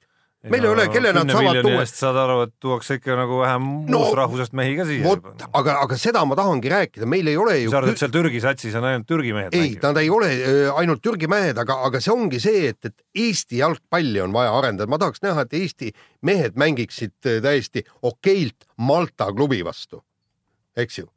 Meil 0.51 0.67
ei 0.67 0.71
ole, 0.71 0.85
kelle 0.93 1.13
nad 1.15 1.31
saavad 1.31 1.59
tuua. 1.65 1.85
saad 1.89 2.19
aru, 2.21 2.37
et 2.47 2.53
tuuakse 2.63 2.97
ikka 2.99 3.17
nagu 3.19 3.41
vähem 3.41 3.65
no, 3.87 4.01
muust 4.01 4.17
rahvusest 4.19 4.55
mehi 4.57 4.77
ka 4.77 4.85
siia. 4.89 5.03
vot, 5.05 5.43
aga, 5.47 5.77
aga 5.85 5.99
seda 5.99 6.23
ma 6.29 6.37
tahangi 6.39 6.71
rääkida, 6.73 7.09
meil 7.09 7.31
ei 7.31 7.39
ole 7.39 7.57
ju. 7.63 7.73
sa 7.73 7.81
arvad, 7.81 7.95
et 7.95 8.03
seal 8.03 8.13
Türgi 8.13 8.43
satsis 8.43 8.77
on 8.79 8.87
ainult 8.89 9.09
Türgi 9.09 9.33
mehed? 9.37 9.57
ei, 9.57 9.75
nad 9.83 9.99
ei 10.01 10.11
ole 10.13 10.31
ainult 10.77 11.03
Türgi 11.05 11.29
mehed, 11.31 11.59
aga, 11.63 11.81
aga 11.89 12.01
see 12.03 12.13
ongi 12.13 12.41
see, 12.43 12.71
et, 12.71 12.91
et 12.91 13.27
Eesti 13.27 13.61
jalgpalli 13.63 14.23
on 14.23 14.35
vaja 14.35 14.55
arendada, 14.59 14.89
ma 14.91 15.01
tahaks 15.01 15.23
näha, 15.25 15.47
et 15.47 15.57
Eesti 15.57 15.91
mehed 16.27 16.57
mängiksid 16.59 17.17
täiesti 17.43 17.85
okeilt 18.07 18.67
Malta 18.77 19.31
klubi 19.33 19.63
vastu, 19.65 20.03
eks 20.77 21.03
ju 21.03 21.11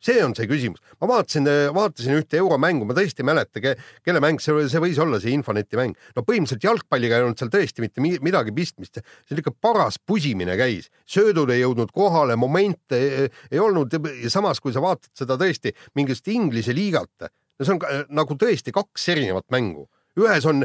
see 0.00 0.22
on 0.24 0.34
see 0.36 0.48
küsimus. 0.50 0.80
ma 1.00 1.08
vaatasin, 1.10 1.48
vaatasin 1.76 2.16
ühte 2.18 2.40
euromängu, 2.40 2.86
ma 2.88 2.96
tõesti 2.96 3.24
ei 3.24 3.28
mäleta, 3.28 3.62
kelle 4.04 4.22
mäng 4.24 4.40
see, 4.42 4.66
see 4.72 4.82
võis 4.82 5.00
olla, 5.02 5.20
see 5.20 5.34
Infoneti 5.36 5.78
mäng. 5.80 5.98
no 6.16 6.24
põhimõtteliselt 6.26 6.66
jalgpalliga 6.66 7.18
ei 7.18 7.26
olnud 7.26 7.40
seal 7.40 7.52
tõesti 7.52 7.84
mitte 7.84 8.04
midagi 8.04 8.54
pistmist, 8.56 9.00
see 9.00 9.36
oli 9.36 9.44
ikka 9.44 9.54
paras 9.60 10.00
pusimine 10.00 10.56
käis, 10.60 10.90
söödud 11.08 11.52
ei 11.52 11.62
jõudnud 11.62 11.92
kohale, 11.94 12.36
momente 12.40 12.98
ei, 12.98 13.30
ei 13.52 13.62
olnud 13.62 13.94
samas, 14.32 14.60
kui 14.60 14.74
sa 14.74 14.82
vaatad 14.84 15.12
seda 15.16 15.38
tõesti 15.40 15.74
mingist 15.98 16.28
Inglise 16.32 16.74
liigat, 16.76 17.30
no 17.30 17.66
see 17.66 17.76
on 17.76 18.12
nagu 18.16 18.36
tõesti 18.40 18.74
kaks 18.74 19.08
erinevat 19.14 19.48
mängu 19.52 19.88
ühes 20.18 20.46
on 20.48 20.64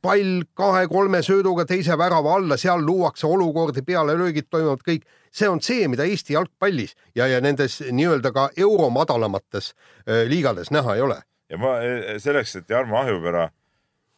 pall 0.00 0.44
kahe-kolme 0.56 1.20
sööduga 1.24 1.66
teise 1.68 1.96
värava 2.00 2.38
alla, 2.38 2.56
seal 2.60 2.82
luuakse 2.84 3.28
olukordi, 3.28 3.84
pealelöögid 3.84 4.48
toimuvad 4.50 4.84
kõik. 4.86 5.04
See 5.30 5.48
on 5.48 5.62
see, 5.62 5.86
mida 5.88 6.06
Eesti 6.08 6.34
jalgpallis 6.34 6.96
ja, 7.14 7.28
ja 7.30 7.40
nendes 7.44 7.80
nii-öelda 7.86 8.32
ka 8.34 8.48
euro 8.58 8.90
madalamates 8.94 9.72
äh, 9.72 10.26
liigades 10.30 10.72
näha 10.74 10.96
ei 10.96 11.04
ole. 11.06 11.20
ja 11.50 11.58
ma 11.58 11.78
e, 11.84 12.18
selleks, 12.22 12.56
et 12.60 12.70
Jarmo 12.70 12.98
Ahjupera, 13.00 13.48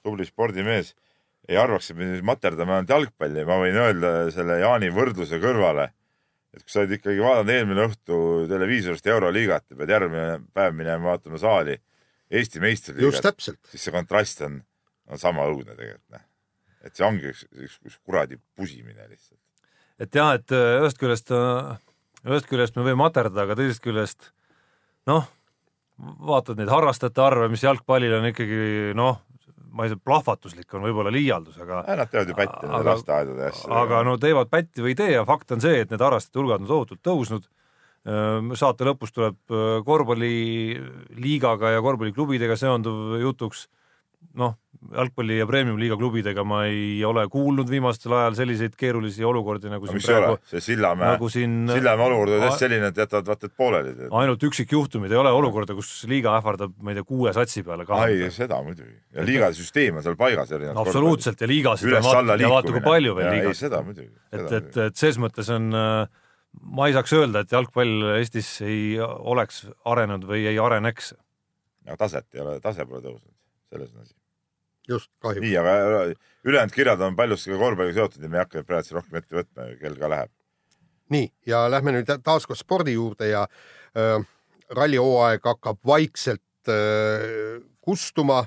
tubli 0.03 0.27
spordimees, 0.29 0.95
ei 1.49 1.59
arvaks, 1.59 1.91
et 1.91 1.99
me 1.99 2.09
nüüd 2.11 2.27
materdame 2.27 2.77
ainult 2.77 2.93
jalgpalli, 2.93 3.45
ma 3.49 3.59
võin 3.63 3.79
öelda 3.79 4.13
selle 4.35 4.59
Jaani 4.63 4.91
võrdluse 4.95 5.41
kõrvale, 5.43 5.89
et 6.53 6.65
kui 6.65 6.73
sa 6.75 6.83
oled 6.83 6.99
ikkagi 6.99 7.23
vaadanud 7.25 7.55
eelmine 7.55 7.87
õhtu 7.89 8.19
televiisorist 8.51 9.09
Euroliigat 9.09 9.71
ja 9.73 9.79
pead 9.79 9.95
järgmine 9.97 10.43
päev 10.53 10.77
minema 10.77 11.15
vaatama 11.15 11.41
saali 11.41 11.79
Eesti 12.33 12.61
meistriliigat, 12.65 13.41
siis 13.45 13.83
see 13.83 13.93
kontrast 13.93 14.41
on 14.47 14.61
on 15.13 15.21
sama 15.21 15.47
õudne 15.51 15.77
tegelikult, 15.77 16.09
noh. 16.15 16.25
et 16.83 16.97
see 16.97 17.07
ongi 17.07 17.31
üks, 17.33 17.45
üks, 17.53 17.79
üks 17.87 17.99
kuradi 18.03 18.39
pusimine 18.57 19.07
lihtsalt. 19.09 19.41
Et 20.03 20.19
jah, 20.19 20.35
et 20.39 20.55
äh, 20.55 20.81
ühest 20.83 21.01
küljest, 21.01 21.33
äh, 21.35 21.77
ühest 22.27 22.49
küljest 22.51 22.77
me 22.77 22.87
võime 22.87 23.01
materdada, 23.05 23.47
aga 23.47 23.59
teisest 23.59 23.83
küljest 23.85 24.33
noh, 25.11 25.29
vaatad 26.27 26.59
neid 26.59 26.73
harrastajate 26.73 27.23
arve, 27.23 27.51
mis 27.53 27.63
jalgpallil 27.63 28.19
on 28.19 28.29
ikkagi 28.33 28.93
noh, 28.99 29.21
ma 29.73 29.87
ei 29.87 29.93
tea, 29.93 30.03
plahvatuslik 30.05 30.75
on 30.77 30.85
võib-olla 30.87 31.13
liialdus, 31.15 31.59
aga 31.63 31.83
Nad 31.87 32.11
teevad 32.13 32.33
ju 32.33 32.39
pätti 32.39 32.69
nende 32.69 32.91
lasteaedade 32.91 33.49
asja. 33.49 33.73
aga 33.83 34.03
no 34.07 34.17
teevad 34.21 34.51
pätti 34.53 34.85
või 34.85 34.95
ei 34.95 35.01
tee 35.01 35.11
ja 35.15 35.27
fakt 35.29 35.55
on 35.55 35.65
see, 35.65 35.83
et 35.85 35.93
need 35.93 36.05
harrastajate 36.05 36.43
hulgad 36.43 36.65
on 36.65 36.71
tohutult 36.71 37.03
tõusnud. 37.07 37.47
Äh, 38.03 38.57
saate 38.59 38.89
lõpus 38.89 39.15
tuleb 39.15 39.39
korvpalliliigaga 39.87 41.77
ja 41.77 41.85
korvpalliklubidega 41.85 42.59
seonduv 42.59 43.21
jutuks 43.23 43.69
noh, 44.39 44.57
jalgpalli 44.91 45.37
ja 45.39 45.47
premium-liiga 45.47 45.97
klubidega 45.99 46.45
ma 46.47 46.63
ei 46.67 47.03
ole 47.07 47.25
kuulnud 47.31 47.69
viimastel 47.71 48.15
ajal 48.17 48.37
selliseid 48.41 48.75
keerulisi 48.79 49.25
olukordi 49.27 49.71
nagu 49.71 49.87
no, 49.87 49.93
siin 49.95 50.05
praegu. 50.05 50.39
see 50.51 50.63
Sillamäe 50.65 51.13
nagu, 51.15 51.29
Sillamäe 51.33 52.07
olukord 52.07 52.35
on 52.35 52.45
tõesti 52.47 52.65
selline, 52.65 52.91
et 52.91 53.03
jätavad 53.03 53.31
vaata 53.31 53.49
et 53.49 53.55
pooleli. 53.59 53.95
ainult 54.23 54.47
üksikjuhtumid, 54.49 55.15
ei 55.15 55.21
ole 55.21 55.33
olukorda, 55.39 55.77
kus 55.79 55.91
liiga 56.11 56.35
ähvardab, 56.39 56.75
ma 56.83 56.93
ei 56.93 56.99
tea, 56.99 57.07
kuue 57.09 57.35
satsi 57.37 57.63
peale 57.67 57.87
ei, 58.09 58.31
seda 58.35 58.59
muidugi. 58.65 58.97
ja 59.15 59.27
liiga 59.27 59.53
süsteem 59.57 60.01
on 60.01 60.07
seal 60.07 60.19
paigas. 60.19 60.55
absoluutselt 60.75 61.41
ja 61.41 61.51
liigasid 61.51 61.93
on 61.93 62.09
vaata, 62.09 62.39
ja 62.43 62.51
vaata 62.51 62.75
kui 62.75 62.85
palju 62.85 63.17
veel 63.19 63.31
liigas. 63.37 63.63
seda 63.67 63.83
muidugi. 63.87 64.11
et, 64.33 64.57
et, 64.59 64.81
et 64.89 65.05
ses 65.05 65.21
mõttes 65.23 65.53
on 65.55 65.71
ma 65.73 66.89
ei 66.89 66.97
saaks 66.97 67.15
öelda, 67.17 67.45
et 67.45 67.55
jalgpall 67.55 68.17
Eestis 68.17 68.49
ei 68.67 68.97
oleks 69.01 69.63
arenenud 69.89 70.27
või 70.29 70.49
ei 70.51 70.59
areneks. 70.59 71.15
no 71.87 71.97
taset 72.01 72.27
ei 72.35 72.43
ole, 72.45 72.59
tase 72.65 72.89
pole 72.89 73.05
tõusnud, 73.05 73.31
selles 73.71 73.95
on 73.95 74.03
asi 74.03 74.19
just, 74.89 75.11
kahjuks. 75.23 75.45
nii, 75.45 75.57
aga 75.57 76.05
ülejäänud 76.45 76.75
kirjad 76.75 77.01
on 77.01 77.17
paljuski 77.17 77.57
korvpalliga 77.59 78.01
seotud 78.01 78.23
ja 78.23 78.31
me 78.31 78.39
ei 78.39 78.45
hakka 78.45 78.65
praegu 78.67 78.99
rohkem 78.99 79.19
ette 79.21 79.39
võtma, 79.39 79.69
kell 79.81 79.99
ka 80.01 80.13
läheb. 80.13 80.33
nii, 81.15 81.29
ja 81.47 81.65
lähme 81.71 81.97
nüüd 81.99 82.15
taas 82.25 82.47
kord 82.49 82.61
spordi 82.61 82.97
juurde 82.97 83.31
ja 83.31 83.45
äh, 83.97 84.17
rallihooaeg 84.71 85.45
hakkab 85.53 85.79
vaikselt 85.87 86.71
äh, 86.71 87.61
kustuma. 87.81 88.45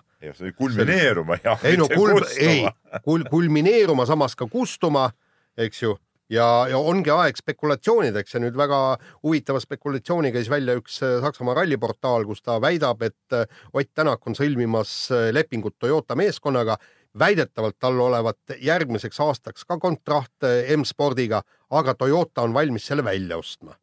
kulmineeruma 0.58 1.38
jah. 1.44 1.60
ei 1.64 1.78
no 1.78 1.88
kul-, 1.92 2.26
ei, 2.40 2.66
kul-, 3.06 3.28
kulmineeruma, 3.30 4.06
samas 4.06 4.36
ka 4.36 4.48
kustuma, 4.52 5.10
eks 5.58 5.84
ju 5.84 5.96
ja, 6.30 6.46
ja 6.70 6.80
ongi 6.80 7.12
aeg 7.14 7.38
spekulatsioonideks 7.40 8.36
ja 8.36 8.42
nüüd 8.44 8.58
väga 8.58 8.80
huvitava 9.24 9.62
spekulatsiooni 9.62 10.32
käis 10.36 10.50
välja 10.52 10.78
üks 10.80 10.98
äh, 11.06 11.20
Saksamaa 11.24 11.58
ralliportaal, 11.60 12.26
kus 12.28 12.44
ta 12.46 12.58
väidab, 12.62 13.04
et 13.06 13.36
äh, 13.38 13.46
Ott 13.74 13.92
Tänak 13.94 14.26
on 14.28 14.38
sõlmimas 14.38 14.94
äh, 15.14 15.32
lepingut 15.36 15.78
Toyota 15.80 16.16
meeskonnaga. 16.16 16.78
väidetavalt 17.20 17.78
tal 17.80 18.00
olevat 18.00 18.58
järgmiseks 18.60 19.20
aastaks 19.24 19.64
ka 19.66 19.78
kontrakt 19.80 20.44
M-spordiga, 20.76 21.42
aga 21.72 21.94
Toyota 21.96 22.42
on 22.42 22.54
valmis 22.54 22.88
selle 22.88 23.04
välja 23.04 23.38
ostma. 23.38 23.78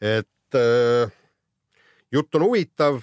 et 0.00 0.56
jutt 2.12 2.34
on 2.34 2.42
huvitav 2.42 3.02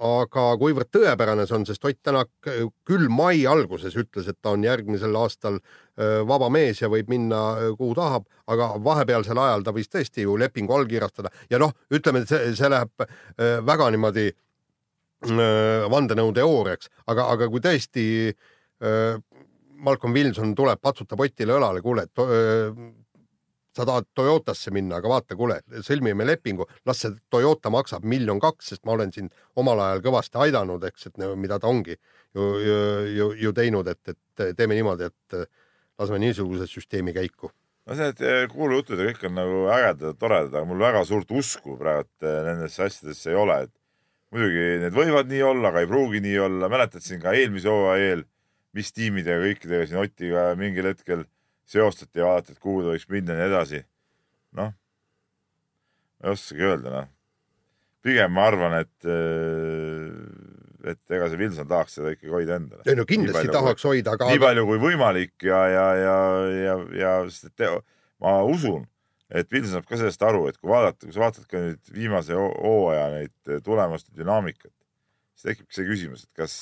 aga 0.00 0.44
kuivõrd 0.60 0.88
tõepärane 0.94 1.44
see 1.46 1.56
on, 1.58 1.64
sest 1.68 1.84
Ott 1.84 1.98
Tänak 2.02 2.48
äh, 2.48 2.62
küll 2.88 3.08
mai 3.12 3.44
alguses 3.48 3.96
ütles, 4.00 4.28
et 4.30 4.38
ta 4.40 4.54
on 4.56 4.64
järgmisel 4.64 5.16
aastal 5.20 5.58
äh, 5.60 6.20
vaba 6.26 6.48
mees 6.52 6.80
ja 6.80 6.88
võib 6.92 7.10
minna 7.12 7.40
äh, 7.58 7.72
kuhu 7.76 7.94
tahab, 7.98 8.28
aga 8.50 8.72
vahepealsel 8.84 9.38
ajal 9.38 9.66
ta 9.66 9.74
võis 9.76 9.90
tõesti 9.92 10.24
ju 10.24 10.38
lepingu 10.40 10.74
allkirjastada. 10.76 11.32
Ja 11.52 11.60
noh, 11.60 11.74
ütleme, 11.92 12.24
et 12.24 12.32
see, 12.32 12.54
see 12.56 12.70
läheb 12.72 13.04
väga 13.66 13.90
niimoodi 13.92 14.30
vandenõuteooriaks, 15.92 16.88
aga, 17.12 17.26
aga 17.34 17.48
kui 17.52 17.60
tõesti 17.60 18.04
Malcolm 19.84 20.14
Wilson 20.16 20.54
tuleb, 20.56 20.80
patsutab 20.80 21.20
Otile 21.20 21.58
õlale, 21.58 21.82
kuule, 21.84 22.06
sa 23.76 23.86
tahad 23.86 24.08
Toyotasse 24.14 24.72
minna, 24.74 24.98
aga 24.98 25.10
vaata, 25.12 25.36
kuule, 25.38 25.60
sõlmime 25.86 26.26
lepingu, 26.26 26.66
las 26.88 27.04
see 27.04 27.14
Toyota 27.30 27.70
maksab 27.70 28.06
miljon 28.08 28.40
kaks, 28.42 28.72
sest 28.72 28.84
ma 28.88 28.96
olen 28.96 29.12
sind 29.14 29.34
omal 29.60 29.80
ajal 29.84 30.02
kõvasti 30.08 30.40
aidanud, 30.46 30.84
eks, 30.90 31.06
et 31.10 31.20
mida 31.38 31.60
ta 31.62 31.70
ongi 31.70 31.94
ju, 31.94 32.46
ju, 32.66 32.78
ju, 33.16 33.30
ju 33.44 33.54
teinud, 33.54 33.90
et, 33.90 34.14
et 34.14 34.56
teeme 34.58 34.78
niimoodi, 34.78 35.10
et 35.10 35.40
laseme 36.00 36.20
niisuguse 36.22 36.66
süsteemi 36.70 37.14
käiku. 37.16 37.52
no 37.86 37.96
need 37.96 38.20
eh, 38.22 38.44
kuulujutud 38.50 39.00
ja 39.00 39.08
kõik 39.08 39.24
on 39.26 39.38
nagu 39.38 39.60
ägedad, 39.72 40.18
toredad, 40.20 40.52
aga 40.52 40.66
mul 40.68 40.82
väga 40.82 41.00
suurt 41.08 41.30
usku 41.34 41.78
praegu 41.80 42.08
eh, 42.22 42.42
nendesse 42.46 42.84
asjadesse 42.86 43.32
ei 43.32 43.38
ole, 43.38 43.56
et 43.66 43.72
muidugi 44.34 44.66
need 44.84 44.94
võivad 44.94 45.30
nii 45.30 45.42
olla, 45.46 45.70
aga 45.70 45.82
ei 45.82 45.90
pruugi 45.90 46.20
nii 46.22 46.36
olla, 46.44 46.70
mäletad 46.72 47.02
siin 47.04 47.22
ka 47.22 47.34
eelmise 47.38 47.70
hooaja 47.72 48.12
eel, 48.12 48.24
mis 48.76 48.92
tiimidega 48.94 49.42
kõikidega 49.42 49.88
siin 49.88 50.02
Otiga 50.02 50.44
mingil 50.58 50.90
hetkel 50.92 51.24
seostati 51.70 52.20
ja 52.20 52.26
vaadati, 52.26 52.54
et 52.54 52.62
kuhu 52.62 52.84
ta 52.84 52.94
võiks 52.94 53.08
minna 53.10 53.36
ja 53.36 53.44
nii 53.44 53.50
edasi. 53.52 53.82
noh, 54.58 54.72
ma 56.18 56.28
ei 56.28 56.34
oskagi 56.34 56.66
öelda, 56.66 56.92
noh. 56.94 57.10
pigem 58.02 58.32
ma 58.34 58.46
arvan, 58.50 58.76
et, 58.80 59.06
äh, 59.06 60.90
et 60.90 61.16
ega 61.16 61.28
see 61.30 61.40
Wilson 61.40 61.68
tahaks 61.70 61.98
seda 61.98 62.14
ikkagi 62.16 62.32
hoida 62.34 62.56
endale. 62.58 62.82
ei 62.86 62.98
no 62.98 63.06
kindlasti 63.08 63.44
palju, 63.44 63.56
tahaks 63.58 63.84
kui, 63.84 63.90
hoida, 63.92 64.16
aga 64.18 64.30
nii 64.32 64.42
palju 64.42 64.66
kui 64.72 64.80
võimalik 64.82 65.46
ja, 65.46 65.60
ja, 65.70 65.86
ja, 66.00 66.16
ja, 66.56 66.78
ja 67.02 67.12
sest 67.28 67.52
et 67.52 67.66
ma 68.20 68.40
usun, 68.48 68.88
et 69.30 69.52
Wilson 69.52 69.78
saab 69.78 69.86
ka 69.86 70.00
sellest 70.00 70.26
aru, 70.26 70.48
et 70.50 70.58
kui 70.58 70.72
vaadata, 70.72 71.06
kui 71.06 71.14
sa 71.14 71.24
vaatad 71.26 71.46
ka 71.50 71.62
nüüd 71.68 71.94
viimase 71.94 72.34
hooaja 72.34 73.06
neid 73.14 73.62
tulemuste 73.66 74.10
dünaamikat, 74.18 74.74
siis 75.36 75.52
tekibki 75.52 75.78
see 75.78 75.88
küsimus, 75.92 76.26
et 76.26 76.42
kas 76.42 76.58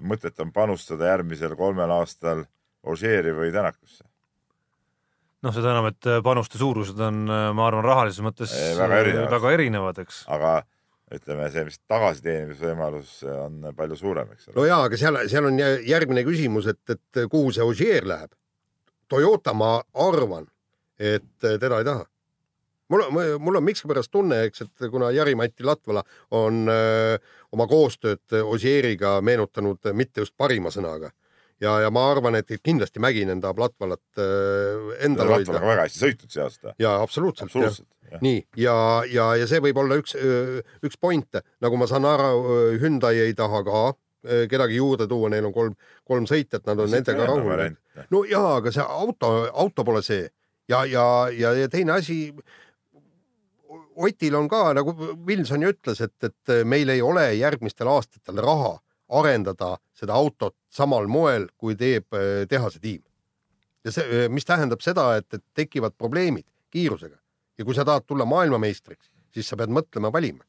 mõtet 0.00 0.40
on 0.42 0.50
panustada 0.54 1.12
järgmisel 1.12 1.54
kolmel 1.60 1.92
aastal 2.00 2.46
Ožeeri 2.84 3.30
või 3.32 3.48
Tänakusse 3.48 4.02
noh, 5.44 5.54
seda 5.54 5.72
enam, 5.74 5.88
et 5.92 6.08
äh, 6.08 6.20
panuste 6.24 6.60
suurused 6.60 7.00
on, 7.04 7.24
äh, 7.28 7.48
ma 7.56 7.68
arvan, 7.68 7.84
rahalises 7.86 8.24
mõttes 8.24 8.54
väga 8.78 9.02
erinevad, 9.02 9.32
väga 9.34 9.52
erinevad, 9.58 10.00
eks. 10.04 10.22
aga 10.32 10.54
ütleme, 11.14 11.50
see 11.52 11.66
vist 11.68 11.82
tagasiteenimisvõimalus 11.92 13.18
on 13.28 13.68
palju 13.76 13.98
suurem, 14.00 14.32
eks 14.34 14.48
ole. 14.48 14.56
no 14.56 14.64
jaa, 14.66 14.80
aga 14.88 14.98
seal, 14.98 15.20
seal 15.30 15.50
on 15.50 15.60
järgmine 15.86 16.24
küsimus, 16.26 16.70
et, 16.72 16.80
et 16.90 17.22
kuhu 17.30 17.52
see 17.54 17.62
Ogier 17.62 18.08
läheb. 18.08 18.32
Toyota, 19.12 19.52
ma 19.54 19.76
arvan, 20.00 20.48
et 20.98 21.28
teda 21.44 21.78
ei 21.78 21.86
taha. 21.86 22.06
mul 22.90 23.04
on, 23.04 23.18
mul 23.44 23.60
on 23.60 23.66
miskipärast 23.66 24.10
tunne, 24.10 24.40
eks, 24.48 24.64
et 24.64 24.88
kuna 24.90 25.12
Jari-Mati 25.14 25.64
Latvala 25.64 26.02
on 26.34 26.64
öö, 26.72 27.18
oma 27.52 27.68
koostööd 27.68 28.40
Ogieriga 28.42 29.20
meenutanud 29.20 29.92
mitte 29.92 30.24
just 30.24 30.34
parima 30.36 30.72
sõnaga 30.72 31.12
ja, 31.62 31.78
ja 31.84 31.90
ma 31.94 32.06
arvan, 32.10 32.38
et 32.38 32.50
kindlasti 32.62 33.02
Mäkinen 33.02 33.42
tahab 33.42 33.62
Latvalat 33.62 34.20
äh, 34.20 34.92
endal 35.06 35.30
hoida. 35.34 35.52
Latval 35.52 35.60
on 35.62 35.68
väga 35.72 35.88
hästi 35.88 36.02
sõitnud 36.02 36.34
see 36.34 36.44
aasta. 36.44 36.74
ja 36.82 36.94
absoluutselt, 37.02 37.50
absoluutselt. 37.50 37.88
Ja. 38.10 38.20
nii 38.22 38.40
ja, 38.60 38.76
ja, 39.10 39.28
ja 39.40 39.46
see 39.50 39.62
võib 39.64 39.78
olla 39.80 39.96
üks, 39.98 40.14
üks 40.84 40.98
point, 41.00 41.40
nagu 41.64 41.78
ma 41.80 41.88
saan 41.90 42.06
aru, 42.06 42.76
Hyundai 42.82 43.16
ei 43.24 43.34
taha 43.34 43.64
ka 43.66 43.84
kedagi 44.48 44.78
juurde 44.78 45.06
tuua, 45.08 45.28
neil 45.32 45.44
on 45.44 45.52
kolm, 45.52 45.74
kolm 46.08 46.28
sõitjat, 46.28 46.62
nad 46.68 46.80
on 46.80 46.88
nendega 46.92 47.26
rahul. 47.28 47.64
no 48.12 48.22
jaa, 48.28 48.58
aga 48.60 48.72
see 48.72 48.84
auto, 48.84 49.32
auto 49.52 49.84
pole 49.84 50.00
see 50.04 50.28
ja, 50.68 50.84
ja, 50.84 51.28
ja, 51.32 51.52
ja 51.52 51.68
teine 51.68 51.98
asi. 51.98 52.28
Otil 53.94 54.34
on 54.34 54.48
ka 54.50 54.72
nagu 54.74 54.90
Wilson 55.26 55.62
ju 55.62 55.70
ütles, 55.70 56.00
et, 56.02 56.14
et 56.26 56.52
meil 56.66 56.90
ei 56.90 57.02
ole 57.02 57.28
järgmistel 57.38 57.86
aastatel 57.92 58.40
raha 58.42 58.72
arendada 59.20 59.74
seda 59.94 60.16
autot 60.16 60.56
samal 60.72 61.08
moel, 61.10 61.48
kui 61.58 61.76
teeb 61.78 62.16
eh, 62.18 62.44
tehase 62.50 62.80
tiim. 62.80 63.02
ja 63.84 63.92
see, 63.92 64.28
mis 64.32 64.46
tähendab 64.48 64.80
seda, 64.80 65.10
et, 65.20 65.28
et 65.34 65.44
tekivad 65.54 65.92
probleemid 65.98 66.46
kiirusega 66.72 67.18
ja 67.58 67.64
kui 67.64 67.74
sa 67.76 67.84
tahad 67.84 68.06
tulla 68.06 68.26
maailmameistriks, 68.28 69.10
siis 69.34 69.48
sa 69.48 69.58
pead 69.60 69.72
mõtlema, 69.74 70.10
valima. 70.12 70.44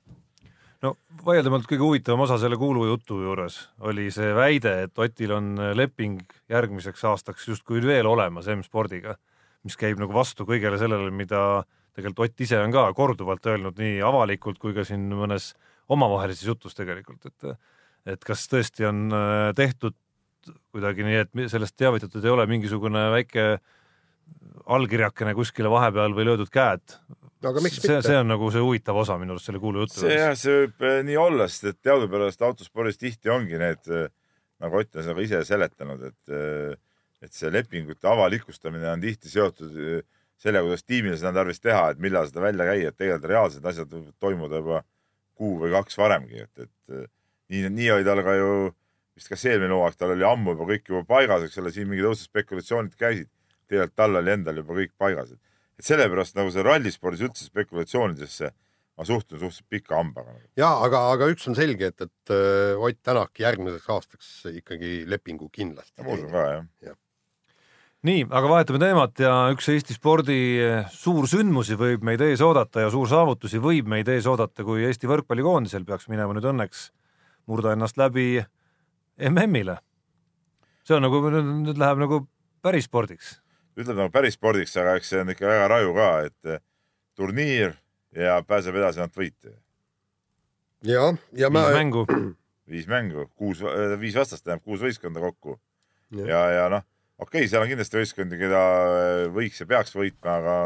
no 0.81 0.95
vaieldamatult 1.25 1.69
kõige 1.69 1.85
huvitavam 1.85 2.25
osa 2.25 2.37
selle 2.41 2.57
kuulujutu 2.61 3.19
juures 3.21 3.59
oli 3.89 4.09
see 4.13 4.33
väide, 4.35 4.75
et 4.87 4.99
Otil 4.99 5.35
on 5.35 5.55
leping 5.77 6.21
järgmiseks 6.49 7.05
aastaks 7.11 7.47
justkui 7.47 7.83
veel 7.85 8.07
olemas 8.07 8.49
M-spordiga, 8.55 9.17
mis 9.63 9.77
käib 9.77 10.01
nagu 10.01 10.13
vastu 10.13 10.45
kõigele 10.45 10.79
sellele, 10.81 11.11
mida 11.11 11.63
tegelikult 11.95 12.25
Ott 12.29 12.41
ise 12.43 12.59
on 12.59 12.73
ka 12.75 12.89
korduvalt 12.93 13.45
öelnud 13.47 13.79
nii 13.79 14.01
avalikult 14.03 14.59
kui 14.59 14.73
ka 14.75 14.83
siin 14.87 15.07
mõnes 15.11 15.53
omavahelises 15.91 16.47
jutus 16.49 16.75
tegelikult, 16.75 17.29
et 17.29 17.55
et 18.05 18.25
kas 18.25 18.45
tõesti 18.51 18.87
on 18.87 19.07
äh, 19.13 19.51
tehtud 19.57 19.95
kuidagi 20.73 21.05
nii, 21.05 21.21
et 21.23 21.51
sellest 21.51 21.75
teavitatud 21.79 22.25
ei 22.25 22.33
ole 22.33 22.45
mingisugune 22.49 23.07
väike 23.15 23.45
allkirjakene 24.75 25.33
kuskile 25.37 25.69
vahepeal 25.73 26.13
või 26.17 26.27
löödud 26.29 26.51
käed. 26.53 26.97
aga 27.45 27.61
miks 27.61 27.79
see, 27.81 27.97
see 28.05 28.17
on 28.17 28.29
nagu 28.29 28.49
see 28.53 28.61
huvitav 28.61 28.97
osa 28.97 29.17
minu 29.21 29.35
arust 29.35 29.49
selle 29.49 29.61
kuulujutu 29.61 30.01
see 30.01 30.17
jah, 30.17 30.33
see 30.37 30.63
võib 30.63 30.85
eh, 30.89 30.99
nii 31.09 31.17
olla, 31.21 31.47
sest 31.49 31.71
et 31.71 31.79
teadupärast 31.85 32.41
autospordis 32.45 33.01
tihti 33.01 33.29
ongi 33.33 33.61
need, 33.61 33.89
nagu 34.63 34.81
Ott 34.81 34.95
on 34.95 35.03
seda 35.03 35.17
ka 35.17 35.25
ise 35.25 35.41
seletanud, 35.45 36.05
et, 36.09 36.35
et 37.25 37.33
see 37.35 37.51
lepingute 37.51 38.07
avalikustamine 38.07 38.87
on 38.93 39.01
tihti 39.03 39.29
seotud 39.29 39.73
sellega, 40.41 40.63
kuidas 40.65 40.85
tiimil 40.85 41.17
seda 41.17 41.31
on 41.33 41.39
tarvis 41.39 41.61
teha, 41.63 41.89
et 41.91 42.01
millal 42.01 42.29
seda 42.29 42.43
välja 42.45 42.67
käia, 42.69 42.91
et 42.91 42.97
tegelikult 42.97 43.29
reaalsed 43.31 43.67
asjad 43.71 43.91
võivad 43.91 44.15
toimuda 44.21 44.61
juba 44.61 44.81
kuu 45.35 45.57
või 45.59 45.73
kaks 45.75 45.97
varemgi, 45.99 46.45
et, 46.45 46.65
et 46.65 47.11
nii, 47.53 47.69
nii 47.69 47.91
oli 47.97 48.07
tal 48.07 48.23
ka 48.25 48.35
ju 48.39 48.51
vist 49.15 49.31
kas 49.31 49.45
eelmine 49.47 49.75
hooaeg, 49.75 49.95
tal 49.99 50.13
oli 50.15 50.27
ammu 50.27 50.55
juba 50.55 50.67
kõik 50.73 50.91
juba 50.91 51.05
paigas, 51.07 51.47
eks 51.47 51.61
ole, 51.61 51.71
siin 51.71 51.87
mingid 51.89 52.09
õudsed 52.09 52.29
spekulatsioonid 52.29 52.97
käisid. 52.99 53.31
tegelikult 53.69 53.95
tal 53.97 54.19
oli 54.19 54.33
endal 54.33 54.61
juba 54.61 54.77
kõik 54.81 54.93
paigas, 54.97 55.31
et, 55.31 55.57
et 55.79 55.87
sellepärast 55.87 56.35
nagu 56.37 56.51
see 56.53 56.65
rallispordis 56.65 57.23
üldse 57.25 57.47
spekulatsioonidesse 57.47 58.51
ma 58.95 59.03
suhtun 59.03 59.39
suhteliselt 59.39 59.69
pika 59.69 59.97
hambaga. 59.99 60.35
nagu. 60.35 60.51
ja 60.59 60.69
aga, 60.85 61.01
aga 61.15 61.31
üks 61.31 61.47
on 61.49 61.57
selge, 61.57 61.91
et, 61.91 62.05
et 62.05 62.35
äh, 62.35 62.75
Ott 62.79 63.01
Tänak 63.03 63.39
järgmiseks 63.39 63.89
aastaks 63.91 64.29
ikkagi 64.51 65.03
lepingu 65.09 65.49
kindlasti 65.51 66.03
ma 66.03 66.15
usun 66.15 66.31
ka 66.31 66.45
jah. 66.85 66.95
nii, 68.07 68.27
aga 68.29 68.51
vahetame 68.51 68.79
teemat 68.83 69.23
ja 69.23 69.33
üks 69.55 69.67
Eesti 69.73 69.97
spordi 69.97 70.39
suursündmusi 70.95 71.79
võib 71.79 72.05
meid 72.07 72.23
ees 72.23 72.43
oodata 72.45 72.85
ja 72.85 72.93
suursaavutusi 72.93 73.59
võib 73.63 73.89
meid 73.91 74.11
ees 74.11 74.27
oodata, 74.31 74.63
kui 74.63 74.85
Eesti 74.87 75.11
võrkpallikoondisel 75.11 75.87
peaks 75.87 76.07
minema 76.11 76.35
nüüd 76.35 76.47
õnneks 76.53 76.89
murda 77.49 77.73
ennast 77.75 77.97
läbi 77.97 78.43
MM-ile. 79.29 79.77
see 80.85 80.95
on 80.97 81.05
nagu, 81.05 81.21
nüüd 81.33 81.79
läheb 81.81 82.01
nagu 82.01 82.21
päris 82.65 82.87
spordiks. 82.89 83.35
ütleb 83.77 83.97
nagu 83.97 84.11
päris 84.13 84.37
spordiks, 84.37 84.75
aga 84.77 84.95
eks 84.99 85.11
see 85.13 85.21
on 85.21 85.33
ikka 85.33 85.47
väga 85.49 85.67
raju 85.71 85.93
ka, 85.97 86.09
et 86.29 86.55
eh, 86.55 86.63
turniir 87.15 87.75
ja 88.15 88.39
pääseb 88.47 88.75
edasi 88.75 89.01
ainult 89.01 89.19
võit. 89.19 89.51
ja, 90.83 91.11
ja 91.33 91.49
ma 91.49 91.67
viis, 91.67 91.77
mängu, 91.79 92.05
viis 92.75 92.89
mängu, 92.91 93.29
kuus, 93.35 93.63
viis 93.99 94.17
vastast 94.17 94.45
tähendab 94.45 94.65
kuus 94.65 94.83
võistkonda 94.83 95.23
kokku 95.23 95.59
Jah. 96.15 96.27
ja, 96.29 96.41
ja 96.53 96.65
noh, 96.69 96.85
okei 97.17 97.43
okay,, 97.43 97.51
seal 97.51 97.65
on 97.65 97.71
kindlasti 97.71 98.01
võistkondi, 98.01 98.39
keda 98.39 98.63
eh, 99.01 99.21
võiks 99.33 99.61
ja 99.61 99.69
peaks 99.69 99.95
võitma, 99.97 100.39
aga 100.39 100.57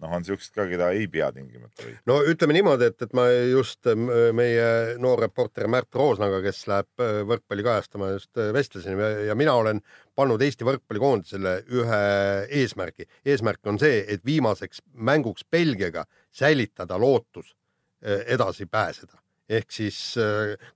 noh, 0.00 0.12
on 0.16 0.24
siuksed 0.26 0.54
ka, 0.56 0.66
keda 0.70 0.90
ei 0.96 1.06
pea 1.10 1.30
tingimata 1.34 1.84
võitma. 1.84 2.02
no 2.10 2.18
ütleme 2.32 2.56
niimoodi, 2.56 2.88
et, 2.90 3.04
et 3.06 3.14
ma 3.16 3.26
just 3.50 3.88
äh, 3.90 3.96
meie 4.36 4.66
noor 5.02 5.22
reporter 5.26 5.68
Märt 5.70 5.94
Roosnaga, 5.96 6.40
kes 6.44 6.62
läheb 6.70 7.04
äh, 7.04 7.20
võrkpalli 7.28 7.66
kajastama, 7.66 8.12
just 8.16 8.40
äh, 8.40 8.52
vestlesin 8.56 8.98
ja, 9.00 9.10
ja 9.30 9.38
mina 9.38 9.54
olen 9.60 9.82
pannud 10.18 10.42
Eesti 10.44 10.66
võrkpallikoondisele 10.68 11.54
ühe 11.80 12.02
eesmärgi. 12.60 13.08
eesmärk 13.24 13.72
on 13.72 13.80
see, 13.82 14.02
et 14.08 14.24
viimaseks 14.26 14.84
mänguks 14.94 15.46
Belgiaga 15.50 16.06
säilitada 16.30 16.98
lootus 17.00 17.54
edasi 18.00 18.64
pääseda 18.64 19.18
ehk 19.50 19.72
siis 19.74 19.96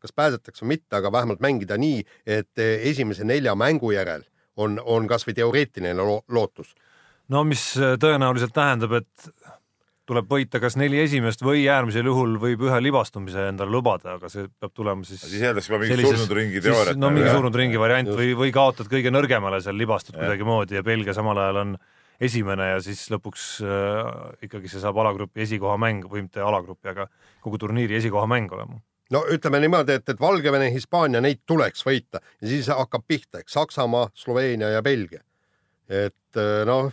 kas 0.03 0.13
pääsetakse 0.13 0.65
või 0.65 0.75
mitte, 0.75 0.99
aga 0.99 1.13
vähemalt 1.15 1.41
mängida 1.41 1.79
nii, 1.81 2.03
et 2.27 2.61
esimese 2.61 3.25
nelja 3.25 3.55
mängu 3.57 3.95
järel 3.95 4.27
on, 4.57 4.81
on 4.85 5.07
kasvõi 5.09 5.35
teoreetiline 5.39 5.95
lo 5.99 6.23
lootus. 6.29 6.75
No 7.33 7.45
mis 7.49 7.63
äh, 7.81 7.95
tõenäoliselt 8.01 8.53
tähendab, 8.57 8.93
et 9.01 9.29
tuleb 10.05 10.29
võita 10.29 10.61
kas 10.61 10.75
neli 10.77 10.99
esimest 11.01 11.41
või 11.41 11.63
äärmisel 11.73 12.05
juhul 12.11 12.35
võib 12.41 12.67
ühe 12.67 12.79
libastumise 12.85 13.47
endale 13.49 13.73
lubada, 13.73 14.19
aga 14.19 14.29
see 14.29 14.47
peab 14.61 14.75
tulema 14.77 15.07
siis 15.09 15.23
siis 15.25 15.41
eeldaks 15.49 15.71
juba 15.71 15.87
sellises- 15.89 16.19
surnud 16.19 16.37
ringi 16.37 16.59
siis- 16.61 16.67
teooriat. 16.69 16.99
no 17.01 17.11
mingi 17.15 17.31
surnud 17.33 17.55
ringi 17.57 17.81
variant 17.81 18.11
Just. 18.11 18.19
või, 18.21 18.35
või 18.43 18.53
kaotad 18.53 18.91
kõige 18.93 19.13
nõrgemale 19.15 19.63
seal 19.65 19.79
libastud 19.81 20.19
kuidagimoodi 20.19 20.77
ja 20.77 20.83
Belgia 20.85 21.15
samal 21.17 21.41
ajal 21.41 21.61
on 21.63 21.77
esimene 22.21 22.67
ja 22.75 22.81
siis 22.85 23.07
lõpuks 23.11 23.47
äh, 23.65 24.35
ikkagi 24.45 24.69
see 24.69 24.83
saab 24.83 24.99
alagrupi 25.01 25.41
esikoha 25.47 25.79
mäng 25.81 26.05
või 26.05 26.27
mitte 26.27 26.45
alagrupi, 26.45 26.89
aga 26.93 27.09
kogu 27.43 27.59
turniiri 27.59 27.97
esikoha 27.97 28.29
mäng 28.31 28.53
olema. 28.53 28.77
no 29.11 29.23
ütleme 29.33 29.63
niimoodi, 29.65 29.97
et, 29.97 30.09
et 30.09 30.21
Valgevene, 30.21 30.69
Hispaania, 30.75 31.21
neid 31.25 31.41
tuleks 31.49 31.81
võita 31.87 32.21
ja 32.21 32.49
siis 32.53 32.69
hakkab 32.69 33.09
pihta, 33.09 33.41
eks 33.41 33.57
Saksamaa, 33.57 34.11
Sloveenia 34.15 34.69
ja 34.77 34.83
Belgia. 34.85 35.25
et 35.89 36.37
eh, 36.37 36.63
noh, 36.69 36.93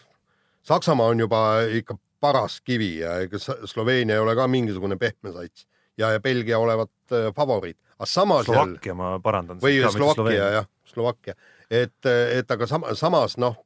Saksamaa 0.67 1.07
on 1.13 1.19
juba 1.19 1.39
ikka 1.73 1.95
paras 2.21 2.59
kivi 2.61 2.99
ja 2.99 3.15
ega 3.25 3.39
Sloveenia 3.65 4.15
ei 4.15 4.21
ole 4.21 4.35
ka 4.37 4.47
mingisugune 4.47 4.97
pehme 5.01 5.31
sats 5.33 5.65
ja, 5.97 6.11
ja 6.13 6.19
Belgia 6.21 6.59
olevat 6.61 6.91
eh, 7.11 7.31
favoriit, 7.35 7.77
aga 7.97 8.05
samas 8.05 8.45
jälle 8.47 8.61
Slovakkia, 8.61 8.93
ma 8.93 9.15
parandan. 9.19 9.57
või 9.61 9.79
Slovakkia 9.91 10.51
jah, 10.59 10.67
Slovakkia, 10.85 11.33
et, 11.71 12.05
et 12.37 12.51
aga 12.51 12.67
sama, 12.69 12.93
samas 12.95 13.37
noh, 13.41 13.57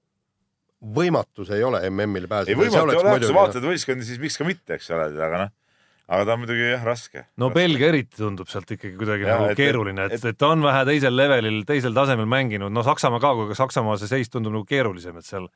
võimatus 0.96 1.50
ei 1.56 1.64
ole 1.66 1.82
MM-ile 1.90 2.28
pääseda. 2.30 2.52
ei 2.54 2.58
võimatu 2.60 2.92
ei 2.94 2.98
ole, 3.00 3.20
kui 3.20 3.28
sa 3.30 3.36
vaatad 3.38 3.66
võistkondi, 3.66 4.06
siis 4.08 4.20
miks 4.22 4.38
ka 4.40 4.48
mitte, 4.48 4.76
eks 4.78 4.90
ole, 4.94 5.08
aga 5.26 5.40
noh, 5.46 5.54
aga 6.08 6.26
ta 6.28 6.36
on 6.36 6.42
muidugi 6.44 6.68
jah 6.72 6.84
raske. 6.86 7.24
no 7.42 7.50
Belgia 7.56 7.90
eriti 7.92 8.20
tundub 8.22 8.48
sealt 8.52 8.72
ikkagi 8.76 8.96
kuidagi 9.00 9.26
Jaa, 9.28 9.40
nagu 9.40 9.52
et- 9.54 9.60
keeruline, 9.60 10.06
et, 10.10 10.18
et- 10.20 10.26
et 10.34 10.38
ta 10.38 10.52
on 10.54 10.62
vähe 10.66 10.84
teisel 10.92 11.16
levelil, 11.18 11.64
teisel 11.68 11.96
tasemel 11.98 12.28
mänginud, 12.30 12.72
no 12.72 12.84
Saksamaa 12.86 13.20
ka, 13.24 13.32
aga 13.48 13.56
Saksamaa 13.58 13.98
see 14.02 14.12
seis 14.12 14.30
tundub 14.30 14.54
nagu 14.54 14.66
keerulisem, 14.70 15.18
et 15.18 15.26
seal 15.26 15.48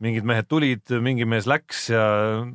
mingid 0.00 0.26
mehed 0.26 0.48
tulid, 0.48 0.92
mingi 1.04 1.26
mees 1.28 1.46
läks 1.50 1.88
ja 1.92 2.02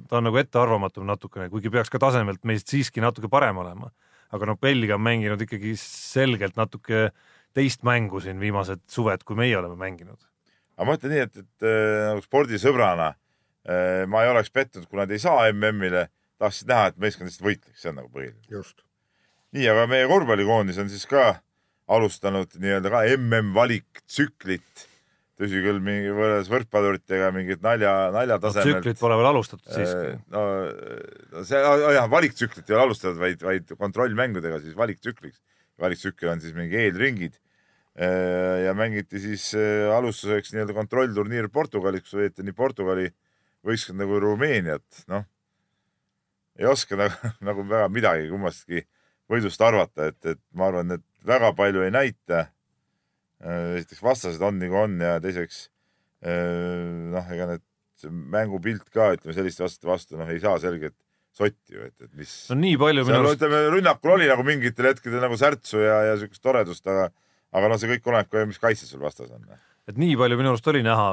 ta 0.09 0.19
on 0.19 0.27
nagu 0.27 0.39
ettearvamatum 0.41 1.05
natukene, 1.07 1.49
kuigi 1.53 1.71
peaks 1.73 1.91
ka 1.93 2.01
tasemelt 2.01 2.41
meist 2.47 2.71
siiski 2.71 3.03
natuke 3.03 3.29
parem 3.31 3.61
olema. 3.61 3.91
aga 4.33 4.47
noh, 4.49 4.57
Belgia 4.59 4.97
on 4.97 5.03
mänginud 5.05 5.41
ikkagi 5.45 5.75
selgelt 5.79 6.57
natuke 6.57 7.11
teist 7.55 7.85
mängu 7.87 8.19
siin 8.19 8.39
viimased 8.41 8.81
suved, 8.91 9.23
kui 9.23 9.37
meie 9.39 9.55
oleme 9.57 9.77
mänginud. 9.79 10.19
aga 10.75 10.89
ma 10.89 10.97
ütlen 10.97 11.13
nii, 11.13 11.27
et, 11.27 11.37
et 11.43 11.67
äh, 11.69 12.01
nagu 12.09 12.25
spordisõbrana 12.25 13.13
äh, 13.13 14.03
ma 14.09 14.25
ei 14.25 14.33
oleks 14.33 14.51
pettunud, 14.51 14.89
kui 14.89 14.99
nad 14.99 15.13
ei 15.13 15.21
saa 15.21 15.45
MM-ile, 15.53 16.09
tahaksid 16.41 16.71
näha, 16.71 16.91
et 16.91 16.99
meeskond 16.99 17.29
lihtsalt 17.29 17.47
võitleks, 17.47 17.79
see 17.81 17.93
on 17.93 18.01
nagu 18.01 18.11
põhiline. 18.11 18.41
just, 18.51 18.81
nii, 19.55 19.69
aga 19.71 19.85
meie 19.91 20.09
korvpallikoondis 20.09 20.81
on 20.81 20.91
siis 20.91 21.05
ka 21.09 21.35
alustanud 21.87 22.57
nii-öelda 22.59 22.91
ka 22.91 23.03
MM-valiktsüklit. 23.15 24.87
Tõsi 25.39 25.61
küll, 25.63 25.81
mingi 25.83 26.11
võrreldes 26.15 26.49
võrkpalluritega 26.51 27.31
mingit 27.35 27.63
nalja, 27.63 27.91
naljatasemelt. 28.15 28.79
tsüklit 28.79 29.01
pole 29.01 29.17
veel 29.19 29.29
alustatud 29.31 29.67
siiski. 29.67 30.13
no 30.31 30.43
no 31.33 31.43
see 31.47 31.59
oh, 31.59 31.89
jah, 31.95 32.07
valiktsüklit 32.11 32.69
ei 32.69 32.77
ole 32.77 32.85
alustatud, 32.87 33.19
vaid, 33.19 33.43
vaid 33.43 33.75
kontrollmängudega 33.79 34.61
siis 34.63 34.77
valiktsükliks. 34.79 35.41
valiktsükkel 35.81 36.31
on 36.31 36.43
siis 36.43 36.55
mingi 36.55 36.79
eelringid. 36.85 37.35
ja 38.65 38.73
mängiti 38.75 39.21
siis 39.23 39.53
äh, 39.55 39.91
alustuseks 39.95 40.51
nii-öelda 40.51 40.73
kontrollturniir 40.75 41.47
Portugalis, 41.47 42.03
kus 42.03 42.17
võeti 42.19 42.43
nii 42.43 42.55
Portugali 42.55 43.07
võistkond 43.65 44.01
nagu 44.03 44.19
Rumeeniat, 44.19 45.05
noh. 45.11 45.23
ei 46.59 46.67
oska 46.69 46.97
nagu, 47.01 47.31
nagu 47.43 47.63
väga 47.69 47.87
midagi 47.91 48.27
kummastki 48.31 48.83
võidust 49.31 49.61
arvata, 49.65 50.11
et, 50.11 50.19
et 50.27 50.41
ma 50.53 50.69
arvan, 50.69 50.97
et 50.97 51.05
väga 51.25 51.51
palju 51.57 51.85
ei 51.85 51.93
näita. 51.93 52.45
Esiteks 53.45 54.03
vastased 54.03 54.43
on 54.45 54.59
nagu 54.61 54.77
on 54.83 54.99
ja 55.03 55.17
teiseks 55.23 55.65
äh, 56.25 56.85
noh, 57.13 57.33
ega 57.35 57.49
need 57.53 57.65
mängupilt 58.11 58.89
ka 58.93 59.13
ütleme 59.15 59.35
selliste 59.35 59.63
vastaste 59.65 59.89
vastu 59.89 60.19
noh, 60.19 60.29
ei 60.29 60.41
saa 60.43 60.57
selget 60.61 60.95
sotti 61.35 61.75
ju, 61.75 61.85
et, 61.89 61.95
et 62.05 62.11
mis 62.15 62.31
no 62.51 62.57
nii 62.59 62.79
palju 62.79 63.05
minu 63.07 63.21
arust, 63.21 63.39
ütleme 63.39 63.61
rünnakul 63.73 64.15
oli 64.15 64.27
nagu 64.31 64.43
mingitel 64.47 64.91
hetkedel 64.91 65.23
nagu 65.23 65.37
särtsu 65.39 65.81
ja, 65.83 66.01
ja 66.09 66.17
siukest 66.19 66.43
toredust, 66.43 66.85
aga 66.87 67.09
aga 67.55 67.71
noh, 67.71 67.79
see 67.79 67.91
kõik 67.93 68.11
oleneb 68.11 68.29
ka, 68.31 68.43
mis 68.49 68.61
kaitse 68.61 68.87
sul 68.87 69.03
vastas 69.03 69.31
on. 69.35 69.47
et 69.89 69.99
nii 70.01 70.15
palju 70.19 70.37
minu 70.39 70.51
arust 70.51 70.69
oli 70.71 70.83
näha, 70.85 71.09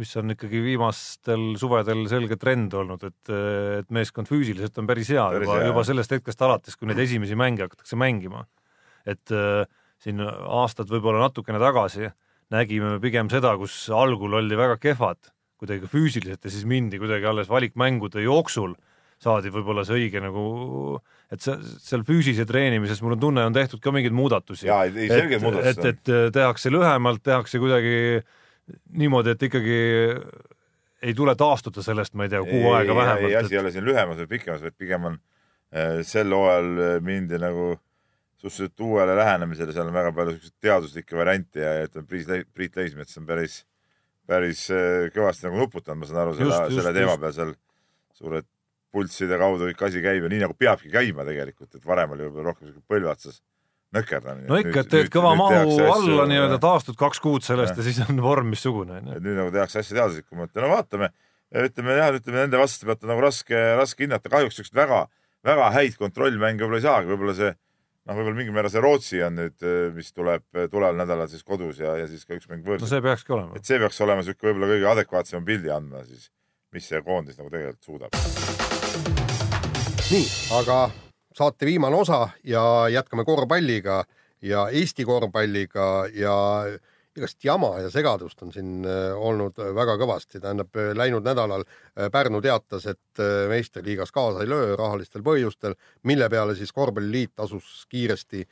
mis 0.00 0.12
on 0.20 0.34
ikkagi 0.34 0.60
viimastel 0.64 1.46
suvedel 1.60 2.04
selge 2.12 2.38
trend 2.40 2.76
olnud, 2.80 3.04
et, 3.08 3.32
et 3.80 3.94
meeskond 3.94 4.30
füüsiliselt 4.30 4.76
on 4.80 4.90
päris 4.90 5.12
hea 5.14 5.24
Päris 5.34 5.48
juba, 5.48 5.62
juba 5.68 5.86
sellest 5.88 6.16
hetkest 6.16 6.44
alates, 6.46 6.76
kui 6.78 6.90
neid 6.90 7.00
esimesi 7.04 7.38
mänge 7.38 7.66
hakatakse 7.66 7.98
mängima. 8.00 8.46
et 9.04 9.32
äh, 9.32 9.64
siin 10.02 10.20
aastad 10.24 10.90
võib-olla 10.90 11.26
natukene 11.28 11.60
tagasi 11.62 12.10
nägime 12.54 12.98
pigem 13.02 13.30
seda, 13.32 13.54
kus 13.60 13.86
algul 13.94 14.40
oldi 14.40 14.58
väga 14.58 14.76
kehvad 14.82 15.30
kuidagi 15.60 15.88
füüsiliselt 15.88 16.44
ja 16.44 16.52
siis 16.52 16.66
mindi 16.68 16.98
kuidagi 17.00 17.26
alles 17.30 17.48
valikmängude 17.48 18.24
jooksul 18.24 18.74
saadi 19.22 19.52
võib-olla 19.54 19.84
see 19.86 20.02
õige 20.02 20.20
nagu, 20.20 20.44
et 21.32 21.40
seal 21.44 22.02
füüsilise 22.06 22.44
treenimises 22.48 23.00
mul 23.04 23.16
on 23.16 23.22
tunne, 23.22 23.44
on 23.48 23.54
tehtud 23.56 23.80
ka 23.80 23.92
mingeid 23.94 24.14
muudatusi. 24.16 24.66
jaa, 24.68 24.84
ei 24.90 25.08
selgeid 25.08 25.44
muudatusi 25.44 25.86
et, 25.88 26.02
et, 26.10 26.34
tehakse 26.34 26.72
lühemalt, 26.74 27.22
tehakse 27.24 27.60
kuidagi 27.62 27.94
niimoodi, 28.98 29.34
et 29.34 29.46
ikkagi 29.48 29.78
ei 31.04 31.14
tule 31.16 31.34
taastuda 31.38 31.84
sellest, 31.84 32.16
ma 32.18 32.26
ei 32.26 32.34
tea, 32.34 32.42
kuu 32.44 32.60
ei, 32.60 32.74
aega 32.80 32.98
vähemalt. 32.98 33.30
ei, 33.30 33.38
asi 33.38 33.56
ei 33.56 33.62
ole 33.62 33.72
siin 33.72 33.86
lühemas 33.86 34.20
või 34.20 34.30
pikemas, 34.34 34.66
vaid 34.66 34.76
pigem 34.76 35.08
on 35.12 35.18
äh, 35.18 36.02
sel 36.06 36.34
hooajal 36.34 37.00
mindi 37.06 37.40
nagu 37.40 37.74
suhteliselt 38.50 38.80
uuele 38.84 39.16
lähenemisele, 39.16 39.72
seal 39.72 39.88
on 39.88 39.96
väga 39.96 40.12
palju 40.16 40.34
siukseid 40.36 40.56
teaduslikke 40.66 41.16
variante 41.16 41.62
ja 41.62 41.86
ütleme, 41.86 42.08
Priit 42.10 42.50
Priit 42.54 42.76
Leismets 42.76 43.16
on 43.20 43.28
päris, 43.28 43.62
päris 44.28 44.66
äh, 44.74 45.06
kõvasti 45.14 45.48
nagu 45.48 45.62
nuputanud, 45.62 46.02
ma 46.02 46.10
saan 46.10 46.22
aru, 46.26 46.36
selle, 46.38 46.60
selle 46.74 46.92
teema 46.96 47.16
peal 47.20 47.34
seal 47.36 47.54
suured 48.14 48.48
pulsside 48.94 49.38
kaudu 49.40 49.70
kõik 49.70 49.82
asi 49.88 50.04
käib 50.04 50.26
ja 50.26 50.30
nii 50.30 50.44
nagu 50.44 50.54
peabki 50.58 50.92
käima 50.92 51.26
tegelikult, 51.26 51.72
et 51.74 51.88
varem 51.88 52.14
oli 52.14 52.28
võib-olla 52.28 52.52
rohkem 52.52 52.70
siuke 52.70 52.84
põlveotsas 52.92 53.40
nõkerdamine. 53.94 54.46
no 54.50 54.60
ikka, 54.60 54.84
et 54.84 54.92
teed 54.92 55.10
kõva 55.14 55.34
mahu 55.38 55.74
alla 55.88 56.28
nii-öelda, 56.30 56.60
taastud 56.62 56.98
kaks 57.00 57.22
kuud 57.22 57.46
sellest 57.46 57.74
ja. 57.74 57.80
ja 57.80 57.86
siis 57.88 58.00
on 58.06 58.22
vorm 58.22 58.52
missugune. 58.52 59.00
et 59.02 59.24
nüüd 59.24 59.38
nagu 59.38 59.50
tehakse 59.54 59.82
asja 59.82 59.98
teaduslikumalt 60.00 60.54
ja 60.54 60.64
no 60.64 60.70
vaatame, 60.74 61.10
ütleme 61.64 61.98
jah, 61.98 62.14
ütleme 62.20 62.44
nende 62.44 62.60
vastu 62.60 62.88
peate 62.88 63.10
nagu 63.10 63.24
raske, 63.24 63.60
raske 63.80 64.06
hinnata, 64.06 64.30
kahjuks 64.32 64.60
siukseid 64.60 64.78
väga, 64.78 65.04
väga 65.46 65.70
häid 65.74 65.98
kontrollmänge 66.00 66.62
võib-olla 66.62 66.82
ei 66.82 66.86
saagi, 66.86 67.10
võib-olla 67.12 67.36
see 67.38 67.52
noh, 68.04 68.16
võib-olla 68.16 68.36
mingil 68.38 68.56
määral 68.56 68.72
see 68.72 68.82
Rootsi 68.84 69.22
on 69.24 69.38
nüüd, 69.40 69.66
mis 69.96 70.12
tuleb 70.12 70.44
tuleval 70.72 70.98
nädalal 70.98 71.30
siis 71.32 71.44
kodus 71.46 71.80
ja, 71.82 71.96
ja 72.00 72.08
siis 72.10 72.26
ka 72.28 72.36
üks 72.36 72.50
mäng 72.50 72.64
võõrsil. 72.66 72.84
no 72.84 72.90
see 72.92 73.04
peakski 73.04 73.36
olema. 73.36 73.56
et 73.58 73.68
see 73.68 73.80
peaks 73.82 74.00
olema 74.04 74.26
siuke 74.26 74.50
võib-olla 74.50 74.72
kõige 74.74 74.90
adekvaatsema 74.92 75.46
pildi 75.46 75.72
andma 75.74 76.04
siis, 76.08 76.28
mis 76.74 76.90
see 76.90 77.00
koondis 77.06 77.40
nagu 77.40 77.52
tegelikult 77.52 77.88
suudab 77.88 78.20
nii, 80.12 80.26
aga 80.60 80.78
saate 81.34 81.66
viimane 81.66 81.96
osa 81.96 82.26
ja 82.46 82.64
jätkame 82.92 83.24
korvpalliga 83.24 84.02
ja 84.44 84.68
Eesti 84.68 85.06
korvpalliga 85.08 85.88
ja 86.14 86.36
igast 87.18 87.44
jama 87.44 87.70
ja 87.82 87.90
segadust 87.92 88.42
on 88.42 88.52
siin 88.54 88.84
äh, 88.88 89.12
olnud 89.14 89.58
väga 89.76 89.96
kõvasti, 90.00 90.40
tähendab 90.42 90.74
äh, 90.78 90.90
läinud 90.96 91.24
nädalal 91.26 91.64
äh, 91.64 92.10
Pärnu 92.12 92.40
teatas, 92.42 92.86
et 92.90 93.22
meistriliigas 93.48 94.10
kaasa 94.12 94.42
ei 94.42 94.50
löö 94.50 94.74
rahalistel 94.76 95.22
põhjustel, 95.22 95.76
mille 96.02 96.26
peale 96.30 96.56
siis 96.58 96.72
korvpalliliit 96.74 97.38
asus 97.44 97.84
kiiresti 97.90 98.42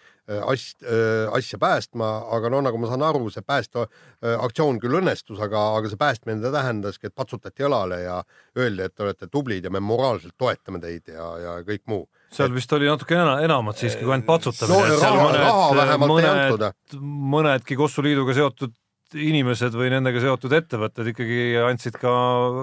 asj, 0.46 0.86
asja 1.34 1.58
päästma, 1.62 2.10
aga 2.36 2.50
no 2.52 2.60
nagu 2.64 2.78
ma 2.78 2.90
saan 2.90 3.02
aru, 3.06 3.26
see 3.32 3.44
päästeaktsioon 3.46 4.78
küll 4.82 5.00
õnnestus, 5.00 5.40
aga, 5.42 5.64
aga 5.78 5.90
see 5.90 6.00
päästmine 6.00 6.52
tähendaski, 6.54 7.10
et 7.10 7.16
patsutati 7.18 7.66
õlale 7.66 8.02
ja 8.04 8.20
öeldi, 8.58 8.86
et 8.86 8.94
te 8.94 9.06
olete 9.06 9.30
tublid 9.32 9.66
ja 9.66 9.72
me 9.74 9.82
moraalselt 9.82 10.36
toetame 10.38 10.82
teid 10.82 11.10
ja, 11.14 11.28
ja 11.42 11.56
kõik 11.66 11.86
muu 11.90 12.06
seal 12.32 12.52
vist 12.54 12.72
oli 12.72 12.88
natuke 12.88 13.16
ena, 13.16 13.34
enamat 13.44 13.80
siiski 13.80 14.04
kui 14.06 14.14
ainult 14.14 14.28
patsutamine 14.28 14.96
no,. 15.02 16.06
mõned, 16.06 16.30
antud. 16.30 17.02
mõnedki 17.34 17.76
Kossu 17.78 18.04
liiduga 18.04 18.36
seotud 18.36 18.72
inimesed 19.18 19.76
või 19.76 19.90
nendega 19.92 20.22
seotud 20.22 20.54
ettevõtted 20.56 21.12
ikkagi 21.12 21.42
andsid 21.66 21.98
ka 22.00 22.12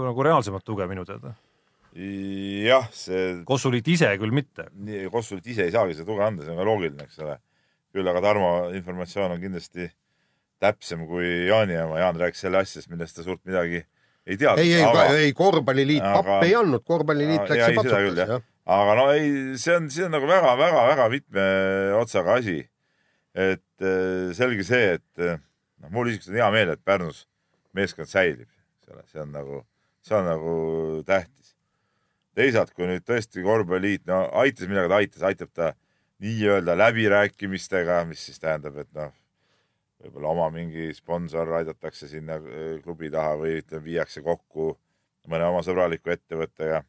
nagu 0.10 0.26
reaalsemat 0.26 0.66
tuge 0.66 0.88
minu 0.90 1.06
teada. 1.06 1.36
jah, 1.94 2.90
see. 2.96 3.44
Kossu 3.46 3.72
liit 3.74 3.88
ise 3.92 4.10
küll 4.22 4.34
mitte. 4.34 4.70
Kossu 5.14 5.38
liit 5.38 5.54
ise 5.54 5.68
ei 5.68 5.76
saagi 5.76 5.98
seda 5.98 6.10
tuge 6.10 6.26
anda, 6.26 6.46
see 6.46 6.54
on 6.54 6.62
ka 6.62 6.68
loogiline, 6.68 7.06
eks 7.06 7.22
ole. 7.26 7.38
Küll 7.94 8.08
aga 8.10 8.22
Tarmo 8.22 8.52
informatsioon 8.78 9.36
on 9.36 9.42
kindlasti 9.42 9.90
täpsem 10.60 11.06
kui 11.08 11.48
Jaani 11.48 11.78
oma. 11.86 12.02
Jaan 12.02 12.20
rääkis 12.20 12.44
selle 12.46 12.62
asjast, 12.62 12.90
millest 12.92 13.18
ta 13.18 13.26
suurt 13.26 13.42
midagi 13.48 13.82
ei 14.30 14.38
teadnud. 14.38 14.64
ei, 14.64 14.74
ei 14.74 14.86
aga..., 14.86 15.06
ei 15.18 15.34
korvpalliliit 15.38 16.04
aga... 16.04 16.22
pappi 16.22 16.50
ei 16.50 16.56
andnud, 16.60 16.86
korvpalliliit 16.88 17.46
läks 17.50 17.62
ja 17.62 17.70
patsutas, 17.78 18.46
aga 18.70 18.98
no 19.00 19.08
ei, 19.16 19.32
see 19.62 19.78
on, 19.78 19.90
see 19.94 20.06
on 20.06 20.14
nagu 20.14 20.30
väga-väga-väga 20.30 21.08
mitme 21.14 21.48
otsaga 22.00 22.38
asi. 22.42 22.62
et 23.40 23.86
äh, 23.86 24.32
selge 24.36 24.66
see, 24.68 24.96
et 24.98 25.22
äh, 25.24 25.38
noh, 25.80 25.92
mul 25.94 26.10
isiklikult 26.10 26.34
on 26.34 26.40
hea 26.42 26.48
meel, 26.54 26.72
et 26.74 26.82
Pärnus 26.84 27.24
meeskond 27.78 28.10
säilib, 28.10 28.50
eks 28.50 28.90
ole, 28.92 29.04
see 29.12 29.22
on 29.22 29.30
nagu, 29.32 29.60
see 30.04 30.18
on 30.18 30.26
nagu 30.28 30.56
tähtis. 31.08 31.54
teisalt, 32.36 32.74
kui 32.74 32.90
nüüd 32.90 33.06
tõesti 33.08 33.46
korvpalliliit, 33.46 34.06
no 34.10 34.26
aitas, 34.42 34.68
millega 34.68 34.92
ta 34.92 35.00
aitas, 35.00 35.24
aitab 35.30 35.54
ta 35.56 35.72
nii-öelda 36.20 36.76
läbirääkimistega, 36.78 38.04
mis 38.10 38.26
siis 38.28 38.40
tähendab, 38.44 38.78
et 38.82 38.92
noh, 38.98 39.12
võib-olla 40.04 40.34
oma 40.36 40.50
mingi 40.54 40.90
sponsor 40.96 41.52
aidatakse 41.62 42.08
sinna 42.12 42.40
äh, 42.40 42.78
klubi 42.84 43.12
taha 43.14 43.36
või 43.40 43.60
ütleme, 43.64 43.86
viiakse 43.88 44.24
kokku 44.26 44.74
mõne 45.30 45.48
oma 45.52 45.62
sõbraliku 45.66 46.12
ettevõttega 46.16 46.84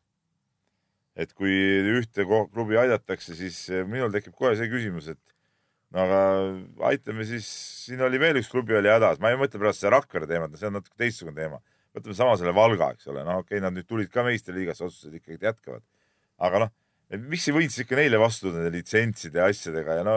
et 1.21 1.33
kui 1.37 1.53
ühte 1.99 2.25
klubi 2.27 2.79
aidatakse, 2.81 3.35
siis 3.39 3.59
eh, 3.73 3.85
minul 3.89 4.13
tekib 4.15 4.37
kohe 4.39 4.55
see 4.59 4.71
küsimus, 4.71 5.11
et 5.13 5.21
no 5.95 6.05
aga 6.05 6.21
aitame 6.91 7.27
siis, 7.29 7.49
siin 7.87 8.03
oli 8.07 8.21
veel 8.23 8.41
üks 8.41 8.51
klubi 8.53 8.77
oli 8.79 8.93
hädas, 8.93 9.21
ma 9.23 9.33
ei 9.33 9.41
mõtle 9.41 9.61
pärast 9.61 9.83
seda 9.83 9.97
Rakvere 9.97 10.29
teemat, 10.31 10.55
see 10.59 10.71
on 10.71 10.79
natuke 10.79 10.97
teistsugune 11.01 11.37
teema. 11.37 11.61
võtame 11.97 12.15
sama 12.15 12.37
selle 12.39 12.55
Valga, 12.55 12.93
eks 12.95 13.09
ole, 13.11 13.25
no 13.27 13.41
okei 13.43 13.59
okay,, 13.59 13.65
nad 13.65 13.75
nüüd 13.75 13.89
tulid 13.91 14.13
ka 14.13 14.25
meistriliigasse, 14.27 14.87
otsustasid 14.87 15.19
ikkagi, 15.19 15.41
et 15.41 15.49
jätkavad. 15.51 15.83
aga 16.39 16.65
noh, 16.65 16.73
miks 17.19 17.49
ei 17.49 17.57
võinud 17.57 17.75
siis 17.75 17.85
ikka 17.85 17.99
neile 17.99 18.21
vastu 18.23 18.53
nende 18.55 18.71
litsentside 18.75 19.41
ja 19.41 19.49
asjadega 19.51 20.01
ja 20.01 20.07
no, 20.07 20.17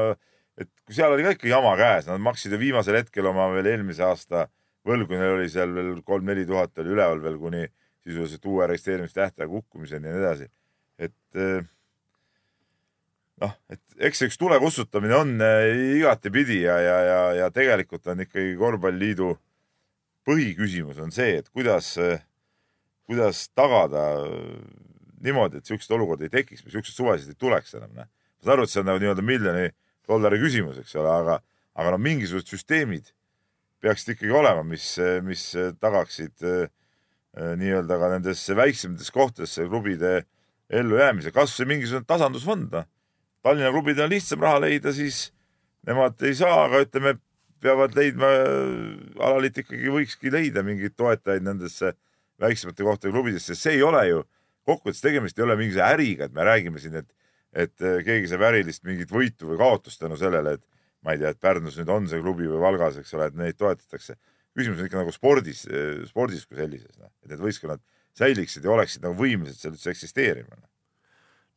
et 0.60 0.70
kui 0.86 0.96
seal 0.96 1.14
oli 1.14 1.26
ka 1.26 1.34
ikka 1.34 1.50
jama 1.50 1.74
käes, 1.80 2.10
nad 2.10 2.22
maksid 2.22 2.54
ju 2.54 2.60
viimasel 2.62 3.00
hetkel 3.00 3.30
oma 3.30 3.48
veel 3.56 3.72
eelmise 3.72 4.06
aasta 4.06 4.48
võlgu, 4.88 5.16
neil 5.18 5.38
oli 5.38 5.50
seal 5.50 5.74
veel 5.74 5.96
kolm-neli 6.06 6.46
tuhat 6.46 6.78
oli 6.84 6.94
üleval 6.94 7.24
veel 7.24 7.40
kuni 7.42 7.64
sisuliselt 8.04 8.46
uue 8.52 8.68
registreerimistähtaja 8.68 9.48
kukkumiseni 9.50 10.10
ja 10.10 10.14
nii 10.14 10.22
edasi. 10.24 10.50
Et 11.00 11.40
eh, 11.40 11.64
noh, 13.42 13.56
et 13.72 14.06
eks 14.10 14.26
üks 14.28 14.38
tule 14.40 14.60
kustutamine 14.62 15.16
on 15.18 15.34
eh, 15.42 15.72
igatepidi 15.98 16.62
ja, 16.66 16.78
ja, 16.84 16.98
ja, 17.08 17.22
ja 17.40 17.50
tegelikult 17.56 18.12
on 18.12 18.26
ikkagi 18.26 18.58
korvpalliliidu 18.60 19.32
põhiküsimus 20.28 21.00
on 21.04 21.16
see, 21.16 21.40
et 21.40 21.50
kuidas, 21.50 21.96
eh, 21.98 22.20
kuidas 23.08 23.48
tagada 23.56 24.04
niimoodi, 25.24 25.62
et 25.62 25.70
siukseid 25.70 25.96
olukordi 25.98 26.28
ei 26.28 26.34
tekiks 26.34 26.66
siukseid 26.66 26.96
suvesid 26.96 27.34
ei 27.34 27.40
tuleks 27.40 27.76
enam. 27.80 27.92
ma 27.96 28.08
saan 28.44 28.58
aru, 28.58 28.68
et 28.68 28.74
see 28.74 28.82
on 28.84 28.90
nagu 28.92 29.02
nii-öelda 29.02 29.26
miljoni 29.26 29.68
dollari 30.08 30.40
küsimus, 30.42 30.80
eks 30.82 30.96
ole, 31.00 31.12
aga, 31.12 31.40
aga 31.80 31.94
no 31.96 32.00
mingisugused 32.02 32.52
süsteemid 32.52 33.12
peaksid 33.84 34.16
ikkagi 34.16 34.32
olema, 34.36 34.64
mis, 34.68 34.96
mis 35.24 35.46
tagaksid 35.84 36.44
äh, 36.48 36.68
nii-öelda 37.60 38.00
ka 38.00 38.12
nendes 38.14 38.44
väiksemates 38.56 39.12
kohtades 39.12 39.56
klubide 39.68 40.24
ellujäämise, 40.74 41.34
kasvõi 41.36 41.74
mingisugune 41.74 42.08
tasandusfond, 42.08 42.72
noh. 42.74 42.90
Tallinna 43.44 43.74
klubidel 43.74 44.06
on 44.06 44.14
lihtsam 44.14 44.40
raha 44.40 44.62
leida, 44.64 44.94
siis 44.96 45.34
nemad 45.84 46.22
ei 46.24 46.36
saa, 46.40 46.62
aga 46.64 46.80
ütleme, 46.86 47.18
peavad 47.64 47.96
leidma, 47.96 48.30
alaliit 49.20 49.60
ikkagi 49.64 49.92
võikski 49.92 50.32
leida 50.32 50.64
mingeid 50.64 50.96
toetajaid 51.00 51.44
nendesse 51.44 51.92
väiksemate 52.44 52.88
kohtade 52.88 53.12
klubidesse, 53.12 53.56
see 53.56 53.78
ei 53.78 53.84
ole 53.84 54.04
ju, 54.08 54.24
kokkuvõttes 54.68 55.04
tegemist 55.04 55.40
ei 55.40 55.46
ole 55.46 55.58
mingisuguse 55.60 55.88
äriga, 55.88 56.28
et 56.28 56.36
me 56.36 56.46
räägime 56.48 56.82
siin, 56.82 57.00
et, 57.02 57.10
et 57.66 57.74
keegi 58.08 58.30
saab 58.32 58.46
ärilist 58.50 58.86
mingit 58.88 59.12
võitu 59.14 59.52
või 59.52 59.60
kaotust 59.62 60.02
tänu 60.02 60.18
sellele, 60.20 60.58
et 60.58 60.64
ma 61.04 61.16
ei 61.16 61.22
tea, 61.22 61.34
et 61.34 61.42
Pärnus 61.44 61.78
nüüd 61.80 61.92
on 61.92 62.08
see 62.10 62.22
klubi 62.24 62.48
või 62.50 62.62
Valgas, 62.64 63.00
eks 63.02 63.14
ole, 63.18 63.28
et 63.30 63.40
neid 63.40 63.60
toetatakse. 63.60 64.16
küsimus 64.54 64.80
on 64.80 64.88
ikka 64.88 65.02
nagu 65.02 65.12
spordis, 65.12 65.66
spordis 66.08 66.46
kui 66.46 66.60
sellises, 66.60 66.94
noh, 67.00 67.12
et 67.24 67.34
need 67.34 67.42
võistkonnad 67.44 67.82
säiliksid 68.18 68.66
ja 68.66 68.72
oleksid 68.72 69.04
nagu 69.04 69.18
võimelised 69.18 69.60
seal 69.60 69.74
üldse 69.74 69.92
eksisteerima. 69.92 70.62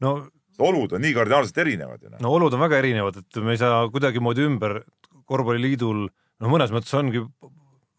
no 0.00 0.16
olud 0.58 0.94
on 0.96 1.02
nii 1.04 1.14
kardinaalselt 1.16 1.58
erinevad 1.58 2.02
ju. 2.02 2.10
Noh. 2.10 2.20
no 2.24 2.32
olud 2.38 2.54
on 2.56 2.62
väga 2.64 2.80
erinevad, 2.80 3.20
et 3.20 3.40
me 3.44 3.54
ei 3.54 3.60
saa 3.60 3.84
kuidagimoodi 3.92 4.46
ümber 4.46 4.80
korvpalliliidul, 5.28 6.06
noh, 6.08 6.52
mõnes 6.52 6.72
mõttes 6.74 6.94
ongi 6.96 7.22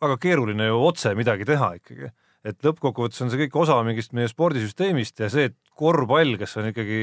väga 0.02 0.18
keeruline 0.22 0.70
ju 0.70 0.80
otse 0.88 1.14
midagi 1.18 1.46
teha 1.48 1.74
ikkagi, 1.80 2.12
et 2.48 2.64
lõppkokkuvõttes 2.64 3.24
on 3.26 3.32
see 3.32 3.42
kõik 3.46 3.58
osa 3.64 3.80
mingist 3.86 4.14
meie 4.16 4.30
spordisüsteemist 4.32 5.20
ja 5.24 5.30
see, 5.32 5.50
et 5.52 5.58
korvpall, 5.78 6.38
kes 6.40 6.56
on 6.62 6.70
ikkagi 6.72 7.02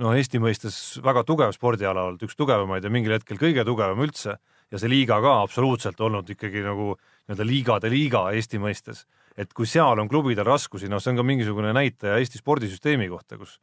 noh, 0.00 0.14
Eesti 0.16 0.40
mõistes 0.42 0.76
väga 1.04 1.24
tugev 1.28 1.52
spordiala 1.56 2.06
olnud, 2.08 2.24
üks 2.26 2.38
tugevamaid 2.38 2.84
ja 2.84 2.92
mingil 2.92 3.16
hetkel 3.16 3.40
kõige 3.40 3.64
tugevam 3.66 4.00
üldse 4.04 4.36
ja 4.70 4.80
see 4.80 4.90
liiga 4.90 5.18
ka 5.22 5.40
absoluutselt 5.44 6.00
olnud 6.00 6.28
ikkagi 6.30 6.62
nagu 6.64 6.92
nii-öelda 6.94 7.46
liigade 7.46 7.90
liiga 7.92 8.28
Eesti 8.36 8.60
mõistes. 8.62 9.04
Et 9.38 9.50
kui 9.56 9.68
seal 9.68 9.98
on 10.02 10.10
klubidel 10.10 10.46
raskusi, 10.46 10.90
noh, 10.90 11.00
see 11.02 11.12
on 11.14 11.20
ka 11.20 11.26
mingisugune 11.26 11.72
näitaja 11.76 12.18
Eesti 12.20 12.40
spordisüsteemi 12.40 13.08
kohta, 13.10 13.38
kus, 13.40 13.58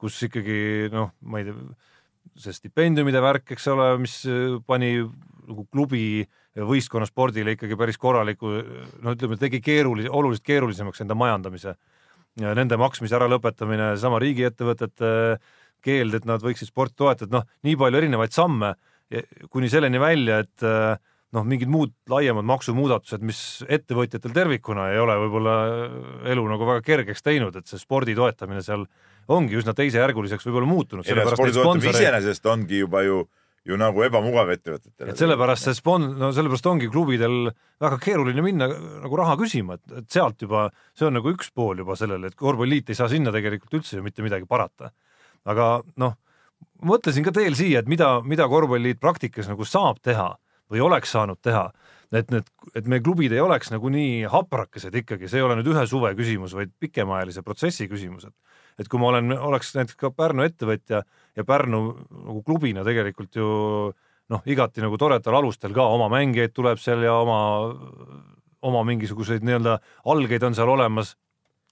kus 0.00 0.18
ikkagi 0.28 0.90
noh, 0.92 1.12
ma 1.26 1.42
ei 1.42 1.48
tea, 1.48 1.56
see 2.42 2.56
stipendiumide 2.56 3.22
värk, 3.22 3.54
eks 3.54 3.68
ole, 3.72 3.88
mis 4.02 4.22
äh, 4.30 4.58
pani 4.66 4.94
nagu 5.02 5.66
klubi 5.72 6.24
võistkonnaspordile 6.58 7.56
ikkagi 7.56 7.78
päris 7.80 7.98
korraliku, 8.00 8.52
no 9.02 9.14
ütleme, 9.16 9.38
tegi 9.40 9.62
keerulise, 9.64 10.10
oluliselt 10.12 10.44
keerulisemaks 10.46 11.04
enda 11.04 11.16
majandamise. 11.18 11.76
Nende 12.40 12.78
maksmise 12.80 13.16
äralõpetamine, 13.18 13.92
sama 14.00 14.20
riigiettevõtete 14.22 15.12
keeld, 15.84 16.16
et 16.16 16.28
nad 16.28 16.40
võiksid 16.44 16.70
sporti 16.70 16.96
toetada, 16.96 17.40
noh, 17.40 17.48
nii 17.66 17.76
palju 17.76 18.00
erinevaid 18.00 18.32
samme 18.32 18.74
kuni 19.52 19.68
selleni 19.68 20.00
välja, 20.00 20.38
et 20.44 20.64
äh, 20.64 20.96
noh, 21.36 21.44
mingid 21.48 21.70
muud 21.72 21.92
laiemad 22.12 22.46
maksumuudatused, 22.48 23.24
mis 23.24 23.40
ettevõtjatel 23.68 24.34
tervikuna 24.36 24.90
ei 24.92 25.00
ole 25.02 25.16
võib-olla 25.24 25.56
elu 26.32 26.44
nagu 26.50 26.68
väga 26.68 26.84
kergeks 26.86 27.24
teinud, 27.24 27.56
et 27.56 27.68
see 27.70 27.80
spordi 27.80 28.16
toetamine 28.18 28.62
seal 28.64 28.84
ongi 29.32 29.56
üsna 29.60 29.74
teisejärguliseks 29.76 30.48
võib-olla 30.48 30.68
muutunud. 30.70 31.06
spordi 31.06 31.56
toetamine 31.56 31.94
iseenesest 31.94 32.48
ongi 32.52 32.82
juba 32.84 33.04
ju 33.06 33.22
ju 33.68 33.78
nagu 33.78 34.02
ebamugav 34.02 34.50
ettevõtetele. 34.56 35.12
et 35.12 35.20
sellepärast 35.20 35.68
see 35.68 35.76
spon-, 35.78 36.08
no 36.18 36.32
sellepärast 36.34 36.66
ongi 36.66 36.88
klubidel 36.90 37.52
väga 37.82 37.98
keeruline 38.02 38.42
minna 38.44 38.68
nagu 38.72 39.20
raha 39.20 39.36
küsima, 39.38 39.78
et, 39.78 39.98
et 40.02 40.08
sealt 40.10 40.42
juba, 40.42 40.66
see 40.98 41.06
on 41.06 41.16
nagu 41.18 41.30
üks 41.30 41.52
pool 41.54 41.82
juba 41.84 41.96
sellele, 41.98 42.32
et 42.32 42.38
korvpalliliit 42.38 42.90
ei 42.90 42.98
saa 42.98 43.10
sinna 43.12 43.34
tegelikult 43.34 43.78
üldse 43.78 43.98
ju 43.98 44.06
mitte 44.06 44.24
midagi 44.26 44.48
parata. 44.50 44.90
aga 45.46 45.68
noh, 46.02 46.16
mõtlesin 46.86 47.26
ka 47.26 47.34
teel 47.34 47.54
siia, 47.58 47.82
et 47.82 47.90
mida, 47.90 48.16
mida 48.26 48.48
korvpalliliit 48.50 49.00
praktikas 49.02 49.50
nagu 49.50 49.66
saab 49.66 50.02
teha 50.02 50.32
või 50.72 50.82
oleks 50.82 51.14
saanud 51.14 51.38
teha, 51.42 51.68
et 52.12 52.30
need, 52.32 52.48
et 52.74 52.88
meie 52.88 53.02
klubid 53.04 53.32
ei 53.32 53.40
oleks 53.40 53.70
nagu 53.72 53.90
nii 53.92 54.26
haprakesed 54.32 54.94
ikkagi, 55.02 55.30
see 55.30 55.40
ei 55.40 55.46
ole 55.46 55.58
nüüd 55.58 55.70
ühe 55.72 55.84
suve 55.88 56.12
küsimus, 56.18 56.56
vaid 56.56 56.72
pikemaajalise 56.82 57.44
protsessi 57.46 57.88
küsimus, 57.90 58.26
et 58.28 58.34
et 58.82 58.90
kui 58.90 59.00
ma 59.00 59.12
olen, 59.12 59.32
oleks 59.38 59.72
näiteks 59.76 59.98
ka 60.00 60.12
Pärnu 60.14 60.44
ettevõtja 60.46 61.02
ja 61.36 61.44
Pärnu 61.46 61.82
nagu 62.10 62.42
klubina 62.46 62.84
tegelikult 62.86 63.38
ju 63.38 63.48
noh, 64.32 64.44
igati 64.48 64.84
nagu 64.84 64.98
toredal 65.00 65.40
alustel 65.40 65.74
ka 65.76 65.86
oma 65.94 66.08
mängijaid 66.12 66.54
tuleb 66.56 66.80
seal 66.82 67.04
ja 67.04 67.16
oma, 67.20 67.40
oma 68.62 68.84
mingisuguseid 68.88 69.44
nii-öelda 69.46 69.78
algeid 70.12 70.46
on 70.48 70.56
seal 70.58 70.72
olemas. 70.72 71.16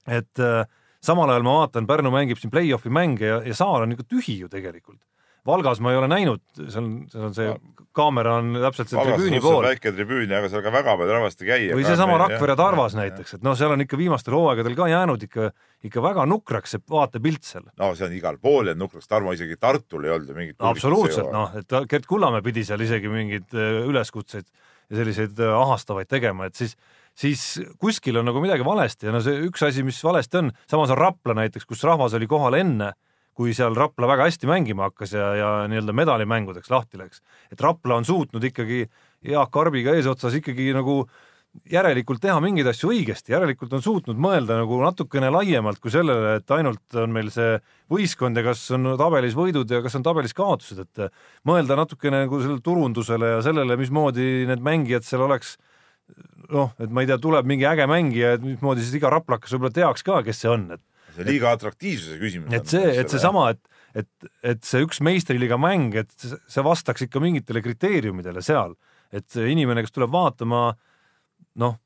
et 0.08 0.40
äh, 0.40 0.64
samal 1.02 1.30
ajal 1.30 1.44
ma 1.44 1.60
vaatan, 1.60 1.86
Pärnu 1.86 2.10
mängib 2.12 2.40
siin 2.40 2.52
play-off'i 2.52 2.90
mänge 2.92 3.26
ja, 3.26 3.40
ja 3.44 3.54
saal 3.54 3.84
on 3.84 3.92
ikka 3.92 4.08
tühi 4.08 4.40
ju 4.40 4.48
tegelikult 4.48 5.00
Valgas 5.46 5.80
ma 5.80 5.92
ei 5.94 6.00
ole 6.00 6.08
näinud, 6.10 6.42
seal 6.60 6.84
on, 6.84 6.96
seal 7.10 7.28
on 7.28 7.36
see 7.36 7.52
kaamera 7.96 8.36
on 8.38 8.52
täpselt 8.62 8.92
seal 8.92 9.08
tribüüni 9.08 9.40
pool. 9.42 9.64
väike 9.64 9.92
tribüün, 9.94 10.30
aga 10.36 10.50
seal 10.52 10.62
ka 10.62 10.72
väga 10.74 10.94
palju 11.00 11.16
rahvast 11.16 11.42
ei 11.42 11.48
käi. 11.48 11.64
või 11.74 11.86
seesama 11.86 12.18
Rakvere 12.22 12.56
Tarvas 12.58 12.94
jah, 12.94 13.02
näiteks, 13.02 13.38
et 13.38 13.46
noh, 13.46 13.56
seal 13.58 13.74
on 13.74 13.82
ikka 13.84 13.98
viimastel 13.98 14.36
hooaegadel 14.36 14.76
ka 14.78 14.86
jäänud 14.92 15.26
ikka, 15.26 15.50
ikka 15.88 16.04
väga 16.04 16.26
nukraks 16.30 16.76
see 16.76 16.84
vaatepilt 16.94 17.48
seal. 17.48 17.66
no 17.80 17.90
see 17.98 18.06
on 18.06 18.14
igal 18.16 18.38
pool 18.42 18.70
jäänud 18.70 18.84
nukraks, 18.86 19.10
Tarmo 19.10 19.34
isegi 19.34 19.58
Tartul 19.60 20.06
ei 20.06 20.14
olnud 20.14 20.30
ju 20.30 20.38
mingit. 20.38 20.56
absoluutselt, 20.70 21.32
noh, 21.34 21.58
et 21.58 21.76
Gert 21.90 22.06
Kullamäe 22.10 22.46
pidi 22.46 22.64
seal 22.68 22.86
isegi 22.86 23.10
mingeid 23.10 23.58
äh, 23.58 23.82
üleskutseid 23.90 24.46
ja 24.46 25.02
selliseid 25.02 25.42
äh, 25.42 25.58
ahastavaid 25.58 26.10
tegema, 26.10 26.46
et 26.46 26.58
siis 26.58 26.76
siis 27.20 27.60
kuskil 27.82 28.20
on 28.20 28.28
nagu 28.30 28.40
midagi 28.40 28.64
valesti 28.64 29.08
ja 29.08 29.12
no 29.12 29.20
see 29.24 29.42
üks 29.48 29.64
asi, 29.66 29.82
mis 29.84 29.98
valesti 30.04 30.44
on, 30.44 30.54
samas 30.70 30.94
on 30.94 31.00
Rapla 31.00 31.34
näiteks, 31.42 31.66
kus 31.66 31.82
rahvas 31.84 32.14
oli 32.16 32.30
kohal 32.30 32.54
enne 32.60 32.92
kui 33.40 33.54
seal 33.56 33.72
Rapla 33.76 34.08
väga 34.10 34.28
hästi 34.28 34.48
mängima 34.50 34.90
hakkas 34.90 35.14
ja, 35.16 35.32
ja 35.38 35.50
nii-öelda 35.70 35.96
medalimängudeks 35.96 36.68
lahti 36.68 37.00
läks. 37.00 37.22
et 37.48 37.60
Rapla 37.60 37.96
on 37.96 38.04
suutnud 38.04 38.44
ikkagi 38.44 38.84
Jaak 39.24 39.56
Arbiga 39.56 39.94
eesotsas 39.96 40.36
ikkagi 40.36 40.74
nagu 40.76 41.02
järelikult 41.72 42.20
teha 42.22 42.36
mingeid 42.42 42.68
asju 42.70 42.92
õigesti, 42.92 43.32
järelikult 43.32 43.72
on 43.74 43.82
suutnud 43.82 44.20
mõelda 44.20 44.60
nagu 44.60 44.76
natukene 44.84 45.32
laiemalt 45.32 45.80
kui 45.82 45.90
sellele, 45.90 46.36
et 46.38 46.54
ainult 46.54 47.00
on 47.00 47.10
meil 47.16 47.32
see 47.34 47.56
võistkond 47.90 48.38
ja 48.38 48.44
kas 48.46 48.62
on 48.76 48.92
tabelis 49.00 49.34
võidud 49.38 49.72
ja 49.72 49.80
kas 49.82 49.96
on 49.98 50.04
tabelis 50.06 50.36
kaotused, 50.36 50.84
et 50.84 51.16
mõelda 51.48 51.78
natukene 51.80 52.26
nagu 52.26 52.42
sellele 52.44 52.62
turundusele 52.62 53.34
ja 53.34 53.42
sellele, 53.46 53.80
mismoodi 53.80 54.28
need 54.50 54.62
mängijad 54.62 55.08
seal 55.08 55.24
oleks 55.26 55.56
noh, 56.52 56.70
et 56.78 56.92
ma 56.92 57.02
ei 57.02 57.10
tea, 57.10 57.18
tuleb 57.22 57.48
mingi 57.48 57.66
äge 57.68 57.88
mängija, 57.90 58.36
et 58.36 58.46
mismoodi 58.46 58.84
siis 58.84 59.00
iga 59.00 59.10
raplakas 59.16 59.56
võib-olla 59.56 59.74
teaks 59.80 60.06
ka, 60.06 60.20
kes 60.26 60.44
see 60.44 60.52
on, 60.52 60.68
et 60.76 60.84
see 61.16 61.26
liiga 61.26 61.52
atraktiivsuse 61.56 62.18
küsimus. 62.20 62.54
et 62.56 62.70
see, 62.70 62.94
et 63.02 63.12
seesama, 63.12 63.50
et, 63.54 63.84
et, 64.02 64.30
et 64.54 64.64
see 64.66 64.84
üks 64.86 65.02
meistriliiga 65.04 65.58
mäng, 65.60 65.94
et 66.02 66.14
see 66.24 66.64
vastaks 66.64 67.06
ikka 67.06 67.22
mingitele 67.22 67.62
kriteeriumidele 67.64 68.42
seal, 68.44 68.76
et 69.12 69.38
inimene, 69.42 69.84
kes 69.84 69.96
tuleb 69.96 70.12
vaatama, 70.14 70.68
noh, 71.62 71.78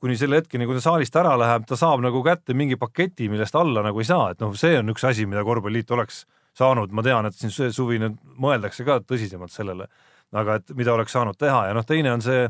kuni 0.00 0.16
selle 0.18 0.40
hetkeni, 0.40 0.66
kui 0.68 0.76
ta 0.76 0.84
saalist 0.84 1.16
ära 1.18 1.34
läheb, 1.40 1.66
ta 1.68 1.76
saab 1.78 2.02
nagu 2.04 2.22
kätte 2.24 2.54
mingi 2.56 2.78
paketi, 2.80 3.30
millest 3.32 3.56
alla 3.58 3.82
nagu 3.84 4.00
ei 4.00 4.08
saa, 4.08 4.30
et 4.32 4.42
noh, 4.44 4.54
see 4.56 4.78
on 4.80 4.92
üks 4.92 5.04
asi, 5.08 5.26
mida 5.28 5.44
korvpalliliit 5.46 5.90
oleks 5.96 6.24
saanud, 6.56 6.92
ma 6.96 7.04
tean, 7.04 7.28
et 7.28 7.36
siin 7.36 7.52
see 7.52 7.72
suvi 7.74 7.98
nüüd 8.00 8.16
mõeldakse 8.40 8.86
ka 8.86 9.00
tõsisemalt 9.04 9.52
sellele, 9.52 9.88
aga 10.36 10.60
et 10.60 10.72
mida 10.76 10.94
oleks 10.94 11.12
saanud 11.16 11.36
teha. 11.38 11.66
Ja 11.68 11.76
noh, 11.76 11.84
teine 11.86 12.14
on 12.16 12.24
see 12.24 12.46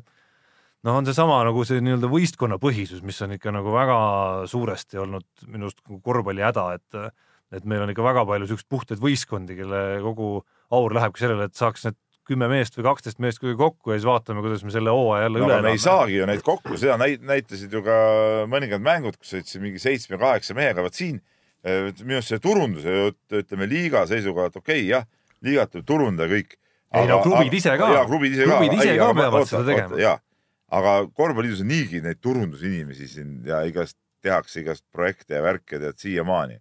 noh, 0.87 0.99
on 1.01 1.07
seesama 1.09 1.41
nagu 1.47 1.65
see 1.67 1.83
nii-öelda 1.85 2.11
võistkonnapõhisus, 2.11 3.03
mis 3.07 3.19
on 3.27 3.37
ikka 3.37 3.55
nagu 3.55 3.75
väga 3.75 3.99
suuresti 4.51 5.03
olnud 5.03 5.27
minu 5.47 5.69
arust 5.69 5.83
nagu 5.85 6.01
korvpalli 6.05 6.45
häda, 6.47 6.69
et 6.79 7.01
et 7.55 7.63
meil 7.69 7.85
on 7.85 7.93
ikka 7.93 8.03
väga 8.03 8.25
palju 8.27 8.49
siukseid 8.51 8.69
puhtaid 8.75 9.03
võistkondi, 9.03 9.55
kelle 9.55 10.01
kogu 10.03 10.41
aur 10.75 10.95
lähebki 10.97 11.23
sellele, 11.23 11.47
et 11.47 11.55
saaks 11.55 11.87
need 11.87 11.99
kümme 12.27 12.49
meest 12.51 12.75
või 12.75 12.89
kaksteist 12.89 13.21
meest 13.23 13.39
kuidagi 13.39 13.61
kokku 13.61 13.93
ja 13.93 14.01
siis 14.01 14.09
vaatame, 14.09 14.43
kuidas 14.43 14.65
me 14.67 14.75
selle 14.75 14.91
hooaja 14.91 15.29
jälle 15.29 15.39
no, 15.39 15.47
üle 15.47 15.55
elame. 15.55 15.69
me 15.69 15.79
ei 15.79 15.83
saagi 15.83 16.17
ju 16.19 16.27
neid 16.27 16.43
kokku, 16.47 16.75
seda 16.81 16.97
näitasid 16.99 17.77
ju 17.77 17.85
ka 17.87 17.99
mõningad 18.51 18.83
mängud, 18.83 19.19
kus 19.21 19.37
sõitsid 19.37 19.63
mingi 19.63 19.79
seitsme-kaheksa 19.83 20.57
mehega, 20.59 20.83
vot 20.83 20.99
siin 20.99 21.21
minu 22.03 22.19
arust 22.19 22.35
see 22.35 22.43
turunduse, 22.43 22.97
ütleme 23.31 23.71
liiga 23.71 24.05
seisukohalt 24.11 24.59
okei 24.59 24.83
okay,, 24.83 24.91
jah, 24.91 25.07
liigat 25.47 25.71
tuleb 25.75 25.87
turundada 25.87 26.31
kõik. 26.35 26.59
ei 26.99 27.11
no 27.11 27.21
klubid 27.23 27.55
ise 27.59 27.79
ka, 27.79 27.93
klubid 28.11 28.35
ise 28.35 28.47
ka, 28.47 28.59
klubid 28.59 28.79
ise 28.81 28.99
ka 28.99 29.13
peavad 29.15 29.51
seda 29.51 29.65
tegema. 29.71 30.19
Aga 30.75 30.97
korvpalliliidus 31.15 31.63
on 31.63 31.71
niigi 31.71 32.01
neid 32.03 32.19
turundusinimesi 32.23 33.09
siin 33.11 33.39
ja 33.47 33.63
igast 33.69 33.99
tehakse 34.27 34.61
igast 34.63 34.85
projekte 34.93 35.37
ja 35.37 35.43
värke 35.45 35.79
tead 35.79 36.01
siiamaani. 36.01 36.59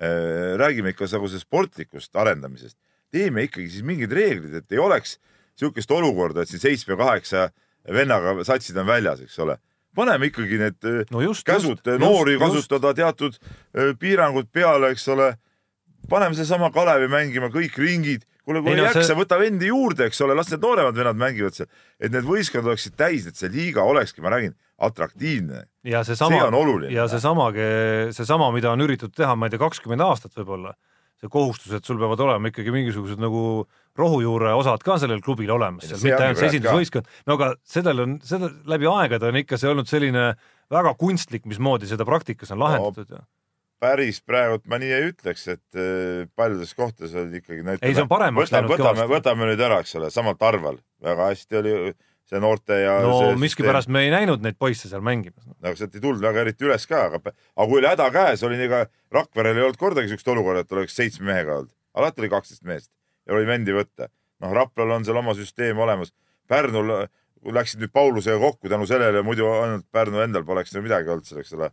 Äh, 0.00 0.54
räägime 0.60 0.94
ikka 0.94 1.08
nagu 1.12 1.28
sellest 1.28 1.48
sportlikust 1.48 2.16
arendamisest, 2.16 2.78
teeme 3.12 3.44
ikkagi 3.48 3.68
siis 3.68 3.84
mingid 3.84 4.12
reeglid, 4.16 4.54
et 4.62 4.72
ei 4.72 4.80
oleks 4.80 5.18
niisugust 5.58 5.90
olukorda, 5.92 6.42
et 6.42 6.48
siin 6.48 6.62
seitsme-kaheksa 6.62 7.50
vennaga 7.92 8.38
satsid 8.46 8.78
on 8.80 8.88
väljas, 8.88 9.20
eks 9.26 9.38
ole. 9.44 9.58
paneme 9.94 10.28
ikkagi 10.30 10.58
need 10.60 10.86
äh, 10.86 11.00
no 11.10 11.20
just, 11.20 11.42
käsud 11.44 11.80
just, 11.82 12.00
noori 12.00 12.36
just, 12.36 12.44
kasutada 12.44 12.94
teatud 12.94 13.36
äh, 13.36 13.90
piirangud 13.98 14.46
peale, 14.52 14.92
eks 14.94 15.08
ole. 15.08 15.34
paneme 16.08 16.34
seesama 16.34 16.70
Kalevi 16.70 17.08
mängima 17.10 17.50
kõik 17.50 17.76
ringid 17.78 18.24
kuule, 18.44 18.62
kui 18.64 18.74
ei 18.74 18.82
jaksa 18.82 19.04
see..., 19.08 19.18
võta 19.18 19.38
vendi 19.40 19.70
juurde, 19.70 20.08
eks 20.10 20.20
ole, 20.26 20.36
las 20.38 20.50
need 20.52 20.62
nooremad 20.64 20.96
vennad 20.96 21.20
mängivad 21.20 21.56
seal, 21.56 21.70
et 22.00 22.12
need 22.14 22.26
võistkonnad 22.26 22.72
oleksid 22.72 22.96
täis, 22.98 23.26
et 23.30 23.40
see 23.40 23.50
liiga 23.52 23.84
olekski, 23.86 24.22
ma 24.24 24.34
räägin, 24.34 24.54
atraktiivne. 24.80 25.64
ja 25.84 26.04
seesama 26.06 26.36
see 26.36 26.46
on 26.46 26.58
oluline. 26.60 26.92
ja 26.94 27.08
seesamagi, 27.10 27.66
seesama, 28.16 28.50
mida 28.54 28.72
on 28.72 28.86
üritatud 28.86 29.16
teha, 29.16 29.34
ma 29.36 29.48
ei 29.48 29.54
tea, 29.54 29.62
kakskümmend 29.62 30.04
aastat 30.06 30.36
võib-olla, 30.40 30.72
see 31.20 31.32
kohustus, 31.32 31.74
et 31.76 31.84
sul 31.84 32.00
peavad 32.00 32.22
olema 32.24 32.48
ikkagi 32.48 32.72
mingisugused 32.72 33.20
nagu 33.20 33.66
rohujuure 34.00 34.54
osad 34.56 34.80
ka 34.86 34.96
sellel 35.02 35.20
klubil 35.24 35.52
olemas, 35.52 35.90
mitte 36.00 36.22
ainult 36.22 36.40
see 36.40 36.54
esindusvõistkond. 36.54 37.10
no 37.28 37.36
aga 37.36 37.52
sellel 37.68 38.06
on, 38.06 38.16
seda 38.24 38.48
läbi 38.70 38.88
aegade 38.88 39.28
on 39.28 39.42
ikka 39.42 39.60
see 39.60 39.68
olnud 39.68 39.90
selline 39.90 40.30
väga 40.70 40.94
kunstlik, 40.96 41.44
mismoodi 41.50 41.90
seda 41.90 42.08
praktikas 42.08 42.54
on 42.54 42.64
lahendatud 42.64 43.12
no 43.18 43.26
päris 43.80 44.20
praegult 44.26 44.68
ma 44.70 44.78
nii 44.80 44.92
ei 44.92 45.08
ütleks, 45.10 45.46
et 45.54 45.78
äh, 45.78 46.28
paljudes 46.36 46.74
kohtades 46.76 47.16
olid 47.16 47.40
ikkagi 47.40 47.64
näiteks. 47.64 47.88
ei, 47.88 47.96
see 47.96 48.04
on 48.04 48.12
paremaks 48.12 48.52
läinud 48.54 48.76
kõvasti. 48.76 49.08
võtame 49.10 49.50
nüüd 49.50 49.64
ära, 49.66 49.80
eks 49.84 49.96
ole, 50.00 50.12
samalt 50.14 50.42
Arval, 50.46 50.78
väga 51.04 51.28
hästi 51.32 51.60
oli 51.60 51.74
see 52.30 52.40
noorte 52.42 52.76
ja. 52.78 52.98
no 53.02 53.34
miskipärast 53.40 53.90
me 53.90 54.04
ei 54.06 54.12
näinud 54.12 54.44
neid 54.44 54.58
poisse 54.60 54.90
seal 54.90 55.02
mängimas 55.04 55.46
no.. 55.48 55.56
aga 55.64 55.74
sealt 55.78 55.96
ei 55.96 56.04
tulnud 56.04 56.22
väga 56.22 56.44
eriti 56.44 56.68
üles 56.68 56.86
ka, 56.90 57.06
aga, 57.08 57.20
aga 57.32 57.68
kui 57.72 57.80
oli 57.80 57.90
häda 57.90 58.08
käes, 58.14 58.44
oli 58.46 58.60
ega 58.68 58.84
Rakverel 59.14 59.58
ei 59.58 59.66
olnud 59.66 59.80
kordagi 59.80 60.12
siukest 60.12 60.30
olukorda, 60.30 60.64
et 60.64 60.76
oleks 60.76 60.96
seitsme 61.00 61.32
mehega 61.32 61.60
olnud, 61.62 61.72
alati 61.98 62.22
oli 62.22 62.32
kaksteist 62.32 62.66
meest 62.68 62.90
ja 63.26 63.36
oli 63.36 63.48
vendi 63.48 63.74
võtta. 63.74 64.10
noh, 64.40 64.52
Raplal 64.56 64.94
on 64.94 65.04
seal 65.04 65.18
oma 65.20 65.34
süsteem 65.36 65.78
olemas. 65.78 66.14
Pärnul 66.48 66.88
läksid 67.52 67.82
nüüd 67.82 67.92
Paulusega 67.92 68.38
kokku 68.40 68.70
tänu 68.72 68.86
sellele, 68.88 69.22
muidu 69.24 69.48
ainult 69.50 69.86
Pärnu 69.92 70.22
endal 70.24 70.46
poleks 70.48 70.72
ju 70.74 70.82
midagi 70.84 71.12
olnud 71.12 71.28
seal, 71.28 71.42
eks 71.42 71.52
ole 71.58 71.70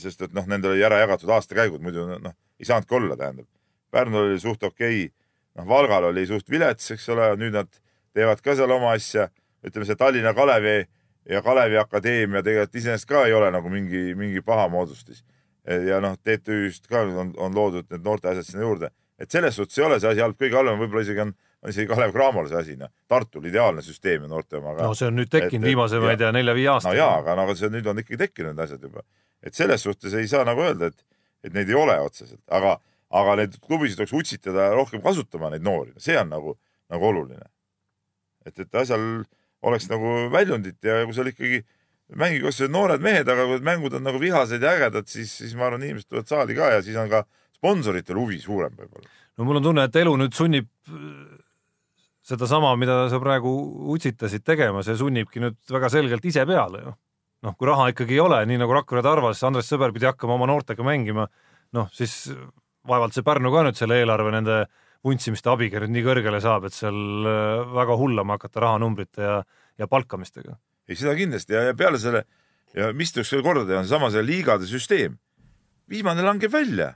sest 0.00 0.22
et 0.24 0.34
noh, 0.36 0.46
nendel 0.48 0.72
oli 0.72 0.84
ära 0.86 1.02
jagatud 1.02 1.30
aastakäigud, 1.36 1.82
muidu 1.84 2.06
noh, 2.08 2.34
ei 2.60 2.68
saanudki 2.68 2.96
olla, 2.96 3.16
tähendab. 3.16 3.48
Pärnul 3.92 4.30
oli 4.30 4.40
suht 4.40 4.62
okei 4.62 5.06
okay., 5.06 5.12
noh, 5.56 5.68
Valgal 5.68 6.10
oli 6.10 6.26
suht 6.28 6.50
vilets, 6.50 6.90
eks 6.94 7.08
ole, 7.12 7.30
nüüd 7.40 7.56
nad 7.56 7.70
teevad 8.16 8.40
ka 8.44 8.56
seal 8.56 8.72
oma 8.72 8.94
asja. 8.96 9.28
ütleme, 9.66 9.86
see 9.88 9.98
Tallinna 9.98 10.34
Kalevi 10.34 10.86
ja 11.28 11.42
Kalevi 11.42 11.78
Akadeemia 11.80 12.42
tegelikult 12.42 12.76
iseenesest 12.78 13.08
ka 13.08 13.24
ei 13.26 13.34
ole 13.34 13.50
nagu 13.50 13.70
mingi, 13.72 14.14
mingi 14.14 14.42
paha 14.44 14.68
moodustis. 14.68 15.24
Eh, 15.66 15.88
ja 15.88 15.98
noh, 16.00 16.14
TTÜ-st 16.22 16.86
ka 16.88 17.02
on, 17.02 17.32
on 17.36 17.54
loodud 17.54 17.88
need 17.90 18.04
noorte 18.04 18.30
asjad 18.30 18.46
sinna 18.46 18.62
juurde, 18.62 18.92
et 19.18 19.30
selles 19.30 19.56
suhtes 19.58 19.78
ei 19.78 19.84
ole 19.84 19.98
see 20.00 20.12
asi 20.12 20.22
halb, 20.22 20.38
kõige 20.38 20.54
halvem 20.54 20.78
võib-olla 20.84 21.02
isegi 21.02 21.24
on, 21.24 21.32
on 21.66 21.74
isegi 21.74 21.90
Kalev 21.90 22.14
Cramole 22.14 22.48
see 22.48 22.62
asi, 22.62 22.78
noh. 22.78 22.94
Tartul 23.10 23.50
ideaalne 23.50 23.82
süsteem 23.82 24.24
ja 24.24 24.30
noorte 24.30 24.60
oma 24.60 24.76
ka. 24.78 24.86
no 24.86 24.94
see 24.94 25.10
on 25.10 25.18
nüüd 25.18 25.30
tekkinud 25.32 25.66
viimase, 25.66 25.98
ma 26.00 26.14
ei 26.14 26.20
tea, 26.20 26.32
nelja-viie 26.36 26.72
aastaga. 26.76 26.94
no 26.94 27.00
jaa, 27.02 27.20
aga 27.20 27.38
nagu 27.42 27.58
see 27.58 27.70
nüüd 27.74 27.90
on 27.90 28.02
ikkagi 28.04 28.22
tekkinud 28.24 28.64
asjad 28.64 28.86
juba 28.86 29.04
et 29.46 29.54
selles 29.54 29.82
suhtes 29.82 30.14
ei 30.14 30.28
saa 30.28 30.44
nagu 30.46 30.64
öelda, 30.64 30.90
et, 30.90 31.04
et 31.46 31.54
neid 31.54 31.70
ei 31.70 31.78
ole 31.78 31.96
otseselt, 32.02 32.42
aga, 32.52 32.76
aga 33.14 33.36
neid 33.40 33.56
klubisid 33.62 34.00
tuleks 34.00 34.14
utsitada 34.16 34.70
rohkem 34.74 35.02
kasutama 35.04 35.52
neid 35.52 35.64
noori, 35.66 35.94
see 36.02 36.16
on 36.18 36.32
nagu, 36.32 36.56
nagu 36.92 37.10
oluline. 37.12 37.48
et, 38.46 38.58
et 38.62 38.78
asjal 38.78 39.24
oleks 39.66 39.88
nagu 39.90 40.28
väljundit 40.30 40.78
ja 40.84 41.00
kui 41.06 41.14
seal 41.16 41.32
ikkagi 41.32 41.64
mängige 42.14 42.46
kas 42.46 42.60
noored 42.70 43.02
mehed, 43.02 43.28
aga 43.28 43.46
kui 43.50 43.62
mängud 43.66 43.96
on 43.98 44.04
nagu 44.06 44.20
vihased 44.22 44.62
ja 44.62 44.76
ägedad, 44.76 45.08
siis, 45.10 45.32
siis 45.40 45.56
ma 45.58 45.66
arvan, 45.66 45.82
inimesed 45.82 46.10
tulevad 46.10 46.30
saali 46.30 46.54
ka 46.58 46.70
ja 46.76 46.82
siis 46.86 46.98
on 47.00 47.10
ka 47.10 47.24
sponsoritel 47.56 48.18
huvi 48.20 48.38
suurem 48.42 48.74
võib-olla. 48.78 49.10
no 49.38 49.48
mul 49.48 49.58
on 49.60 49.70
tunne, 49.70 49.86
et 49.88 50.02
elu 50.02 50.14
nüüd 50.22 50.34
sunnib 50.36 50.70
sedasama, 52.26 52.72
mida 52.80 53.06
sa 53.12 53.20
praegu 53.22 53.50
utsitasid 53.94 54.44
tegema, 54.46 54.82
see 54.82 54.96
sunnibki 54.98 55.42
nüüd 55.42 55.58
väga 55.70 55.90
selgelt 55.92 56.24
ise 56.26 56.46
peale 56.48 56.82
ju. 56.82 56.94
noh, 57.46 57.54
kui 57.54 57.68
raha 57.68 57.90
ikkagi 57.92 58.16
ei 58.16 58.22
ole, 58.22 58.40
nii 58.48 58.58
nagu 58.58 58.74
Rakvere 58.74 59.04
arvas, 59.06 59.42
Andres 59.46 59.68
Sõber 59.70 59.92
pidi 59.94 60.08
hakkama 60.08 60.34
oma 60.34 60.48
noortega 60.50 60.82
mängima, 60.86 61.28
noh 61.76 61.92
siis 61.94 62.24
vaevalt 62.88 63.14
see 63.14 63.26
Pärnu 63.26 63.52
ka 63.54 63.62
nüüd 63.66 63.78
selle 63.78 64.00
eelarve 64.00 64.32
nende 64.34 64.64
vuntsimiste 65.06 65.52
abiga 65.52 65.82
nüüd 65.82 65.94
nii 65.94 66.06
kõrgele 66.06 66.40
saab, 66.42 66.66
et 66.66 66.74
seal 66.74 67.28
äh, 67.28 67.62
väga 67.76 67.98
hullama 68.00 68.38
hakata 68.38 68.64
rahanumbrite 68.64 69.22
ja, 69.22 69.36
ja 69.78 69.86
palkamistega. 69.90 70.56
ei, 70.88 70.98
seda 70.98 71.14
kindlasti 71.18 71.54
ja, 71.54 71.68
ja 71.68 71.78
peale 71.78 72.00
selle 72.02 72.24
ja 72.76 72.90
mis 72.96 73.12
tuleks 73.14 73.32
veel 73.34 73.44
korda 73.46 73.64
teha, 73.66 73.80
on 73.82 73.88
seesama 73.88 74.10
see 74.14 74.24
liigade 74.24 74.68
süsteem. 74.68 75.18
viimane 75.90 76.22
langeb 76.26 76.50
välja, 76.52 76.94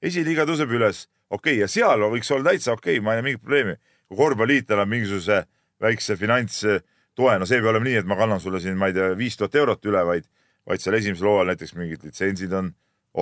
esiliiga 0.00 0.46
tõuseb 0.48 0.70
üles, 0.72 1.04
okei 1.28 1.58
okay,, 1.58 1.60
ja 1.60 1.68
seal 1.68 2.06
võiks 2.12 2.30
olla 2.32 2.50
täitsa 2.50 2.72
okei 2.72 2.96
okay,, 2.98 3.04
ma 3.04 3.14
ei 3.14 3.20
näe 3.20 3.28
mingit 3.28 3.42
probleemi. 3.44 3.76
Kui 4.10 4.18
korvpalliit 4.18 4.70
annab 4.74 4.90
mingisuguse 4.90 5.44
väikse 5.80 6.16
finantstoe, 6.18 7.34
no 7.38 7.46
see 7.46 7.60
ei 7.60 7.62
pea 7.62 7.70
olema 7.70 7.86
nii, 7.86 8.00
et 8.02 8.08
ma 8.10 8.18
kannan 8.18 8.42
sulle 8.42 8.60
siin, 8.60 8.74
ma 8.78 8.90
ei 8.90 8.96
tea, 8.96 9.12
viis 9.18 9.38
tuhat 9.38 9.54
eurot 9.62 9.86
üle, 9.86 10.02
vaid, 10.08 10.26
vaid 10.66 10.82
seal 10.82 10.98
esimesel 10.98 11.30
hooajal 11.30 11.52
näiteks 11.52 11.76
mingid 11.78 12.02
litsentsid 12.08 12.56
on 12.58 12.72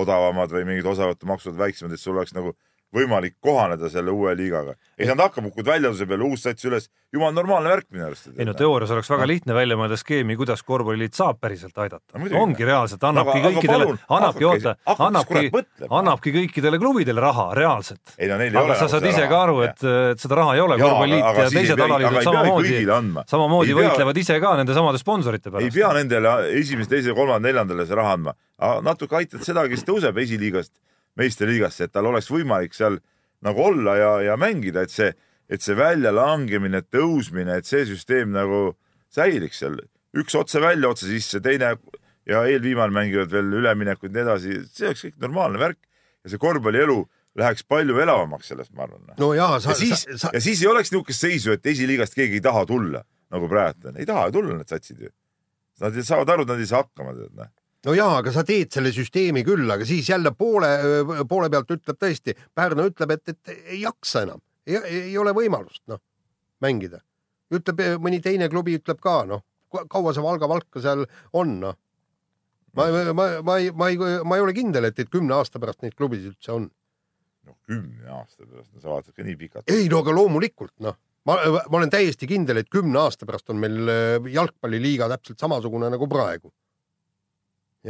odavamad 0.00 0.52
või 0.56 0.64
mingid 0.70 0.88
osavõtumaksud 0.88 1.60
väiksemad, 1.60 1.92
et 1.92 2.00
sul 2.00 2.16
oleks 2.16 2.32
nagu 2.36 2.54
võimalik 2.94 3.36
kohaneda 3.44 3.90
selle 3.92 4.12
uue 4.14 4.32
liigaga. 4.36 4.74
ei 4.98 5.06
saanud 5.06 5.26
hakkama, 5.26 5.50
kukud 5.52 5.66
välja, 5.68 5.90
tõuseb 5.92 6.12
jälle 6.14 6.24
uus 6.24 6.42
sats 6.46 6.64
üles, 6.64 6.88
jumal 7.12 7.34
normaalne 7.36 7.68
värk 7.68 7.86
minu 7.92 8.06
arust. 8.06 8.30
ei 8.32 8.46
no 8.48 8.54
teoorias 8.56 8.90
oleks 8.94 9.10
väga 9.12 9.26
lihtne 9.28 9.56
välja 9.56 9.76
mõelda 9.76 9.98
skeemi, 10.00 10.36
kuidas 10.40 10.62
korvpalliliit 10.64 11.18
saab 11.18 11.40
päriselt 11.40 11.76
aidata. 11.84 12.18
No 12.18 12.40
ongi 12.42 12.64
reaalselt, 12.64 13.04
annabki 13.04 13.36
Aga- 13.36 13.50
kõikidele 13.50 13.98
annabki, 14.08 14.48
oota, 14.48 14.74
annabki 14.96 15.52
annabki 16.00 16.34
kõikidele 16.38 16.80
klubidele 16.80 17.24
raha 17.24 17.50
reaalselt. 17.58 18.14
ei 18.16 18.32
no 18.32 18.40
ei 18.40 18.56
aga 18.56 18.80
sa 18.80 18.88
saad 18.88 19.08
ise 19.12 19.28
ka 19.28 19.42
aru, 19.44 19.60
et, 19.68 19.84
et 20.14 20.24
seda 20.24 20.40
raha 20.40 20.56
ei 20.56 20.64
ole, 20.64 20.80
korvpalliliit 20.80 21.24
ja 21.24 21.46
ei 21.46 21.56
teised 21.58 21.86
alaliidud 21.88 22.20
ei 22.22 22.28
samamoodi 22.30 23.24
samamoodi 23.28 23.74
Ei 23.74 23.80
võitlevad 23.82 24.16
ise 24.24 24.40
ka 24.40 24.56
nende 24.56 24.74
samade 24.74 24.98
sponsorite 24.98 25.50
ei 25.50 25.52
pärast. 25.52 25.74
pea 25.76 25.92
nendele 25.92 26.36
esimese, 26.56 26.88
teise, 26.96 27.12
kolmanda, 27.12 27.44
neljandale 27.48 27.84
see 27.86 27.98
raha 27.98 28.16
andma, 28.16 28.34
natuke 28.82 29.20
aitad 29.20 29.44
seda, 29.44 29.68
kes 29.68 29.84
tõuseb 29.84 30.16
esiliigast 30.24 30.72
meistriliigasse, 31.18 31.88
et 31.88 31.94
tal 31.94 32.08
oleks 32.10 32.30
võimalik 32.30 32.76
seal 32.76 32.98
nagu 33.44 33.62
olla 33.62 33.96
ja, 33.98 34.12
ja 34.30 34.36
mängida, 34.40 34.84
et 34.86 34.94
see, 34.94 35.12
et 35.50 35.64
see 35.64 35.76
väljalangemine, 35.78 36.82
tõusmine, 36.92 37.58
et 37.58 37.68
see 37.68 37.84
süsteem 37.88 38.32
nagu 38.34 38.72
säiliks 39.14 39.62
seal, 39.62 39.78
üks 40.18 40.36
otse 40.38 40.62
välja, 40.62 40.90
otse 40.90 41.08
sisse, 41.10 41.40
teine 41.44 41.74
ja 42.28 42.42
eelviimane 42.48 42.92
mängivad 42.94 43.30
veel 43.32 43.52
üleminekuid 43.60 44.12
ja 44.12 44.18
nii 44.18 44.26
edasi, 44.26 44.58
see 44.74 44.90
oleks 44.90 45.06
kõik 45.06 45.22
normaalne 45.24 45.62
värk 45.62 45.80
ja 46.24 46.32
see 46.32 46.42
korvpallielu 46.42 46.98
läheks 47.38 47.64
palju 47.70 48.00
elavamaks 48.02 48.50
sellest, 48.52 48.72
ma 48.74 48.84
arvan. 48.86 49.14
no 49.20 49.30
jaa, 49.36 49.60
ja, 49.62 49.76
siis 49.78 50.04
sa, 50.16 50.32
ja 50.34 50.42
siis 50.42 50.62
ei 50.64 50.70
oleks 50.70 50.92
niisugust 50.92 51.24
seisu, 51.24 51.54
et 51.54 51.66
esiliigast 51.72 52.16
keegi 52.18 52.40
ei 52.40 52.44
taha 52.44 52.64
tulla, 52.68 53.04
nagu 53.32 53.48
praegu 53.50 53.92
on, 53.92 53.98
ei 54.00 54.08
taha 54.08 54.28
ju 54.28 54.38
tulla 54.38 54.58
need 54.58 54.74
satsid 54.74 55.06
ju. 55.06 55.12
Nad 55.78 55.94
saavad 56.02 56.32
aru, 56.34 56.42
et 56.42 56.50
nad 56.50 56.60
ei 56.60 56.66
saa 56.66 56.82
hakkama, 56.82 57.14
tead 57.14 57.36
noh. 57.38 57.50
No 57.86 57.94
jaa, 57.94 58.18
aga 58.18 58.32
sa 58.34 58.42
teed 58.46 58.72
selle 58.74 58.90
süsteemi 58.94 59.44
küll, 59.46 59.68
aga 59.70 59.86
siis 59.86 60.08
jälle 60.10 60.32
poole, 60.34 60.70
poole 61.28 61.50
pealt 61.52 61.70
ütleb 61.76 61.98
tõesti, 62.00 62.34
Pärnu 62.54 62.88
ütleb, 62.90 63.14
et, 63.14 63.34
et 63.34 63.56
ei 63.74 63.82
jaksa 63.84 64.26
enam, 64.26 64.42
ei 64.66 65.16
ole 65.18 65.32
võimalust 65.36 65.84
noh 65.88 66.02
mängida. 66.64 67.02
ütleb 67.54 67.80
mõni 68.02 68.20
teine 68.20 68.48
klubi 68.52 68.76
ütleb 68.76 68.98
ka 69.00 69.22
noh, 69.28 69.44
kaua 69.88 70.12
see 70.12 70.24
Valga 70.24 70.48
Valka 70.50 70.82
seal 70.84 71.06
on 71.32 71.54
noh. 71.62 71.76
ma, 72.76 72.88
ma, 72.92 73.04
ma, 73.12 73.28
ma 73.42 73.58
ei, 73.62 73.70
ma 73.72 73.88
ei, 73.88 73.98
ma 73.98 74.36
ei 74.36 74.44
ole 74.44 74.54
kindel, 74.56 74.90
et, 74.90 74.98
et 74.98 75.10
kümne 75.10 75.38
aasta 75.38 75.60
pärast 75.62 75.82
neid 75.84 75.96
klubisid 75.96 76.34
üldse 76.34 76.54
on. 76.54 76.68
noh, 77.48 77.58
kümne 77.68 78.10
aasta 78.18 78.44
pärast, 78.44 78.72
no 78.74 78.84
sa 78.84 78.92
vaatad 78.92 79.16
ka 79.16 79.26
nii 79.26 79.38
pikalt. 79.40 79.70
ei 79.72 79.88
no 79.88 80.02
aga 80.04 80.14
loomulikult 80.18 80.74
noh, 80.84 80.98
ma, 81.28 81.38
ma 81.56 81.80
olen 81.80 81.92
täiesti 81.94 82.28
kindel, 82.28 82.60
et 82.62 82.72
kümne 82.72 83.00
aasta 83.06 83.28
pärast 83.28 83.48
on 83.54 83.62
meil 83.62 83.92
äh, 83.92 84.32
jalgpalliliiga 84.34 85.08
täpselt 85.14 85.40
samasugune 85.40 85.90
nagu 85.94 86.10
praegu. 86.10 86.52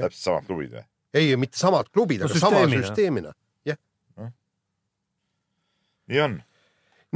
Täpselt 0.04 0.24
samad 0.24 0.48
klubid 0.48 0.76
või? 0.76 0.84
ei, 1.18 1.36
mitte 1.40 1.60
samad 1.60 1.90
klubid 1.92 2.22
No 2.22 2.28
no,, 2.28 2.32
aga 2.34 2.40
sama 2.42 2.62
süsteemina. 2.64 2.86
süsteemina. 2.86 3.34
nii 6.08 6.20
on. 6.24 6.38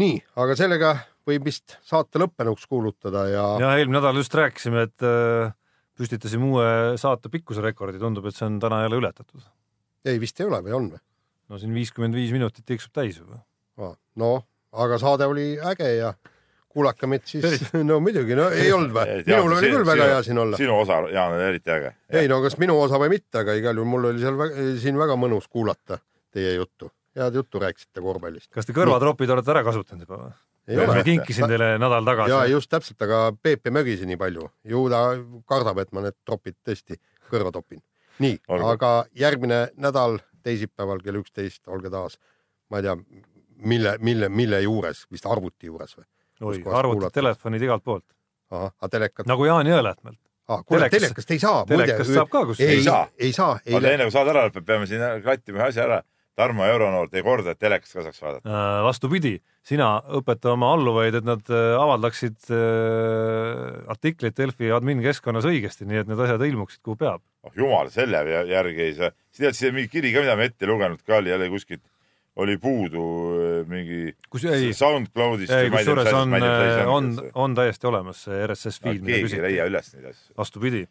nii, 0.00 0.20
aga 0.44 0.56
sellega 0.58 0.92
võib 1.28 1.46
vist 1.48 1.76
saate 1.86 2.20
lõppenuks 2.22 2.66
kuulutada 2.68 3.26
ja, 3.30 3.44
ja. 3.62 3.72
eelmine 3.78 4.00
nädal 4.00 4.18
just 4.20 4.34
rääkisime, 4.36 4.86
et 4.88 5.06
äh, 5.06 5.54
püstitasime 5.98 6.48
uue 6.50 6.68
saate 7.00 7.30
pikkuse 7.32 7.64
rekordi, 7.64 8.00
tundub, 8.02 8.26
et 8.28 8.36
see 8.36 8.48
on 8.48 8.58
täna 8.62 8.82
jälle 8.84 9.00
ületatud. 9.00 9.44
ei 10.08 10.20
vist 10.22 10.40
ei 10.40 10.48
ole 10.48 10.62
või 10.66 10.76
on 10.78 10.90
või? 10.94 11.02
no 11.52 11.60
siin 11.60 11.74
viiskümmend 11.76 12.16
viis 12.16 12.32
minutit 12.34 12.66
tiksub 12.68 12.94
täis 12.96 13.20
juba. 13.20 13.42
no 14.16 14.32
aga 14.72 14.98
saade 15.00 15.28
oli 15.28 15.54
äge 15.60 15.90
ja 15.98 16.14
kuulake 16.72 17.08
meid 17.10 17.26
siis, 17.28 17.66
no 17.90 17.98
muidugi, 18.04 18.36
no 18.38 18.48
ei 18.54 18.72
olnud 18.74 18.94
või? 18.96 19.18
minul 19.26 19.56
oli 19.58 19.72
küll 19.74 19.86
väga 19.88 20.08
hea 20.14 20.22
siin 20.26 20.40
olla. 20.42 20.60
sinu 20.60 20.78
osa, 20.80 21.02
Jaan, 21.12 21.36
oli 21.36 21.48
eriti 21.50 21.74
äge. 21.74 21.92
ei 22.20 22.30
no 22.30 22.40
kas 22.44 22.56
minu 22.62 22.78
osa 22.80 23.00
või 23.02 23.12
mitte, 23.16 23.42
aga 23.42 23.56
igal 23.58 23.78
juhul 23.78 23.90
mul 23.92 24.10
oli 24.12 24.22
seal 24.22 24.38
väga, 24.40 24.66
siin 24.82 24.98
väga 25.00 25.18
mõnus 25.20 25.48
kuulata 25.52 26.00
teie 26.32 26.54
juttu, 26.56 26.90
head 27.18 27.36
juttu 27.36 27.60
rääkisite 27.62 28.04
korvpallist. 28.04 28.50
kas 28.54 28.68
te 28.68 28.76
kõrvatropid 28.76 29.34
olete 29.34 29.54
ära 29.54 29.64
kasutanud 29.66 30.08
juba 30.08 30.24
või? 30.24 30.34
ma 30.86 31.02
kinkisin 31.04 31.48
teile 31.50 31.72
nädal 31.82 32.02
ja 32.04 32.08
tagasi. 32.12 32.52
just 32.52 32.70
täpselt, 32.70 33.00
aga 33.02 33.22
Peep 33.42 33.66
ei 33.66 33.74
mögise 33.74 34.06
nii 34.08 34.18
palju, 34.20 34.48
ju 34.64 34.84
ta 34.92 35.02
kardab, 35.48 35.82
et 35.82 35.92
ma 35.92 36.06
need 36.06 36.16
tropid 36.24 36.56
tõesti 36.64 36.98
kõrva 37.30 37.52
topin. 37.52 37.82
nii, 38.22 38.38
aga 38.48 38.92
järgmine 39.18 39.66
nädal 39.76 40.20
teisipäeval 40.42 41.02
kell 41.02 41.20
üksteist 41.20 41.68
olge 41.70 41.90
taas, 41.90 42.18
ma 42.70 42.80
ei 42.80 42.88
tea, 42.88 42.96
mille, 43.62 43.96
mille, 43.98 44.28
mille 44.28 44.62
juures, 44.62 45.06
vist 45.10 45.26
arvuti 45.26 45.70
juures 45.70 45.96
või? 45.98 46.06
Oi 46.42 46.62
arvutid, 46.80 47.10
telefonid 47.14 47.62
igalt 47.68 47.84
poolt. 47.84 48.04
ahah, 48.52 48.72
aga 48.80 48.88
telekat 48.98 49.26
nagu 49.30 49.44
Jaan 49.48 49.66
Jõelähtmelt. 49.70 50.18
ah,, 50.48 50.62
kuule 50.66 50.88
telekas- 50.88 51.00
telekast 51.08 51.30
ei 51.30 51.38
saa. 51.38 51.64
telekast 51.66 52.10
saab 52.14 52.28
ka 52.30 52.44
kusjuures. 52.46 52.70
ei 52.70 52.76
Ei 52.78 52.82
saa. 52.86 53.04
ei 53.18 53.32
saa, 53.32 53.52
oota, 53.58 53.70
eile 53.76 53.94
enne 53.94 54.04
kui 54.08 54.16
saade 54.18 54.30
ära 54.34 54.48
lõpeb, 54.48 54.64
peame 54.66 54.86
siin 54.90 55.00
klattima 55.22 55.58
ühe 55.62 55.68
asja 55.72 55.84
ära. 55.88 56.02
Tarmo 56.34 56.64
Euronoor 56.64 57.10
tee 57.12 57.20
korda, 57.22 57.52
et 57.52 57.58
telekast 57.60 57.92
ka 57.92 58.02
saaks 58.06 58.22
vaadata. 58.22 58.48
Äh, 58.48 58.78
vastupidi, 58.86 59.34
sina 59.68 59.98
õpeta 60.16 60.54
oma 60.54 60.70
alluvaid, 60.72 61.14
et 61.18 61.24
nad 61.28 61.42
äh, 61.52 61.74
avaldaksid 61.76 62.38
äh, 62.48 63.90
artiklit 63.92 64.36
Delfi 64.38 64.70
admin 64.72 65.02
keskkonnas 65.04 65.44
õigesti, 65.48 65.84
nii 65.88 66.00
et 66.02 66.08
need 66.10 66.22
asjad 66.24 66.40
ilmuksid, 66.46 66.80
kuhu 66.84 66.96
peab. 67.02 67.20
oh 67.44 67.52
jumal, 67.58 67.90
selle 67.92 68.22
järgi 68.48 68.80
ei 68.86 68.94
saa. 68.96 69.10
sa 69.32 69.42
tead, 69.44 69.58
see 69.58 69.72
mingi 69.76 69.90
kiri 69.92 70.12
ka, 70.14 70.22
mida 70.24 70.36
me 70.40 70.48
ette 70.50 70.64
ei 70.64 70.70
lugenud 70.70 71.02
ka 71.06 71.18
oli 71.20 71.32
jälle 71.34 71.48
kuskilt, 71.52 71.82
oli 72.36 72.56
puudu 72.58 73.04
äh, 73.36 73.66
mingi 73.68 74.14
kus 74.30 74.44
ei, 74.48 74.72
SoundCloudist. 74.74 75.52
ei 75.52 75.70
kusjuures 75.70 76.12
on, 76.16 76.34
on, 76.86 77.10
on 77.34 77.54
täiesti 77.54 77.86
olemas 77.86 78.24
see 78.26 78.46
RSS 78.46 78.80
feed, 78.80 79.02
mida 79.04 79.20
keegi 79.20 79.36
ei 79.36 79.44
leia 79.46 79.66
küsiti. 79.66 79.72
üles 79.72 79.92
neid 79.96 80.08
asju. 80.12 80.36
vastupidi, 80.38 80.86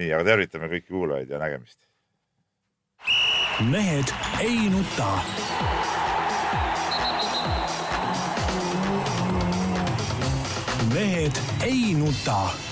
nii, 0.00 0.10
aga 0.12 0.28
tervitame 0.32 0.68
kõiki 0.74 0.92
kuulajaid 0.92 1.32
ja 1.32 1.40
nägemist. 1.42 1.80
mehed 3.70 4.12
ei 4.42 4.68
nuta. 4.72 5.08
mehed 10.92 11.40
ei 11.64 11.94
nuta 11.96 12.71